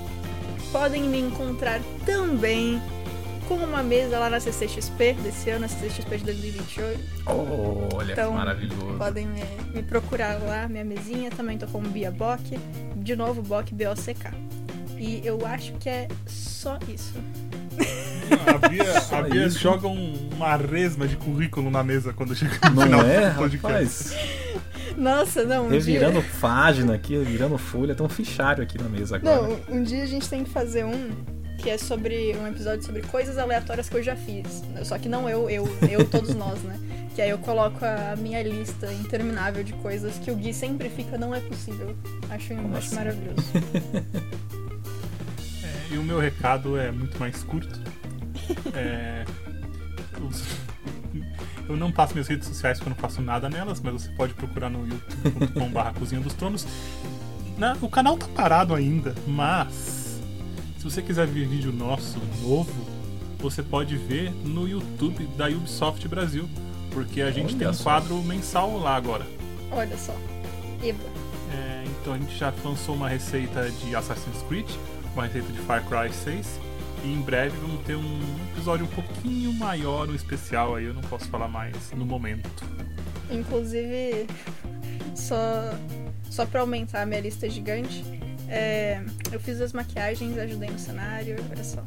[0.73, 2.81] podem me encontrar também
[3.49, 7.01] com uma mesa lá na CCXP desse ano, a CCXP de 2028.
[7.95, 8.99] Olha Então, que maravilhoso.
[8.99, 9.43] Podem me,
[9.75, 11.31] me procurar lá, minha mesinha.
[11.31, 12.43] Também tô como Bia Bock.
[12.97, 14.33] De novo, Bock B-O-C-K.
[14.99, 17.15] E eu acho que é só isso.
[18.47, 22.75] A Bia, a Bia joga um- uma resma de currículo na mesa quando chega no
[22.77, 24.15] Não final é, do podcast.
[24.15, 24.49] rapaz?
[24.97, 26.31] Nossa, não, um Revirando dia...
[26.41, 29.43] página aqui, revirando folha, tem um fichário aqui na mesa agora.
[29.43, 31.11] Não, um dia a gente tem que fazer um
[31.59, 34.63] que é sobre um episódio sobre coisas aleatórias que eu já fiz.
[34.85, 36.79] Só que não eu, eu, eu todos nós, né?
[37.15, 41.19] Que aí eu coloco a minha lista interminável de coisas que o Gui sempre fica,
[41.19, 41.97] não é possível.
[42.31, 42.95] Acho, acho assim?
[42.95, 43.43] maravilhoso.
[45.65, 47.81] É, e o meu recado é muito mais curto.
[48.75, 49.25] É,
[50.21, 50.45] os-
[51.69, 54.35] eu não passo minhas redes sociais porque eu não faço nada nelas, mas você pode
[54.35, 56.67] procurar no youtube.com.br Cozinha dos Tronos.
[57.57, 60.21] Na- o canal tá parado ainda, mas
[60.79, 62.73] se você quiser ver vídeo nosso novo,
[63.39, 66.49] você pode ver no YouTube da Ubisoft Brasil.
[66.91, 67.83] Porque a gente Olha tem um só.
[67.85, 69.25] quadro mensal lá agora.
[69.71, 70.17] Olha só.
[70.83, 71.05] Eba.
[71.53, 74.67] É, então a gente já lançou uma receita de Assassin's Creed,
[75.15, 76.59] uma receita de Far Cry 6.
[77.05, 78.21] E em breve vamos ter um
[78.53, 82.49] episódio um pouquinho maior, um especial aí, eu não posso falar mais no momento.
[83.31, 84.27] Inclusive,
[85.15, 85.71] só,
[86.31, 88.05] só pra aumentar a minha lista gigante,
[88.49, 89.01] é,
[89.31, 91.85] eu fiz as maquiagens, ajudei no cenário, olha só.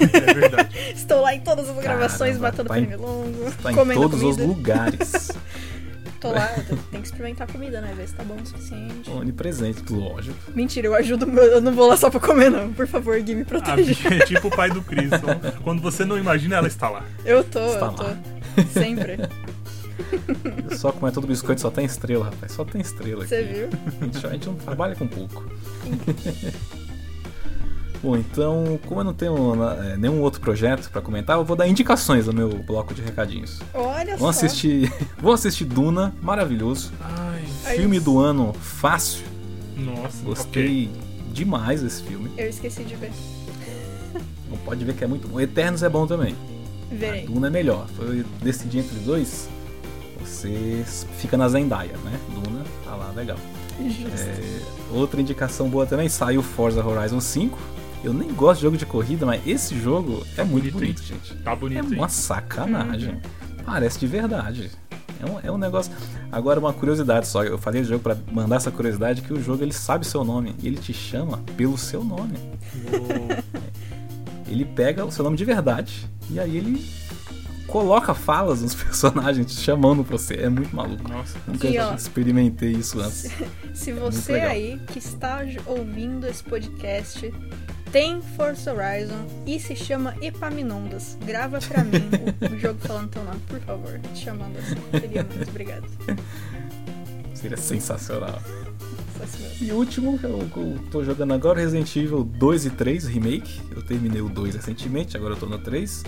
[0.00, 0.78] É verdade.
[0.94, 4.20] Estou lá em todas as gravações, Caramba, matando tá em- pernilongo, Tá em comendo todos
[4.20, 4.42] comida.
[4.42, 5.28] os lugares.
[6.22, 6.46] Tô lá,
[6.92, 7.92] tem que experimentar a comida, né?
[7.96, 9.10] Ver se tá bom o suficiente.
[9.10, 10.36] Onipresente, lógico.
[10.54, 12.72] Mentira, eu ajudo, eu não vou lá só pra comer, não.
[12.72, 13.92] Por favor, Gui, me A proteja.
[14.14, 15.06] É tipo o pai do Chris.
[15.06, 17.04] então, Quando você não imagina, ela está lá.
[17.24, 18.02] Eu tô, Está eu tô.
[18.04, 18.16] lá.
[18.72, 19.18] Sempre.
[20.76, 22.52] Só como é todo biscoito, só tem estrela, rapaz.
[22.52, 23.68] Só tem estrela Você viu?
[24.00, 25.44] A gente, a gente não trabalha com pouco.
[28.02, 31.68] Bom, então, como eu não tenho é, nenhum outro projeto pra comentar, eu vou dar
[31.68, 33.60] indicações no meu bloco de recadinhos.
[33.72, 34.38] Olha Vão só.
[34.44, 34.92] assistir,
[35.22, 36.92] vão assistir Duna, maravilhoso.
[37.00, 39.24] Ai, Filme do ano fácil.
[39.76, 40.22] nossa.
[40.24, 40.90] Gostei
[41.32, 42.28] demais desse filme.
[42.36, 43.12] Eu esqueci de ver.
[44.50, 45.40] Não pode ver que é muito bom.
[45.40, 46.34] Eternos é bom também.
[46.90, 47.24] Verei.
[47.24, 47.86] Duna é melhor.
[47.96, 49.48] Foi decidir entre os dois.
[50.20, 50.84] Você
[51.18, 52.18] fica na Zendaya, né?
[52.28, 53.38] Duna tá lá, legal.
[53.80, 54.08] Justo.
[54.18, 54.60] É,
[54.92, 57.58] outra indicação boa também, saiu Forza Horizon 5.
[58.04, 61.34] Eu nem gosto de jogo de corrida, mas esse jogo é muito bonito, gente.
[61.36, 61.98] Tá É bonito, hein?
[61.98, 63.20] uma sacanagem.
[63.64, 64.70] Parece de verdade.
[65.20, 65.92] É um, é um negócio.
[66.32, 67.44] Agora, uma curiosidade só.
[67.44, 70.56] Eu falei do jogo pra mandar essa curiosidade: que o jogo ele sabe seu nome.
[70.60, 72.36] E ele te chama pelo seu nome.
[72.92, 73.28] Uou.
[74.48, 76.10] Ele pega o seu nome de verdade.
[76.28, 76.84] E aí ele
[77.68, 80.34] coloca falas nos personagens te chamando pra você.
[80.34, 81.08] É muito maluco.
[81.08, 83.30] Nossa, Nunca E, ó, experimentei isso antes.
[83.72, 84.50] Se muito você legal.
[84.50, 87.32] aí que está ouvindo esse podcast
[87.92, 91.98] tem Forza Horizon e se chama Epaminondas, grava pra mim
[92.50, 94.00] o, o jogo falando teu nome, por favor.
[94.14, 94.76] Te chamando assim.
[95.00, 95.84] Seria muito obrigado.
[97.34, 98.40] Seria sensacional.
[99.20, 99.46] Mesmo.
[99.60, 103.60] E o último, eu, eu tô jogando agora Resident Evil 2 e 3 Remake.
[103.70, 106.02] Eu terminei o 2 recentemente, agora eu tô no 3.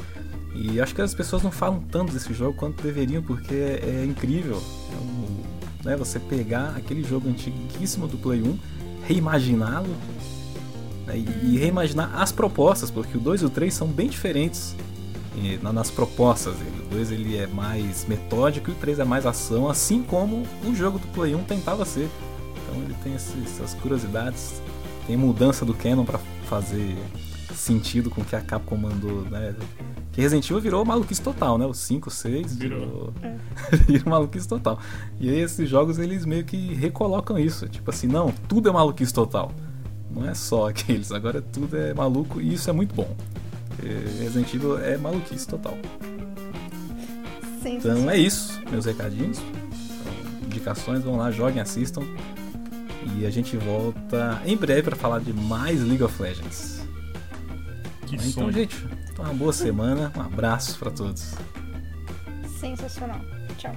[0.54, 4.04] E acho que as pessoas não falam tanto desse jogo quanto deveriam, porque é, é
[4.04, 4.60] incrível.
[4.92, 5.44] É um-
[5.84, 8.58] né, você pegar aquele jogo antiguíssimo do Play 1,
[9.06, 9.94] reimaginá-lo
[11.06, 14.74] né, e, e reimaginar as propostas, porque o 2 e o 3 são bem diferentes
[15.36, 16.54] e, na- nas propostas.
[16.60, 20.44] Ele- O 2 ele é mais metódico e o 3 é mais ação, assim como
[20.64, 22.08] o jogo do Play 1 tentava ser.
[22.62, 24.62] Então ele tem esses- essas curiosidades,
[25.06, 26.96] tem mudança do canon pra fazer
[27.54, 29.54] sentido com o que a Capcom mandou, né?
[30.12, 31.66] Que Resident Evil virou maluquice total, né?
[31.66, 33.12] O 5, 6 Virou.
[33.88, 34.78] virou maluquice total.
[35.18, 39.12] E aí esses jogos eles meio que recolocam isso, tipo assim, não, tudo é maluquice
[39.12, 39.50] total.
[40.14, 43.14] Não é só aqueles, agora tudo é maluco e isso é muito bom.
[43.68, 43.88] Porque
[44.22, 45.76] Resident Evil é maluquice total.
[47.64, 49.38] Então é isso, meus recadinhos.
[49.38, 52.02] Então, indicações, vão lá, joguem, assistam.
[53.16, 56.82] E a gente volta em breve para falar de mais League of Legends.
[58.06, 58.52] que Então, som.
[58.52, 58.76] gente,
[59.18, 61.34] uma boa semana, um abraço para todos.
[62.60, 63.20] Sensacional.
[63.58, 63.74] Tchau.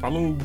[0.00, 0.36] Falou!